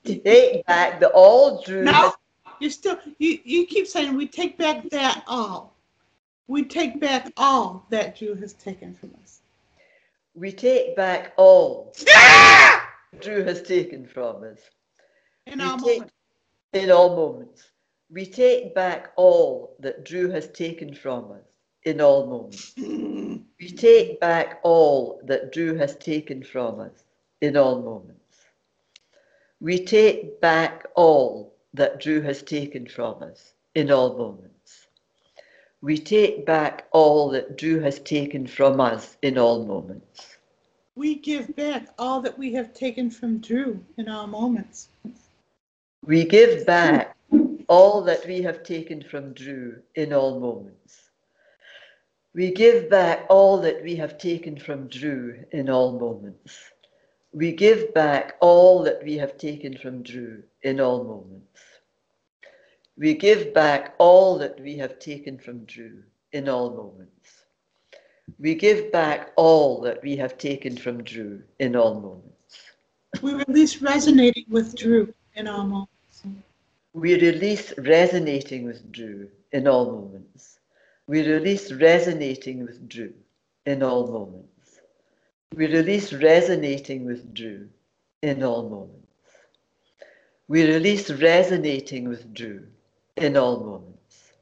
Take 0.04 0.64
back 0.66 1.00
that 1.00 1.10
all 1.12 1.62
Drew 1.62 1.82
No, 1.82 1.92
has. 1.92 2.12
you 2.60 2.70
still, 2.70 2.98
you, 3.18 3.38
you 3.44 3.66
keep 3.66 3.86
saying 3.86 4.14
we 4.16 4.28
take 4.28 4.56
back 4.56 4.88
that 4.90 5.24
all. 5.26 5.74
We 6.46 6.64
take 6.64 7.00
back 7.00 7.32
all 7.36 7.84
that 7.90 8.16
Drew 8.16 8.34
has 8.36 8.52
taken 8.52 8.94
from 8.94 9.12
us. 9.22 9.40
We 10.34 10.52
take 10.52 10.94
back 10.96 11.32
all 11.36 11.92
Drew 13.20 13.44
has 13.44 13.62
taken 13.62 14.06
from 14.06 14.42
us 14.44 14.58
In 15.46 15.58
We 15.58 15.64
all 15.64 15.78
take- 15.78 15.98
moments. 15.98 16.14
in 16.74 16.90
all 16.90 17.16
moments. 17.16 17.70
We 18.10 18.26
take 18.26 18.74
back 18.74 19.12
all 19.16 19.76
that 19.80 20.04
Drew 20.04 20.30
has 20.30 20.48
taken 20.50 20.94
from 20.94 21.32
us 21.32 21.46
in 21.84 22.00
all 22.00 22.26
moments. 22.26 22.74
We 22.76 23.70
take 23.70 24.20
back 24.20 24.60
all 24.62 25.20
that 25.24 25.52
Drew 25.52 25.74
has 25.76 25.96
taken 25.96 26.42
from 26.42 26.80
us 26.80 27.04
in 27.40 27.56
all 27.56 27.80
moments. 27.82 28.20
We 29.60 29.84
take 29.84 30.40
back 30.40 30.86
all 30.94 31.54
that 31.74 32.00
Drew 32.00 32.20
has 32.22 32.42
taken 32.42 32.86
from 32.86 33.22
us 33.22 33.54
in 33.74 33.90
all 33.90 34.16
moments. 34.16 34.86
We 35.82 35.98
take 35.98 36.46
back 36.46 36.86
all 36.92 37.30
that 37.30 37.58
Drew 37.58 37.80
has 37.80 37.98
taken 38.00 38.46
from 38.46 38.80
us 38.80 39.16
in 39.22 39.36
all 39.36 39.64
moments. 39.64 40.38
We 40.96 41.16
give 41.16 41.54
back 41.56 41.88
all 41.98 42.20
that 42.22 42.38
we 42.38 42.52
have 42.52 42.72
taken 42.72 43.10
from 43.10 43.38
Drew 43.38 43.84
in 43.98 44.08
all 44.08 44.26
moments. 44.26 44.88
We 46.06 46.24
give 46.24 46.64
back 46.64 47.16
all 47.68 48.02
that 48.02 48.26
we 48.26 48.42
have 48.42 48.62
taken 48.62 49.02
from 49.02 49.32
Drew 49.32 49.82
in 49.94 50.12
all 50.12 50.38
moments. 50.38 51.03
We 52.34 52.50
give 52.50 52.90
back 52.90 53.26
all 53.30 53.58
that 53.58 53.82
we 53.84 53.94
have 53.96 54.18
taken 54.18 54.58
from 54.58 54.88
Drew 54.88 55.44
in 55.52 55.70
all 55.70 55.98
moments. 55.98 56.58
We 57.32 57.52
give 57.52 57.94
back 57.94 58.34
all 58.40 58.82
that 58.82 59.04
we 59.04 59.16
have 59.18 59.38
taken 59.38 59.76
from 59.76 60.02
Drew 60.02 60.42
in 60.62 60.80
all 60.80 61.04
moments. 61.04 61.60
We 62.96 63.14
give 63.14 63.54
back 63.54 63.94
all 63.98 64.36
that 64.38 64.60
we 64.60 64.76
have 64.78 64.98
taken 64.98 65.38
from 65.38 65.64
Drew 65.64 66.02
in 66.32 66.48
all 66.48 66.70
moments. 66.70 67.44
We 68.40 68.56
give 68.56 68.90
back 68.90 69.30
all 69.36 69.80
that 69.82 70.02
we 70.02 70.16
have 70.16 70.36
taken 70.36 70.76
from 70.76 71.04
Drew 71.04 71.40
in 71.60 71.76
all 71.76 72.00
moments. 72.00 72.58
We 73.22 73.34
release 73.34 73.80
resonating 73.80 74.46
with 74.48 74.74
Drew 74.76 75.12
in 75.36 75.46
all 75.46 75.64
moments. 75.64 76.24
We 76.94 77.14
release 77.14 77.72
resonating 77.78 78.64
with 78.64 78.90
Drew 78.90 79.28
in 79.52 79.68
all 79.68 79.86
moments. 79.92 80.53
We 81.06 81.20
release 81.28 81.70
resonating 81.70 82.64
with 82.64 82.88
Drew 82.88 83.12
in 83.66 83.82
all 83.82 84.06
moments. 84.06 84.80
We 85.54 85.66
release 85.66 86.14
resonating 86.14 87.04
with 87.04 87.34
Drew 87.34 87.68
in 88.22 88.42
all 88.42 88.68
moments. 88.70 89.06
We 90.48 90.64
release 90.64 91.10
resonating 91.10 92.08
with 92.08 92.32
Drew 92.32 92.66
in 93.16 93.36
all 93.36 93.60
moments. 93.60 94.32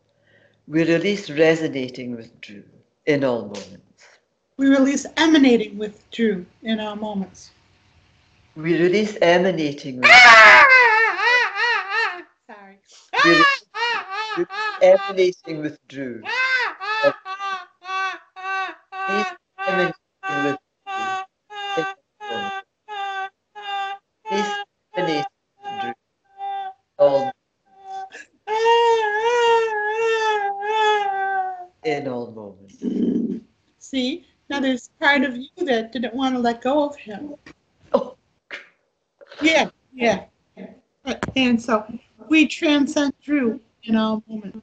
We 0.69 0.85
release 0.85 1.29
resonating 1.31 2.15
with 2.15 2.41
Drew 2.41 2.63
in 3.07 3.25
all 3.25 3.43
moments. 3.43 4.07
We 4.57 4.69
release 4.69 5.05
emanating 5.17 5.79
with 5.79 6.09
Drew 6.13 6.47
in 6.63 6.79
all 6.79 6.95
moments. 6.95 7.51
We 8.55 8.79
release 8.81 9.17
emanating 9.21 9.97
with 10.01 10.11
Sorry. 12.47 12.79
We 13.25 13.31
release 13.33 13.65
emanating 14.81 15.61
with 15.61 15.79
Drew. 15.89 16.23
Release 19.09 19.27
emanating 19.67 19.95
with 20.45 20.59
Release 24.31 24.55
emanating 24.97 25.25
with 25.65 25.81
Drew. 25.81 25.93
All 26.99 27.33
in 31.85 32.07
all 32.09 32.31
moments. 32.31 32.83
See, 33.79 34.25
now 34.49 34.61
there's 34.61 34.89
part 35.01 35.23
of 35.25 35.37
you 35.37 35.49
that 35.65 35.93
didn't 35.93 36.15
want 36.15 36.35
to 36.35 36.39
let 36.39 36.63
go 36.63 36.85
of 36.89 36.97
him. 36.97 37.35
Oh, 37.93 38.17
Yeah, 39.41 39.69
yeah. 39.93 40.25
And 41.37 41.61
so 41.61 41.85
we 42.29 42.47
transcend 42.47 43.15
Drew 43.23 43.61
in 43.85 43.97
all 43.97 44.23
moments. 44.29 44.61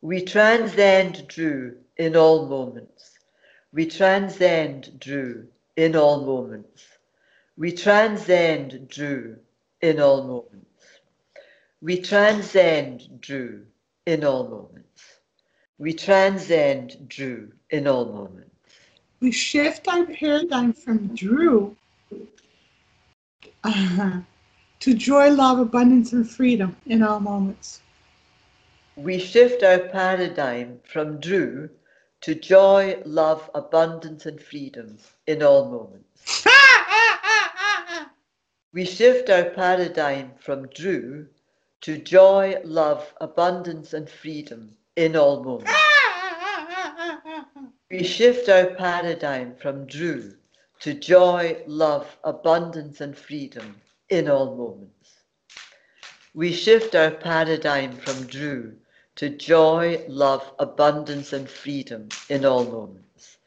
we 0.00 0.22
transcend 0.22 1.26
Drew 1.28 1.76
in 1.98 2.16
all 2.16 2.46
moments. 2.46 3.17
We 3.72 3.86
transcend 3.86 4.98
Drew 4.98 5.46
in 5.76 5.94
all 5.94 6.24
moments. 6.24 6.86
We 7.56 7.72
transcend 7.72 8.88
Drew 8.88 9.36
in 9.82 10.00
all 10.00 10.22
moments. 10.22 11.00
We 11.80 12.00
transcend 12.00 13.20
Drew 13.20 13.66
in 14.06 14.24
all 14.24 14.48
moments. 14.48 15.20
We 15.78 15.92
transcend 15.92 17.08
Drew 17.08 17.52
in 17.70 17.86
all 17.86 18.06
moments. 18.06 18.50
We 19.20 19.32
shift 19.32 19.86
our 19.88 20.06
paradigm 20.06 20.72
from 20.72 21.14
Drew 21.14 21.76
uh, 23.64 24.20
to 24.80 24.94
joy, 24.94 25.30
love, 25.30 25.58
abundance, 25.58 26.12
and 26.12 26.28
freedom 26.28 26.76
in 26.86 27.02
all 27.02 27.20
moments. 27.20 27.82
We 28.96 29.18
shift 29.18 29.62
our 29.62 29.78
paradigm 29.78 30.80
from 30.84 31.20
Drew 31.20 31.70
to 32.22 32.34
joy, 32.34 33.00
love, 33.04 33.50
abundance, 33.54 34.26
and 34.26 34.40
freedom 34.40 34.98
in 35.26 35.42
all 35.42 35.70
moments. 35.70 36.44
We 38.74 38.84
shift 38.84 39.30
our 39.30 39.44
paradigm 39.50 40.32
from 40.38 40.68
Drew 40.68 41.28
to 41.80 41.96
joy, 41.98 42.60
love, 42.64 43.14
abundance, 43.20 43.94
and 43.94 44.08
freedom 44.08 44.76
in 44.94 45.16
all 45.16 45.42
moments. 45.42 45.72
We 47.90 48.04
shift 48.04 48.48
our 48.50 48.66
paradigm 48.66 49.56
from 49.56 49.86
Drew 49.86 50.34
to 50.80 50.94
joy, 50.94 51.62
love, 51.66 52.18
abundance, 52.24 53.00
and 53.00 53.16
freedom 53.16 53.80
in 54.10 54.28
all 54.28 54.54
moments. 54.54 55.14
We 56.34 56.52
shift 56.52 56.94
our 56.94 57.10
paradigm 57.10 57.92
from 57.96 58.26
Drew 58.26 58.76
to 59.18 59.30
joy, 59.30 60.04
love, 60.08 60.54
abundance, 60.60 61.32
and 61.32 61.50
freedom 61.50 62.08
in 62.30 62.44
all 62.46 62.64
moments. 62.64 63.38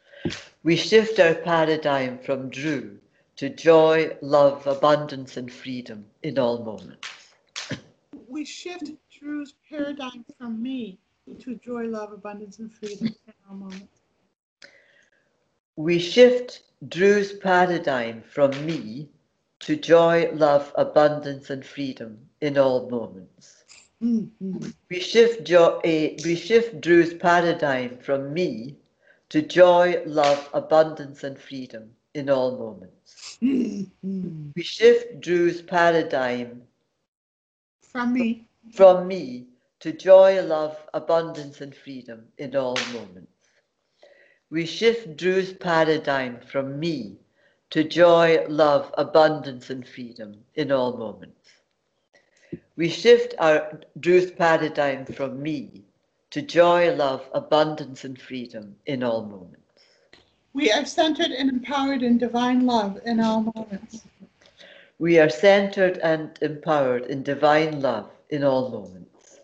We 0.63 0.75
shift 0.75 1.19
our 1.19 1.35
paradigm 1.35 2.19
from 2.19 2.49
Drew 2.49 2.99
to 3.37 3.49
joy, 3.49 4.17
love, 4.21 4.67
abundance, 4.67 5.37
and 5.37 5.51
freedom 5.51 6.05
in 6.23 6.37
all 6.37 6.63
moments. 6.63 7.09
we 8.27 8.45
shift 8.45 8.91
Drew's 9.11 9.53
paradigm 9.69 10.25
from 10.37 10.61
me 10.61 10.99
to 11.39 11.55
joy, 11.55 11.85
love, 11.87 12.13
abundance, 12.13 12.59
and 12.59 12.71
freedom 12.71 13.15
in 13.27 13.33
all 13.49 13.55
moments. 13.55 14.01
We 15.77 15.99
shift 15.99 16.63
Drew's 16.89 17.33
paradigm 17.33 18.23
from 18.23 18.51
me 18.65 19.09
to 19.61 19.77
joy, 19.77 20.31
love, 20.33 20.73
abundance, 20.75 21.49
and 21.49 21.65
freedom 21.65 22.29
in 22.41 22.57
all 22.57 22.89
moments. 22.89 23.60
We 24.89 24.99
shift, 24.99 25.43
jo- 25.45 25.79
eh, 25.83 26.17
we 26.23 26.35
shift 26.35 26.81
Drew's 26.81 27.13
paradigm 27.13 27.97
from 27.99 28.33
me 28.33 28.77
to 29.29 29.41
joy, 29.41 30.01
love, 30.05 30.49
abundance, 30.53 31.23
and 31.23 31.39
freedom 31.39 31.95
in 32.13 32.29
all 32.29 32.57
moments. 32.57 33.15
We 34.55 34.63
shift 34.63 35.19
Drew's 35.21 35.61
paradigm 35.61 36.67
From 37.81 38.13
me 38.13 38.47
from 38.71 39.07
me 39.07 39.47
to 39.79 39.91
joy, 39.91 40.41
love, 40.41 40.87
abundance, 40.93 41.61
and 41.61 41.75
freedom 41.75 42.31
in 42.37 42.55
all 42.55 42.75
moments. 42.93 43.49
We 44.49 44.65
shift 44.65 45.17
Drew's 45.17 45.53
paradigm 45.53 46.39
from 46.41 46.79
me 46.79 47.19
to 47.71 47.83
joy, 47.83 48.45
love, 48.47 48.93
abundance, 48.97 49.69
and 49.69 49.85
freedom 49.87 50.43
in 50.55 50.71
all 50.71 50.97
moments. 50.97 51.40
We 52.81 52.89
shift 52.89 53.35
our 53.37 53.79
Drew's 53.99 54.31
paradigm 54.31 55.05
from 55.05 55.43
me 55.43 55.83
to 56.31 56.41
joy, 56.41 56.91
love, 56.95 57.29
abundance, 57.31 58.05
and 58.05 58.19
freedom 58.19 58.75
in 58.87 59.03
all 59.03 59.23
moments. 59.23 59.85
we 60.55 60.71
are 60.71 60.83
centered 60.83 61.31
and 61.31 61.51
empowered 61.51 62.01
in 62.01 62.17
divine 62.17 62.65
love 62.65 62.99
in 63.05 63.19
all 63.19 63.43
moments. 63.43 64.07
We 64.97 65.19
are 65.19 65.29
centered 65.29 65.99
and 65.99 66.39
empowered 66.41 67.05
in 67.05 67.21
divine 67.21 67.81
love 67.81 68.09
in 68.31 68.43
all 68.43 68.71
moments. 68.71 69.41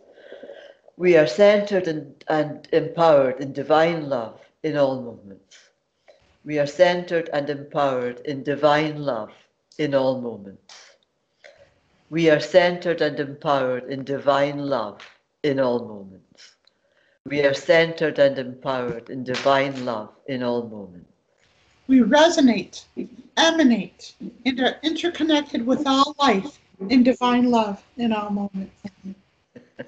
We 0.97 1.15
are 1.15 1.27
centered 1.27 1.87
and, 1.87 2.23
and 2.29 2.67
empowered 2.73 3.39
in 3.39 3.53
divine 3.53 4.09
love 4.09 4.41
in 4.63 4.75
all 4.77 4.99
moments. 5.03 5.69
We 6.43 6.57
are 6.57 6.65
centered 6.65 7.29
and 7.31 7.47
empowered 7.51 8.19
in 8.25 8.41
divine 8.41 9.03
love 9.03 9.31
in 9.77 9.93
all 9.93 10.21
moments. 10.21 10.86
We 12.09 12.29
are 12.29 12.39
centered 12.39 13.01
and 13.01 13.19
empowered 13.19 13.83
in 13.91 14.03
divine 14.05 14.59
love 14.59 15.01
in 15.43 15.59
all 15.59 15.79
moments. 15.79 16.55
We 17.25 17.41
are 17.43 17.53
centered 17.53 18.17
and 18.19 18.37
empowered 18.39 19.09
in 19.09 19.23
divine 19.23 19.85
love 19.85 20.09
in 20.27 20.41
all 20.43 20.63
moments. 20.67 21.11
We 21.87 21.99
resonate, 21.99 22.85
emanate, 23.37 24.13
and 24.45 24.59
are 24.61 24.77
interconnected 24.83 25.65
with 25.65 25.85
all 25.85 26.15
life 26.19 26.59
in 26.89 27.03
divine 27.03 27.51
love 27.51 27.83
in 27.97 28.13
all 28.13 28.29
moments. 28.29 28.81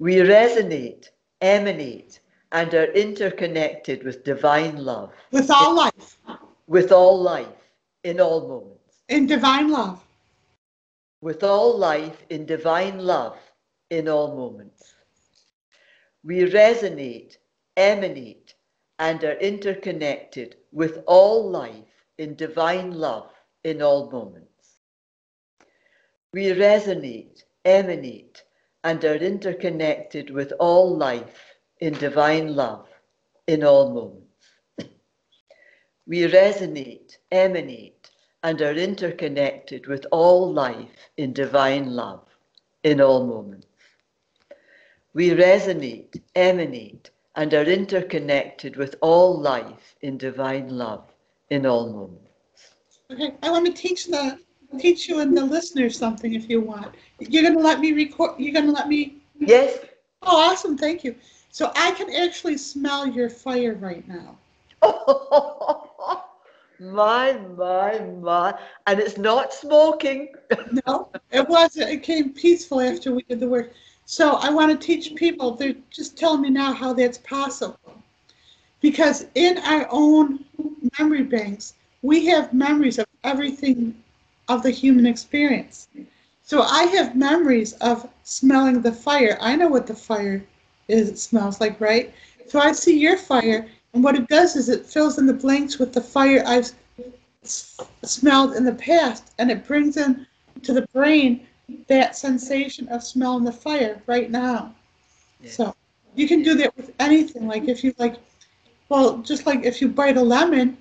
We 0.00 0.16
resonate, 0.16 1.10
emanate, 1.40 2.18
and 2.50 2.74
are 2.74 2.92
interconnected 2.92 4.02
with 4.02 4.24
divine 4.24 4.84
love, 4.84 5.12
With 5.30 5.50
all 5.50 5.74
life 5.76 6.18
with 6.66 6.90
all 6.92 7.20
life 7.20 7.72
in 8.02 8.20
all 8.20 8.48
moments, 8.48 9.02
in 9.08 9.26
divine 9.26 9.70
love. 9.70 10.03
With 11.24 11.42
all 11.42 11.78
life 11.78 12.22
in 12.28 12.44
divine 12.44 12.98
love 12.98 13.38
in 13.88 14.08
all 14.08 14.36
moments. 14.36 14.94
We 16.22 16.40
resonate, 16.40 17.38
emanate, 17.78 18.52
and 18.98 19.24
are 19.24 19.38
interconnected 19.38 20.56
with 20.70 21.02
all 21.06 21.48
life 21.50 22.04
in 22.18 22.34
divine 22.34 22.90
love 22.90 23.30
in 23.64 23.80
all 23.80 24.10
moments. 24.10 24.80
We 26.34 26.48
resonate, 26.48 27.44
emanate, 27.64 28.42
and 28.82 29.02
are 29.02 29.16
interconnected 29.16 30.28
with 30.28 30.52
all 30.60 30.94
life 30.94 31.54
in 31.80 31.94
divine 31.94 32.54
love 32.54 32.86
in 33.46 33.64
all 33.64 33.88
moments. 33.94 34.48
We 36.06 36.18
resonate, 36.24 37.16
emanate, 37.32 37.93
and 38.44 38.62
are 38.62 38.74
interconnected 38.74 39.88
with 39.88 40.06
all 40.12 40.52
life 40.52 41.10
in 41.16 41.32
divine 41.32 41.96
love 41.96 42.28
in 42.84 43.00
all 43.00 43.26
moments. 43.26 43.66
We 45.14 45.30
resonate, 45.30 46.20
emanate, 46.36 47.10
and 47.34 47.54
are 47.54 47.64
interconnected 47.64 48.76
with 48.76 48.96
all 49.00 49.40
life 49.40 49.96
in 50.02 50.18
divine 50.18 50.68
love 50.76 51.14
in 51.50 51.66
all 51.66 51.90
moments. 51.90 52.28
Okay, 53.10 53.34
I 53.42 53.50
want 53.50 53.66
to 53.66 53.72
teach 53.72 54.06
the 54.06 54.38
teach 54.78 55.08
you 55.08 55.20
and 55.20 55.36
the 55.36 55.44
listeners 55.44 55.96
something 55.98 56.34
if 56.34 56.50
you 56.50 56.60
want. 56.60 56.94
You're 57.20 57.44
gonna 57.44 57.60
let 57.60 57.80
me 57.80 57.92
record. 57.92 58.38
You're 58.38 58.52
gonna 58.54 58.72
let 58.72 58.88
me. 58.88 59.22
Yes? 59.40 59.78
Oh, 60.22 60.50
awesome! 60.50 60.76
Thank 60.76 61.04
you. 61.04 61.14
So 61.50 61.72
I 61.76 61.92
can 61.92 62.12
actually 62.12 62.58
smell 62.58 63.06
your 63.06 63.30
fire 63.30 63.74
right 63.74 64.06
now. 64.08 64.38
my, 66.92 67.32
my, 67.56 67.98
my. 68.00 68.58
And 68.86 69.00
it's 69.00 69.18
not 69.18 69.52
smoking. 69.52 70.28
No, 70.86 71.08
it 71.30 71.48
wasn't. 71.48 71.90
It 71.90 72.02
came 72.02 72.32
peaceful 72.32 72.80
after 72.80 73.12
we 73.12 73.22
did 73.28 73.40
the 73.40 73.48
work. 73.48 73.72
So 74.04 74.34
I 74.34 74.50
want 74.50 74.70
to 74.72 74.86
teach 74.86 75.14
people. 75.14 75.52
They're 75.52 75.74
just 75.90 76.16
telling 76.16 76.42
me 76.42 76.50
now 76.50 76.72
how 76.72 76.92
that's 76.92 77.18
possible. 77.18 77.78
Because 78.80 79.26
in 79.34 79.58
our 79.58 79.86
own 79.90 80.44
memory 80.98 81.22
banks, 81.24 81.74
we 82.02 82.26
have 82.26 82.52
memories 82.52 82.98
of 82.98 83.06
everything 83.24 83.94
of 84.48 84.62
the 84.62 84.70
human 84.70 85.06
experience. 85.06 85.88
So 86.42 86.62
I 86.62 86.84
have 86.84 87.16
memories 87.16 87.72
of 87.74 88.08
smelling 88.22 88.82
the 88.82 88.92
fire. 88.92 89.36
I 89.40 89.56
know 89.56 89.68
what 89.68 89.86
the 89.86 89.94
fire 89.94 90.44
is, 90.88 91.08
it 91.08 91.18
smells 91.18 91.60
like, 91.60 91.80
right? 91.80 92.12
So 92.46 92.58
I 92.60 92.72
see 92.72 92.98
your 92.98 93.16
fire, 93.16 93.66
and 93.94 94.02
what 94.02 94.16
it 94.16 94.26
does 94.26 94.56
is 94.56 94.68
it 94.68 94.84
fills 94.84 95.18
in 95.18 95.26
the 95.26 95.32
blanks 95.32 95.78
with 95.78 95.92
the 95.92 96.00
fire 96.00 96.42
I've 96.44 96.70
smelled 97.44 98.56
in 98.56 98.64
the 98.64 98.74
past, 98.74 99.32
and 99.38 99.50
it 99.50 99.66
brings 99.66 99.96
in 99.96 100.26
to 100.62 100.72
the 100.72 100.86
brain 100.92 101.46
that 101.86 102.16
sensation 102.16 102.88
of 102.88 103.04
smelling 103.04 103.44
the 103.44 103.52
fire 103.52 104.02
right 104.06 104.30
now. 104.30 104.74
Yes. 105.40 105.56
So 105.56 105.74
you 106.14 106.26
can 106.26 106.42
do 106.42 106.54
that 106.54 106.76
with 106.76 106.92
anything. 106.98 107.46
Like 107.46 107.68
if 107.68 107.84
you 107.84 107.94
like, 107.98 108.16
well, 108.88 109.18
just 109.18 109.46
like 109.46 109.64
if 109.64 109.80
you 109.80 109.88
bite 109.88 110.16
a 110.16 110.22
lemon 110.22 110.76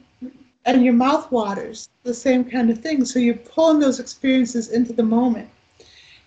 and 0.65 0.83
your 0.83 0.93
mouth 0.93 1.31
waters, 1.31 1.89
the 2.03 2.13
same 2.13 2.43
kind 2.43 2.69
of 2.71 2.79
thing. 2.79 3.05
So 3.05 3.19
you're 3.19 3.35
pulling 3.35 3.79
those 3.79 3.99
experiences 3.99 4.69
into 4.69 4.91
the 4.93 5.03
moment. 5.03 5.49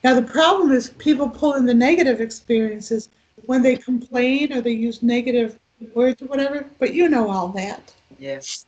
Now 0.04 0.14
the 0.14 0.22
problem 0.22 0.70
is 0.70 0.90
people 0.90 1.28
pull 1.28 1.54
in 1.54 1.66
the 1.66 1.74
negative 1.74 2.20
experiences 2.20 3.08
when 3.46 3.62
they 3.62 3.76
complain 3.76 4.52
or 4.52 4.60
they 4.60 4.72
use 4.72 5.02
negative 5.02 5.58
words 5.94 6.22
or 6.22 6.26
whatever. 6.26 6.68
But 6.78 6.94
you 6.94 7.08
know 7.08 7.30
all 7.30 7.48
that. 7.48 7.92
Yes. 8.18 8.66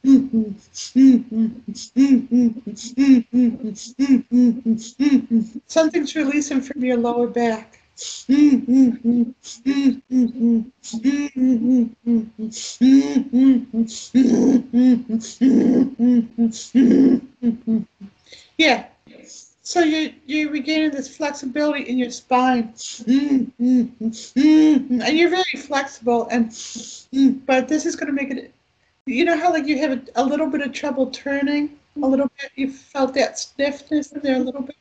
Something's 5.66 6.14
releasing 6.14 6.60
from 6.60 6.84
your 6.84 6.96
lower 6.98 7.26
back. 7.26 7.78
Yeah. 18.58 18.86
So 19.68 19.80
you're, 19.80 20.12
you're 20.24 20.50
regaining 20.50 20.92
this 20.92 21.14
flexibility 21.14 21.82
in 21.82 21.98
your 21.98 22.10
spine. 22.10 22.72
Mm-hmm. 22.72 25.02
And 25.02 25.18
you're 25.18 25.28
very 25.28 25.58
flexible 25.58 26.26
and 26.30 26.48
mm, 26.48 27.44
but 27.44 27.68
this 27.68 27.84
is 27.84 27.94
gonna 27.94 28.12
make 28.12 28.30
it 28.30 28.54
you 29.04 29.26
know 29.26 29.36
how 29.36 29.52
like 29.52 29.66
you 29.66 29.78
have 29.78 29.92
a, 29.92 30.00
a 30.14 30.24
little 30.24 30.46
bit 30.46 30.62
of 30.62 30.72
trouble 30.72 31.10
turning 31.10 31.76
a 32.02 32.06
little 32.06 32.30
bit 32.40 32.50
you 32.54 32.72
felt 32.72 33.12
that 33.12 33.38
stiffness 33.38 34.12
in 34.12 34.22
there 34.22 34.36
a 34.36 34.38
little 34.38 34.62
bit 34.62 34.76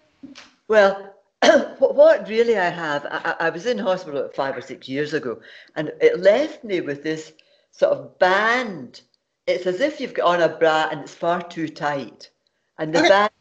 Well, 0.70 1.14
what 1.80 2.26
really 2.30 2.58
I 2.58 2.70
have, 2.70 3.06
I, 3.12 3.36
I 3.42 3.50
was 3.50 3.66
in 3.66 3.78
hospital 3.78 4.30
five 4.34 4.56
or 4.56 4.62
six 4.62 4.88
years 4.88 5.14
ago, 5.14 5.42
and 5.76 5.92
it 6.00 6.22
left 6.22 6.64
me 6.64 6.80
with 6.80 7.04
this 7.04 7.34
sort 7.72 7.92
of 7.92 8.18
band. 8.20 9.02
It's 9.48 9.68
as 9.68 9.82
if 9.82 10.00
you've 10.00 10.14
got 10.14 10.28
on 10.28 10.50
a 10.50 10.58
bra 10.58 10.88
and 10.90 11.02
it's 11.02 11.14
far 11.14 11.42
too 11.42 11.68
tight. 11.68 12.30
And 12.80 12.94
the 12.94 13.02
band, 13.02 13.32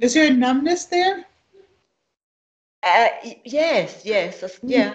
is 0.00 0.14
there 0.14 0.30
a 0.30 0.34
numbness 0.34 0.84
there? 0.86 1.24
Uh, 2.82 3.08
yes, 3.44 4.02
yes, 4.04 4.58
yeah. 4.62 4.94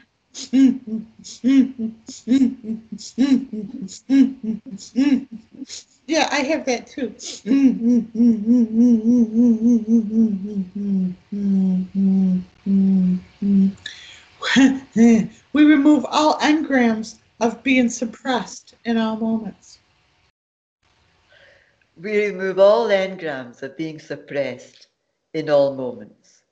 yeah 6.07 6.27
i 6.31 6.39
have 6.39 6.65
that 6.65 6.87
too. 6.87 7.13
We 15.53 15.65
remove 15.65 16.05
all 16.09 16.39
engrams 16.39 17.19
of 17.43 17.63
being 17.63 17.89
suppressed 17.89 18.75
in 18.85 18.97
all 18.97 19.17
moments 19.17 19.79
We 21.97 22.25
remove 22.27 22.59
all 22.59 22.87
engrams 22.89 23.61
of 23.63 23.77
being 23.77 23.99
suppressed 23.99 24.87
in 25.33 25.49
all 25.49 25.75
moments. 25.75 26.43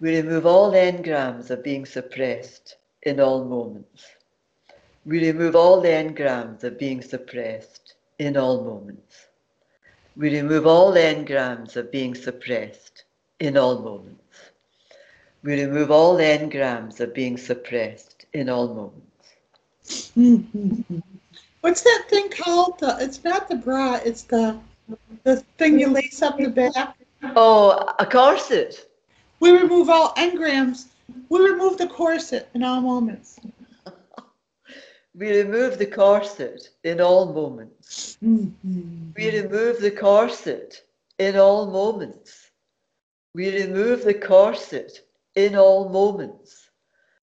We 0.00 0.16
remove 0.20 0.46
all 0.46 0.72
engrams 0.72 1.50
of 1.50 1.62
being 1.62 1.86
suppressed 1.86 2.76
in 3.02 3.20
all 3.20 3.44
moments. 3.44 4.06
We 5.04 5.20
remove 5.26 5.56
all 5.56 5.82
engrams 5.82 6.64
of 6.64 6.78
being 6.78 7.02
suppressed 7.02 7.94
in 8.18 8.36
all 8.36 8.64
moments. 8.64 9.28
We 10.16 10.30
remove 10.36 10.66
all 10.66 10.92
engrams 10.94 11.76
of 11.76 11.90
being 11.90 12.14
suppressed 12.14 13.04
in 13.40 13.56
all 13.56 13.80
moments. 13.80 14.52
We 15.42 15.60
remove 15.62 15.90
all 15.90 16.16
engrams 16.18 17.00
of 17.00 17.14
being 17.14 17.36
suppressed 17.38 18.26
in 18.32 18.48
all 18.48 18.68
moments. 18.74 19.09
What's 21.60 21.82
that 21.82 22.04
thing 22.08 22.30
called? 22.30 22.78
The, 22.78 22.96
it's 23.00 23.22
not 23.24 23.48
the 23.48 23.56
bra. 23.56 24.00
It's 24.04 24.22
the 24.22 24.58
the 25.24 25.36
thing 25.58 25.78
you 25.78 25.88
lace 25.88 26.22
up 26.22 26.38
the 26.38 26.48
back. 26.48 26.96
Oh, 27.36 27.94
a 27.98 28.06
corset. 28.06 28.88
We 29.40 29.50
remove 29.50 29.88
all 29.90 30.14
engrams. 30.14 30.86
We 31.28 31.40
remove 31.40 31.78
the 31.78 31.88
corset 31.88 32.48
in 32.54 32.62
all 32.62 32.80
moments. 32.80 33.40
Mm-hmm. 35.14 35.16
We 35.16 35.36
remove 35.42 35.78
the 35.78 35.86
corset 35.86 36.34
in 36.88 37.00
all 37.00 37.26
moments. 37.26 37.80
We 39.18 39.36
remove 39.42 39.78
the 39.78 39.90
corset 39.90 40.72
in 41.14 41.36
all 41.36 41.70
moments. 41.70 42.50
We 43.34 43.50
remove 43.62 44.04
the 44.04 44.14
corset 44.14 45.00
in 45.34 45.56
all 45.56 45.88
moments. 45.88 46.70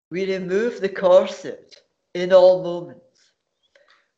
We 0.10 0.34
remove 0.34 0.82
the 0.82 0.90
corset 0.90 1.76
in 2.22 2.34
all 2.34 2.64
moments. 2.64 3.32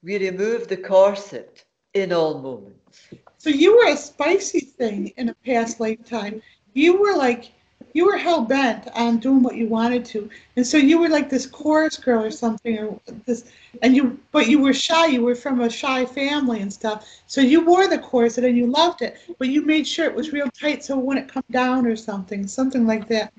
We 0.04 0.18
remove 0.18 0.68
the 0.68 0.78
corset 0.78 1.66
in 1.93 2.14
all 2.14 2.39
moments. 2.39 3.08
So 3.38 3.50
you 3.50 3.78
were 3.78 3.91
a 3.91 3.97
spicy 3.97 4.62
thing 4.62 5.14
in 5.18 5.30
a 5.30 5.36
past 5.45 5.80
lifetime. 5.80 6.41
You 6.74 7.00
were 7.00 7.16
like, 7.16 7.52
you 7.93 8.06
were 8.06 8.18
hell 8.18 8.41
bent 8.41 8.88
on 8.93 9.20
doing 9.20 9.41
what 9.41 9.56
you 9.56 9.68
wanted 9.68 10.06
to, 10.06 10.30
and 10.56 10.68
so 10.68 10.78
you 10.78 11.00
were 11.00 11.10
like 11.10 11.30
this 11.30 11.47
chorus 11.47 11.97
girl 11.97 12.24
or 12.24 12.30
something, 12.30 12.78
or 12.78 13.00
this, 13.26 13.45
and 13.82 13.95
you, 13.95 14.20
but 14.32 14.47
you 14.47 14.60
were 14.60 14.74
shy. 14.74 15.08
You 15.08 15.24
were 15.24 15.36
from 15.36 15.62
a 15.62 15.70
shy 15.70 16.06
family 16.06 16.62
and 16.62 16.72
stuff. 16.72 17.08
So 17.28 17.41
you 17.41 17.66
wore 17.66 17.88
the 17.88 17.97
corset 17.97 18.43
and 18.43 18.58
you 18.58 18.68
loved 18.68 19.02
it, 19.02 19.18
but 19.39 19.47
you 19.47 19.64
made 19.66 19.88
sure 19.88 20.06
it 20.06 20.16
was 20.16 20.34
real 20.34 20.50
tight 20.50 20.84
so 20.84 21.00
it 21.00 21.06
wouldn't 21.06 21.32
come 21.32 21.43
down 21.52 21.86
or 21.88 21.95
something, 21.95 22.45
something 22.47 22.86
like 22.86 23.08
that. 23.08 23.34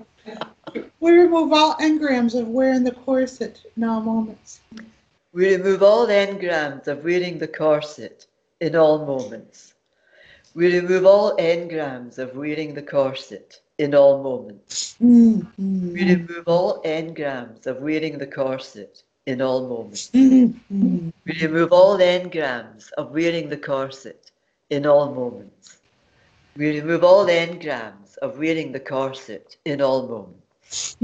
We 0.99 1.11
remove 1.11 1.51
all 1.53 1.75
engrams 1.75 2.39
of 2.39 2.47
wearing 2.47 2.83
the 2.83 2.91
corset 2.91 3.61
in 3.75 3.83
all 3.83 4.01
moments. 4.01 4.61
We 5.33 5.55
remove 5.55 5.81
all 5.83 6.07
engrams 6.07 6.87
of 6.87 7.03
wearing 7.03 7.37
the 7.39 7.47
corset 7.47 8.27
in 8.59 8.75
all 8.75 9.05
moments. 9.05 9.73
We 10.53 10.73
remove 10.79 11.05
all 11.05 11.35
engrams 11.37 12.17
of 12.17 12.35
wearing 12.35 12.73
the 12.73 12.81
corset 12.81 13.61
in 13.77 13.95
all 13.95 14.21
moments. 14.21 14.95
We 14.99 16.03
remove 16.03 16.47
all 16.47 16.81
engrams 16.83 17.65
of 17.67 17.81
wearing 17.81 18.17
the 18.17 18.27
corset 18.27 19.03
in 19.25 19.41
all 19.41 19.67
moments. 19.67 20.11
We 20.13 21.33
remove 21.41 21.71
all 21.71 21.97
engrams 21.97 22.91
of 22.97 23.11
wearing 23.11 23.49
the 23.49 23.57
corset 23.57 24.31
in 24.69 24.85
all 24.85 25.13
moments. 25.13 25.77
We 26.57 26.79
remove 26.79 27.03
all 27.03 27.25
engrams 27.27 28.00
of 28.17 28.37
wearing 28.37 28.71
the 28.71 28.79
corset 28.79 29.57
in 29.65 29.81
all 29.81 30.07
moments. 30.07 30.97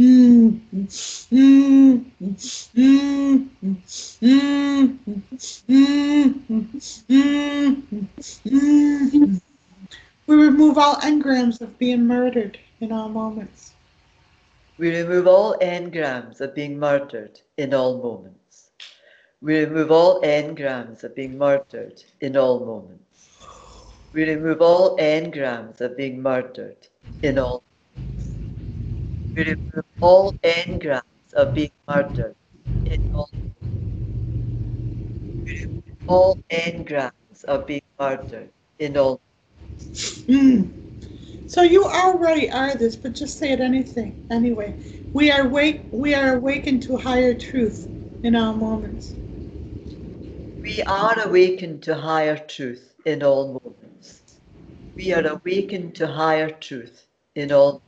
We 10.28 10.36
remove 10.36 10.78
all 10.78 10.96
engrams 10.98 11.62
of 11.62 11.78
being 11.78 12.06
murdered 12.08 12.60
in 12.82 12.92
all 12.92 13.10
moments. 13.10 13.74
We 14.78 14.96
remove 14.96 15.28
all 15.28 15.58
engrams 15.60 16.42
of 16.42 16.54
being 16.56 16.80
murdered 16.80 17.40
in 17.58 17.74
all 17.74 17.98
moments. 18.00 18.72
We 19.42 19.64
remove 19.66 19.92
all 19.92 20.22
engrams 20.22 21.04
of 21.04 21.16
being 21.16 21.38
murdered 21.38 22.04
in 22.22 22.36
all 22.38 22.60
moments. 22.66 23.30
We 24.14 24.24
remove 24.26 24.62
all 24.62 24.98
engrams 24.98 25.82
of 25.82 25.96
being 25.98 26.22
murdered 26.22 26.88
in 27.24 27.40
all. 27.40 27.64
We 29.36 29.44
remove 29.44 29.86
all 30.02 30.36
engrams 30.44 31.34
of 31.34 31.54
being 31.54 31.72
murdered 31.88 32.36
in 32.86 33.00
all. 33.14 33.30
We 35.46 35.54
remove 35.54 35.98
all 36.08 36.40
engrams 36.52 37.46
of 37.48 37.68
being 37.68 37.82
murdered 38.00 38.50
in 38.80 38.98
all. 38.98 39.22
Mm. 40.28 40.72
So 41.48 41.62
you 41.64 41.86
already 41.86 42.50
are 42.52 42.76
this, 42.76 42.96
but 42.96 43.14
just 43.14 43.38
say 43.38 43.52
it 43.54 43.62
anything 43.62 44.16
anyway. 44.30 44.76
We 45.14 45.32
are 45.32 45.48
wake 45.48 45.88
we 45.92 46.14
are 46.16 46.36
awakened 46.36 46.84
to 46.84 46.98
higher 46.98 47.34
truth 47.34 47.88
in 48.24 48.36
all 48.36 48.54
moments. 48.54 49.16
We 50.64 50.84
are 50.84 51.20
awakened 51.28 51.84
to 51.84 51.96
higher 51.96 52.38
truth 52.38 52.94
in 53.06 53.24
all 53.24 53.48
moments. 53.64 53.87
We 54.98 55.14
are 55.14 55.28
awakened 55.28 55.94
to 55.98 56.08
higher 56.08 56.50
truth 56.50 57.06
in 57.36 57.52
all. 57.52 57.84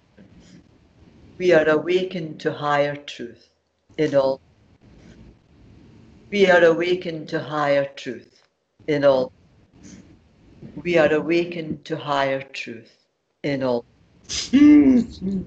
We 1.40 1.54
are 1.54 1.68
awakened 1.68 2.40
to 2.42 2.54
higher 2.54 2.96
truth 2.96 3.50
in 3.98 4.14
all. 4.14 4.42
We 6.32 6.52
are 6.52 6.64
awakened 6.64 7.30
to 7.30 7.40
higher 7.40 7.86
truth 7.96 8.44
in 8.88 9.06
all. 9.06 9.34
We 10.84 11.00
are 11.00 11.12
awakened 11.12 11.84
to 11.86 11.98
higher 11.98 12.44
truth 12.44 12.96
in 13.42 13.64
all. 13.64 13.86
Mm. 14.28 15.46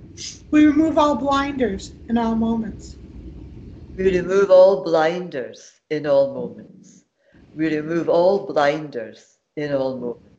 We 0.50 0.66
remove 0.66 0.98
all 0.98 1.14
blinders 1.14 1.92
in 2.08 2.18
all 2.18 2.34
moments. 2.34 2.96
We 3.96 4.16
remove 4.18 4.50
all 4.50 4.82
blinders 4.82 5.70
in 5.90 6.08
all 6.08 6.34
moments. 6.34 7.04
We 7.54 7.76
remove 7.76 8.08
all 8.08 8.46
blinders 8.46 9.38
in 9.56 9.72
all 9.72 9.96
moments. 9.98 10.31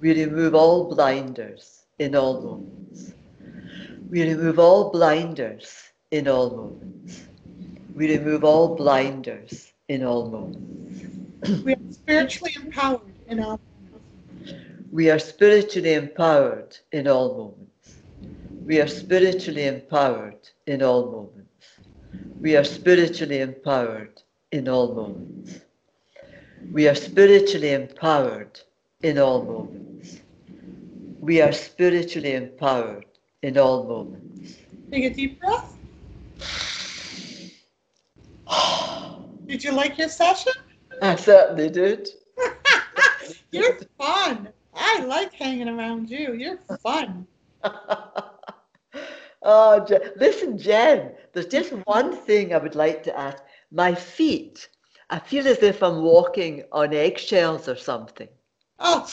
We 0.00 0.14
remove 0.14 0.54
all 0.54 0.94
blinders 0.94 1.86
in 1.98 2.14
all 2.14 2.40
moments. 2.40 3.12
We 4.10 4.22
remove 4.22 4.58
all 4.58 4.90
blinders 4.90 5.92
in 6.12 6.28
all 6.28 6.50
moments. 6.50 7.22
We 7.94 8.16
remove 8.16 8.44
all 8.44 8.76
blinders 8.76 9.72
in 9.88 10.04
all 10.04 10.30
moments. 10.30 11.64
We 11.64 11.74
are 11.74 11.90
spiritually 11.90 12.54
empowered 12.54 13.12
in 13.28 13.40
all 13.40 13.60
We 14.92 15.10
are 15.10 15.18
spiritually 15.18 15.94
empowered 15.94 16.78
in 16.92 17.08
all 17.08 17.36
moments. 17.36 17.96
We 18.64 18.80
are 18.80 18.86
spiritually 18.88 19.66
empowered 19.66 20.48
in 20.66 20.82
all 20.82 21.10
moments. 21.10 21.70
We 22.40 22.56
are 22.56 22.64
spiritually 22.64 23.40
empowered 23.40 24.22
in 24.52 24.68
all 24.68 24.94
moments. 24.94 25.60
We 26.72 26.86
are 26.88 26.94
spiritually 26.94 27.72
empowered 27.72 28.60
in 29.02 29.18
all 29.18 29.42
moments. 29.44 30.20
We 31.20 31.40
are 31.40 31.52
spiritually 31.52 32.32
empowered 32.34 33.06
in 33.42 33.56
all 33.56 33.84
moments. 33.84 34.56
Take 34.90 35.04
a 35.04 35.14
deep 35.14 35.40
breath. 35.40 35.76
Did 39.46 39.62
you 39.62 39.72
like 39.72 39.98
your 39.98 40.08
session? 40.08 40.52
I 41.00 41.14
certainly 41.14 41.70
did. 41.70 42.08
You're 43.52 43.78
fun. 43.98 44.48
I 44.74 45.04
like 45.04 45.32
hanging 45.32 45.68
around 45.68 46.10
you. 46.10 46.34
You're 46.34 46.58
fun. 46.82 47.26
oh, 49.42 49.84
Je- 49.86 50.10
listen, 50.16 50.58
Jen, 50.58 51.12
there's 51.32 51.46
just 51.46 51.72
one 51.86 52.16
thing 52.16 52.52
I 52.52 52.58
would 52.58 52.74
like 52.74 53.02
to 53.04 53.18
ask. 53.18 53.42
My 53.70 53.94
feet, 53.94 54.68
I 55.10 55.18
feel 55.18 55.46
as 55.46 55.62
if 55.62 55.82
I'm 55.82 56.02
walking 56.02 56.64
on 56.72 56.92
eggshells 56.94 57.68
or 57.68 57.76
something. 57.76 58.28
Oh. 58.78 59.08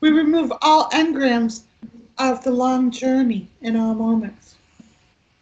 We 0.00 0.10
remove 0.10 0.52
all 0.62 0.88
engrams 0.90 1.62
of 2.18 2.42
the 2.44 2.50
long 2.50 2.90
journey 2.90 3.48
in 3.60 3.76
all 3.76 3.94
moments. 3.94 4.56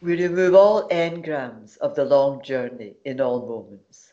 We 0.03 0.23
remove 0.23 0.55
all 0.55 0.89
engrams 0.89 1.77
of 1.79 1.95
the 1.95 2.05
long 2.05 2.43
journey 2.43 2.95
in 3.05 3.21
all 3.21 3.47
moments. 3.47 4.13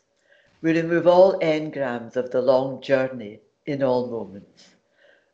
We 0.62 0.72
remove 0.72 1.06
all 1.06 1.38
engrams 1.40 2.16
of 2.16 2.30
the 2.30 2.42
long 2.42 2.82
journey 2.82 3.40
in 3.66 3.82
all 3.82 4.08
moments. 4.08 4.74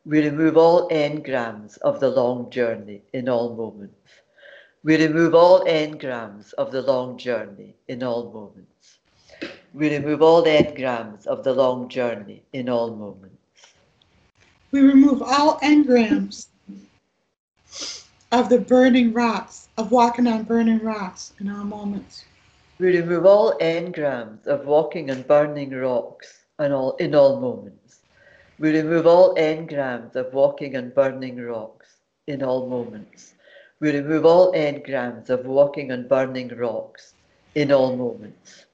We 0.05 0.23
remove 0.23 0.57
all 0.57 0.89
engrams 0.89 1.77
of 1.79 1.99
the 1.99 2.09
long 2.09 2.49
journey 2.51 3.03
in 3.13 3.27
all 3.29 3.55
moments. 3.55 4.21
We 4.83 4.97
remove 4.97 5.33
all 5.35 5.65
engrams 5.65 6.53
of 6.53 6.71
the 6.71 6.81
long 6.83 7.17
journey 7.17 7.75
in 7.87 8.03
all 8.03 8.31
moments. 8.31 8.94
We 9.75 9.93
remove 9.93 10.21
all 10.21 10.45
engrams 10.45 11.27
of 11.27 11.43
the 11.43 11.53
long 11.53 11.89
journey 11.89 12.43
in 12.53 12.69
all 12.69 12.95
moments. 12.95 13.35
We 14.71 14.79
remove 14.79 15.21
all 15.21 15.59
engrams 15.59 16.47
of 18.31 18.47
the 18.47 18.59
burning 18.59 19.11
rocks, 19.11 19.67
of 19.77 19.91
walking 19.91 20.27
on 20.27 20.43
burning 20.43 20.79
rocks 20.79 21.33
in 21.41 21.49
all 21.49 21.65
moments. 21.65 22.23
We 22.79 22.97
remove 22.97 23.25
all 23.25 23.57
engrams 23.59 24.47
of 24.47 24.65
walking 24.65 25.11
on 25.11 25.23
burning 25.23 25.71
rocks 25.71 26.45
and 26.57 26.71
all, 26.71 26.95
in 26.95 27.13
all 27.13 27.41
moments. 27.41 27.99
We 28.59 28.71
remove 28.71 29.05
all 29.05 29.35
engrams 29.35 30.15
of 30.15 30.33
walking 30.33 30.77
on 30.77 30.91
burning 30.91 31.35
rocks 31.35 31.97
in 32.27 32.41
all 32.43 32.69
moments. 32.69 33.33
We 33.81 33.91
remove 33.91 34.25
all 34.25 34.53
engrams 34.53 35.29
of 35.29 35.45
walking 35.45 35.91
on 35.91 36.07
burning 36.07 36.47
rocks 36.55 37.13
in 37.55 37.73
all 37.73 37.97
moments. 37.97 38.64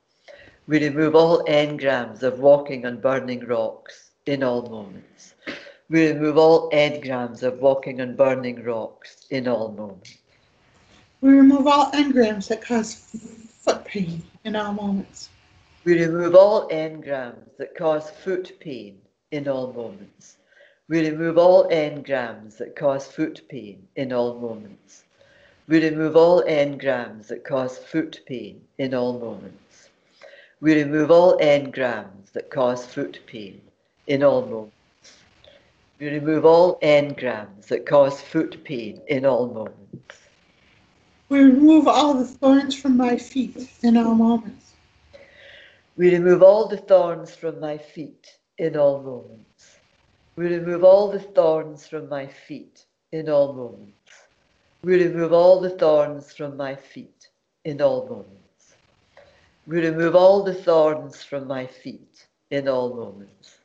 We 0.67 0.79
remove 0.87 1.15
all 1.15 1.43
engrams 1.45 2.21
of 2.23 2.39
walking 2.39 2.85
on 2.85 3.01
burning 3.01 3.45
rocks 3.45 4.11
in 4.25 4.43
all 4.43 4.61
moments. 4.69 5.33
We 5.89 6.11
remove 6.11 6.37
all 6.37 6.69
engrams 6.71 7.43
of 7.43 7.59
walking 7.59 7.99
on 8.01 8.15
burning 8.15 8.63
rocks 8.63 9.25
in 9.29 9.47
all 9.47 9.71
moments. 9.71 10.17
We 11.21 11.31
remove 11.31 11.67
all 11.67 11.91
engrams 11.91 12.47
that 12.49 12.61
cause 12.61 12.95
foot 13.63 13.83
pain 13.85 14.21
in 14.45 14.55
all 14.55 14.73
moments. 14.73 15.29
We 15.83 15.99
remove 16.05 16.35
all 16.35 16.67
engrams 16.69 17.57
that 17.57 17.75
cause 17.75 18.09
foot 18.11 18.59
pain 18.59 19.01
in 19.31 19.47
all 19.47 19.73
moments. 19.73 20.37
We 20.87 21.09
remove 21.09 21.37
all 21.37 21.67
engrams 21.69 22.57
that 22.57 22.75
cause 22.75 23.07
foot 23.07 23.41
pain 23.49 23.87
in 23.95 24.13
all 24.13 24.39
moments. 24.39 25.03
We 25.67 25.83
remove 25.83 26.15
all 26.15 26.43
engrams 26.43 27.27
that 27.27 27.43
cause 27.43 27.77
foot 27.77 28.21
pain 28.27 28.61
in 28.77 28.93
all 28.93 29.19
moments. 29.19 29.70
We 30.61 30.75
remove 30.75 31.09
all 31.09 31.39
engrams 31.39 32.31
that 32.33 32.51
cause 32.51 32.85
foot 32.85 33.19
pain 33.25 33.61
in 34.05 34.21
all 34.21 34.43
moments. 34.43 34.75
We 35.99 36.09
remove 36.09 36.45
all 36.45 36.79
engrams 36.81 37.65
that 37.69 37.87
cause 37.87 38.21
foot 38.21 38.63
pain 38.63 39.01
in 39.07 39.25
all 39.25 39.47
moments. 39.47 40.19
We 41.29 41.39
remove 41.39 41.87
all 41.87 42.13
the 42.13 42.25
thorns 42.25 42.75
from 42.75 42.95
my 42.95 43.17
feet 43.17 43.71
in 43.81 43.97
all 43.97 44.13
moments. 44.13 44.75
We 45.97 46.11
remove 46.11 46.43
all 46.43 46.67
the 46.67 46.77
thorns 46.77 47.35
from 47.35 47.59
my 47.59 47.77
feet 47.79 48.37
in 48.59 48.77
all 48.77 49.01
moments. 49.01 49.79
We 50.35 50.45
remove 50.45 50.83
all 50.83 51.09
the 51.11 51.19
thorns 51.19 51.87
from 51.87 52.07
my 52.07 52.27
feet 52.27 52.85
in 53.11 53.29
all 53.29 53.53
moments. 53.53 54.27
We 54.83 55.03
remove 55.05 55.33
all 55.33 55.59
the 55.59 55.71
thorns 55.71 56.31
from 56.33 56.55
my 56.55 56.75
feet 56.75 57.29
in 57.65 57.81
all 57.81 58.05
moments. 58.07 58.40
We 59.71 59.79
remove 59.87 60.15
all 60.17 60.43
the 60.43 60.53
thorns 60.53 61.23
from 61.23 61.47
my 61.47 61.65
feet 61.65 62.27
in 62.51 62.67
all 62.67 62.93
moments. 62.93 63.59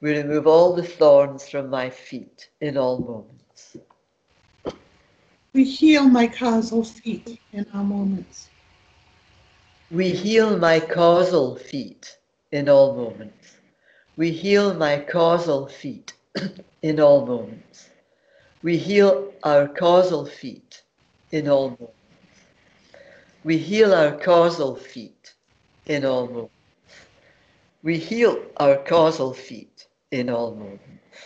We 0.00 0.16
remove 0.16 0.46
all 0.46 0.76
the 0.76 0.84
thorns 0.84 1.48
from 1.48 1.70
my 1.70 1.90
feet 1.90 2.50
in 2.60 2.78
all 2.78 3.00
moments. 3.00 3.76
We 5.52 5.64
heal 5.64 6.08
my 6.08 6.28
causal 6.28 6.84
feet 6.84 7.40
in 7.52 7.66
all 7.74 7.84
moments. 7.84 8.50
We 9.90 10.10
heal 10.10 10.56
my 10.56 10.80
causal 10.80 11.56
feet 11.56 12.18
in 12.52 12.68
all 12.68 12.94
moments. 12.94 13.58
We 14.16 14.30
heal 14.30 14.74
my 14.74 15.00
causal 15.00 15.68
feet 15.68 16.14
in 16.82 17.00
all 17.00 17.26
moments. 17.26 17.90
We 18.62 18.78
heal 18.78 19.32
our 19.42 19.66
causal 19.68 20.26
feet 20.26 20.82
in 21.32 21.48
all 21.48 21.70
moments. 21.70 22.46
We 23.42 23.58
heal 23.58 23.92
our 23.94 24.16
causal 24.16 24.76
feet 24.76 25.34
in 25.90 26.04
all 26.04 26.26
moments. 26.28 26.54
We 27.82 27.98
heal 27.98 28.44
our 28.58 28.76
causal 28.76 29.34
feet 29.34 29.88
in 30.12 30.30
all 30.30 30.54
moments. 30.54 31.16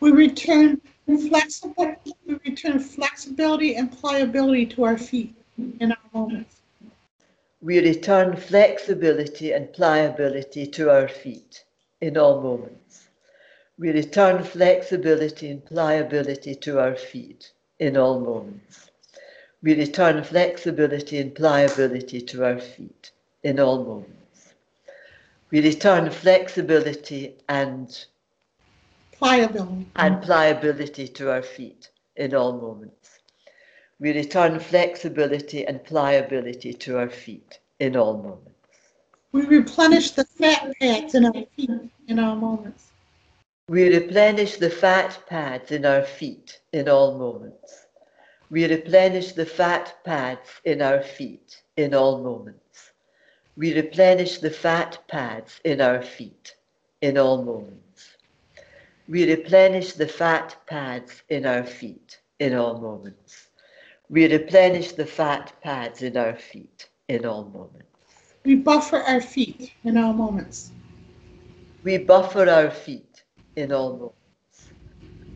We 0.00 0.10
return 0.10 0.80
flexible. 1.06 1.94
We 2.26 2.38
return 2.46 2.78
flexibility 2.78 3.74
and 3.74 3.92
pliability 3.92 4.66
to 4.76 4.84
our 4.84 4.96
feet 4.96 5.34
in 5.80 5.92
all 5.92 6.10
moments. 6.14 6.62
We 7.60 7.78
return 7.80 8.36
flexibility 8.36 9.52
and 9.52 9.70
pliability 9.72 10.66
to 10.68 10.90
our 10.90 11.08
feet 11.08 11.64
in 12.00 12.16
all 12.16 12.40
moments. 12.40 13.08
We 13.78 13.90
return 13.90 14.42
flexibility 14.44 15.50
and 15.50 15.64
pliability 15.64 16.54
to 16.54 16.78
our 16.80 16.96
feet 16.96 17.52
in 17.78 17.98
all 17.98 18.18
moments. 18.18 18.90
We 19.62 19.74
return 19.74 20.24
flexibility 20.24 21.18
and 21.18 21.34
pliability 21.34 22.22
to 22.22 22.44
our 22.44 22.58
feet 22.58 23.11
in 23.42 23.58
all 23.60 23.84
moments. 23.84 24.54
We 25.50 25.60
return 25.62 26.10
flexibility 26.10 27.36
and, 27.48 28.06
Pliability. 29.18 29.86
and 29.96 30.22
pliability 30.22 31.08
to 31.08 31.30
our 31.30 31.42
feet 31.42 31.90
in 32.16 32.34
all 32.34 32.52
moments. 32.60 33.18
We 34.00 34.12
return 34.12 34.58
flexibility 34.58 35.66
and 35.66 35.84
pliability 35.84 36.72
to 36.74 36.98
our 36.98 37.08
feet 37.08 37.60
in 37.78 37.96
all 37.96 38.16
moments. 38.16 38.48
We 39.32 39.46
replenish 39.46 40.10
the 40.12 40.24
fat 40.24 40.72
pads 40.80 41.14
in 41.14 41.24
our 41.26 41.44
feet 41.56 41.70
in 42.08 42.18
our 42.18 42.36
moments. 42.36 42.90
We 43.68 43.88
replenish 43.96 44.56
the 44.56 44.70
fat 44.70 45.18
pads 45.28 45.70
in 45.70 45.84
our 45.86 46.02
feet 46.02 46.60
in 46.72 46.88
all 46.88 47.16
moments. 47.18 47.86
We 48.50 48.66
replenish 48.66 49.32
the 49.32 49.46
fat 49.46 49.94
pads 50.04 50.48
in 50.64 50.82
our 50.82 51.02
feet 51.02 51.62
in 51.76 51.94
all 51.94 52.22
moments. 52.22 52.61
We 53.56 53.74
replenish 53.74 54.38
the 54.38 54.50
fat 54.50 54.98
pads 55.08 55.60
in 55.64 55.80
our 55.80 56.02
feet 56.02 56.56
in 57.02 57.18
all 57.18 57.42
moments. 57.44 58.16
We 59.08 59.28
replenish 59.30 59.92
the 59.92 60.08
fat 60.08 60.56
pads 60.66 61.22
in 61.28 61.44
our 61.46 61.64
feet 61.64 62.20
in 62.38 62.54
all 62.54 62.78
moments. 62.80 63.48
We 64.08 64.26
replenish 64.32 64.92
the 64.92 65.06
fat 65.06 65.52
pads 65.62 66.02
in 66.02 66.16
our 66.16 66.34
feet 66.36 66.88
in 67.08 67.26
all 67.26 67.44
moments. 67.44 68.34
We 68.44 68.56
buffer 68.56 69.02
our 69.06 69.20
feet 69.20 69.72
in 69.84 69.96
our 69.98 70.14
moments. 70.14 70.72
We 71.82 71.98
buffer 71.98 72.48
our 72.48 72.70
feet 72.70 73.24
in 73.56 73.72
all 73.72 73.92
moments. 73.92 74.72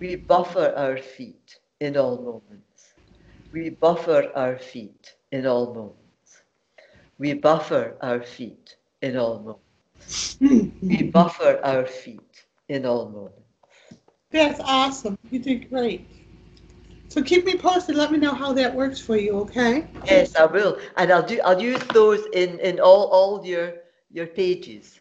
We 0.00 0.16
buffer 0.16 0.72
our 0.76 0.96
feet 0.96 1.58
in 1.80 1.96
all 1.96 2.16
moments. 2.16 2.94
We 3.52 3.70
buffer 3.70 4.30
our 4.34 4.58
feet 4.58 5.14
in 5.32 5.46
all 5.46 5.74
moments. 5.74 6.05
We 7.18 7.34
buffer 7.34 7.96
our 8.02 8.22
feet 8.22 8.76
in 9.02 9.16
all 9.16 9.38
moments. 9.38 10.36
Hmm. 10.38 10.68
We 10.82 11.04
buffer 11.04 11.60
our 11.64 11.86
feet 11.86 12.46
in 12.68 12.84
all 12.84 13.08
moments. 13.08 13.40
That's 14.30 14.60
awesome. 14.60 15.16
You 15.30 15.38
did 15.38 15.70
great. 15.70 16.06
So 17.08 17.22
keep 17.22 17.46
me 17.46 17.56
posted. 17.56 17.96
Let 17.96 18.12
me 18.12 18.18
know 18.18 18.34
how 18.34 18.52
that 18.52 18.74
works 18.74 19.00
for 19.00 19.16
you, 19.16 19.32
okay? 19.40 19.86
Yes, 20.06 20.36
I 20.36 20.44
will, 20.44 20.78
and 20.96 21.10
I'll 21.10 21.22
do. 21.22 21.40
I'll 21.42 21.60
use 21.60 21.82
those 21.94 22.26
in 22.32 22.58
in 22.60 22.80
all 22.80 23.06
all 23.06 23.46
your 23.46 23.74
your 24.10 24.26
pages. 24.26 25.00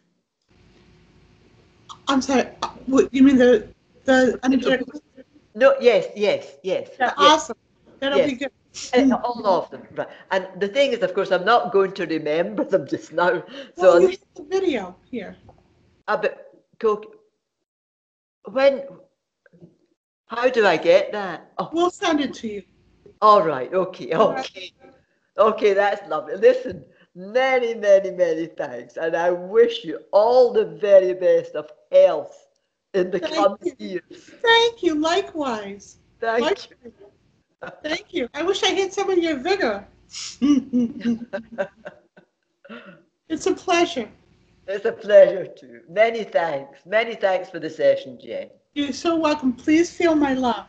I'm 2.08 2.22
sorry. 2.22 2.44
What 2.86 3.12
you 3.12 3.22
mean 3.22 3.36
the 3.36 3.68
the 4.04 4.38
energetic? 4.44 4.86
No, 5.54 5.74
yes, 5.80 6.06
yes, 6.16 6.56
yes. 6.62 6.90
Yeah, 6.98 7.12
yes. 7.18 7.32
awesome. 7.32 7.56
That'll 8.00 8.24
be 8.24 8.34
good. 8.34 8.50
Uh, 8.94 9.16
all 9.24 9.46
of 9.46 9.70
them, 9.70 9.82
right? 9.94 10.08
And 10.30 10.48
the 10.58 10.68
thing 10.68 10.92
is, 10.92 11.02
of 11.02 11.14
course, 11.14 11.30
I'm 11.30 11.44
not 11.44 11.72
going 11.72 11.92
to 11.92 12.06
remember 12.06 12.64
them 12.64 12.86
just 12.86 13.12
now. 13.12 13.42
So 13.76 13.98
Well, 13.98 14.00
have 14.08 14.18
the 14.34 14.42
video 14.44 14.96
here. 15.10 15.36
Uh, 16.08 16.16
but 16.16 16.52
when, 18.52 18.82
how 20.26 20.48
do 20.48 20.66
I 20.66 20.76
get 20.76 21.12
that? 21.12 21.50
Oh, 21.58 21.70
We'll 21.72 21.90
send 21.90 22.20
it 22.20 22.34
to 22.34 22.48
you. 22.48 22.62
all 23.22 23.42
right, 23.42 23.72
okay, 23.72 24.12
okay, 24.14 24.72
okay, 25.38 25.72
that's 25.74 26.06
lovely. 26.08 26.36
Listen, 26.36 26.84
many, 27.14 27.74
many, 27.74 28.10
many 28.10 28.46
thanks, 28.46 28.96
and 28.96 29.16
I 29.16 29.30
wish 29.30 29.84
you 29.84 30.00
all 30.12 30.52
the 30.52 30.64
very 30.64 31.14
best 31.14 31.54
of 31.54 31.70
health 31.90 32.46
in 32.94 33.10
the 33.10 33.18
Thank 33.18 33.34
coming 33.34 33.58
you. 33.62 33.74
years. 33.78 34.30
Thank 34.42 34.82
you. 34.82 34.94
Likewise. 35.00 35.98
Thank 36.20 36.70
you. 36.70 36.92
Thank 37.82 38.12
you. 38.12 38.28
I 38.34 38.42
wish 38.42 38.62
I 38.62 38.68
had 38.68 38.92
some 38.92 39.10
of 39.10 39.18
your 39.18 39.38
vigor. 39.38 39.86
it's 43.28 43.46
a 43.46 43.54
pleasure. 43.54 44.08
It's 44.66 44.84
a 44.84 44.92
pleasure 44.92 45.46
too. 45.46 45.80
Many 45.88 46.24
thanks. 46.24 46.80
Many 46.84 47.14
thanks 47.14 47.48
for 47.50 47.58
the 47.58 47.70
session, 47.70 48.18
Jen. 48.20 48.50
You're 48.74 48.92
so 48.92 49.16
welcome. 49.16 49.52
Please 49.52 49.90
feel 49.90 50.14
my 50.14 50.34
love. 50.34 50.66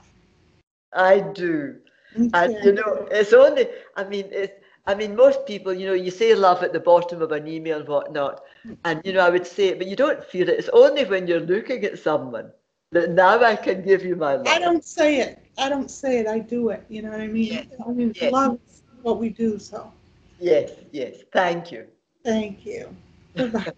I 0.94 1.20
do. 1.20 1.78
And 2.16 2.58
you 2.64 2.74
know, 2.74 3.08
it's 3.12 3.34
only, 3.34 3.68
I 3.96 4.04
mean, 4.04 4.26
it's, 4.32 4.54
I 4.88 4.96
mean, 4.96 5.16
most 5.16 5.46
people, 5.46 5.74
you 5.74 5.86
know, 5.86 5.94
you 5.94 6.10
say 6.10 6.34
love 6.34 6.64
at 6.64 6.72
the 6.72 6.80
bottom 6.80 7.22
of 7.22 7.32
an 7.34 7.48
email 7.48 7.80
and 7.80 7.88
whatnot, 7.88 8.44
and 8.86 9.02
you 9.04 9.12
know, 9.12 9.20
I 9.20 9.30
would 9.30 9.46
say 9.46 9.68
it, 9.68 9.78
but 9.78 9.88
you 9.88 9.98
don't 9.98 10.24
feel 10.24 10.48
it. 10.48 10.58
It's 10.58 10.70
only 10.70 11.04
when 11.04 11.28
you're 11.28 11.42
looking 11.42 11.84
at 11.84 12.00
someone 12.00 12.52
now 12.92 13.40
I 13.44 13.56
can 13.56 13.84
give 13.84 14.04
you 14.04 14.16
my 14.16 14.36
love. 14.36 14.48
I 14.48 14.60
don't 14.60 14.84
say 14.84 15.20
it. 15.20 15.40
I 15.58 15.70
don't 15.70 15.90
say 15.90 16.20
it. 16.20 16.28
I 16.28 16.40
do 16.40 16.70
it. 16.70 16.86
You 16.90 17.02
know 17.02 17.10
what 17.12 17.22
I 17.22 17.28
mean? 17.28 17.52
Yes. 17.54 17.66
I 17.86 17.92
mean, 17.92 18.14
Yes. 18.16 18.32
love 18.32 18.60
is 18.68 18.84
what 19.02 19.20
we 19.20 19.30
do. 19.30 19.60
So 19.60 19.92
Yes, 20.40 20.72
yes. 20.92 21.24
Thank 21.32 21.72
you. 21.72 21.86
thank 22.24 22.66
you. 22.66 22.96
Goodbye. 23.36 23.72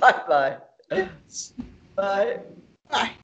Bye 0.00 0.22
bye. 0.28 0.56
Bye. 1.96 3.16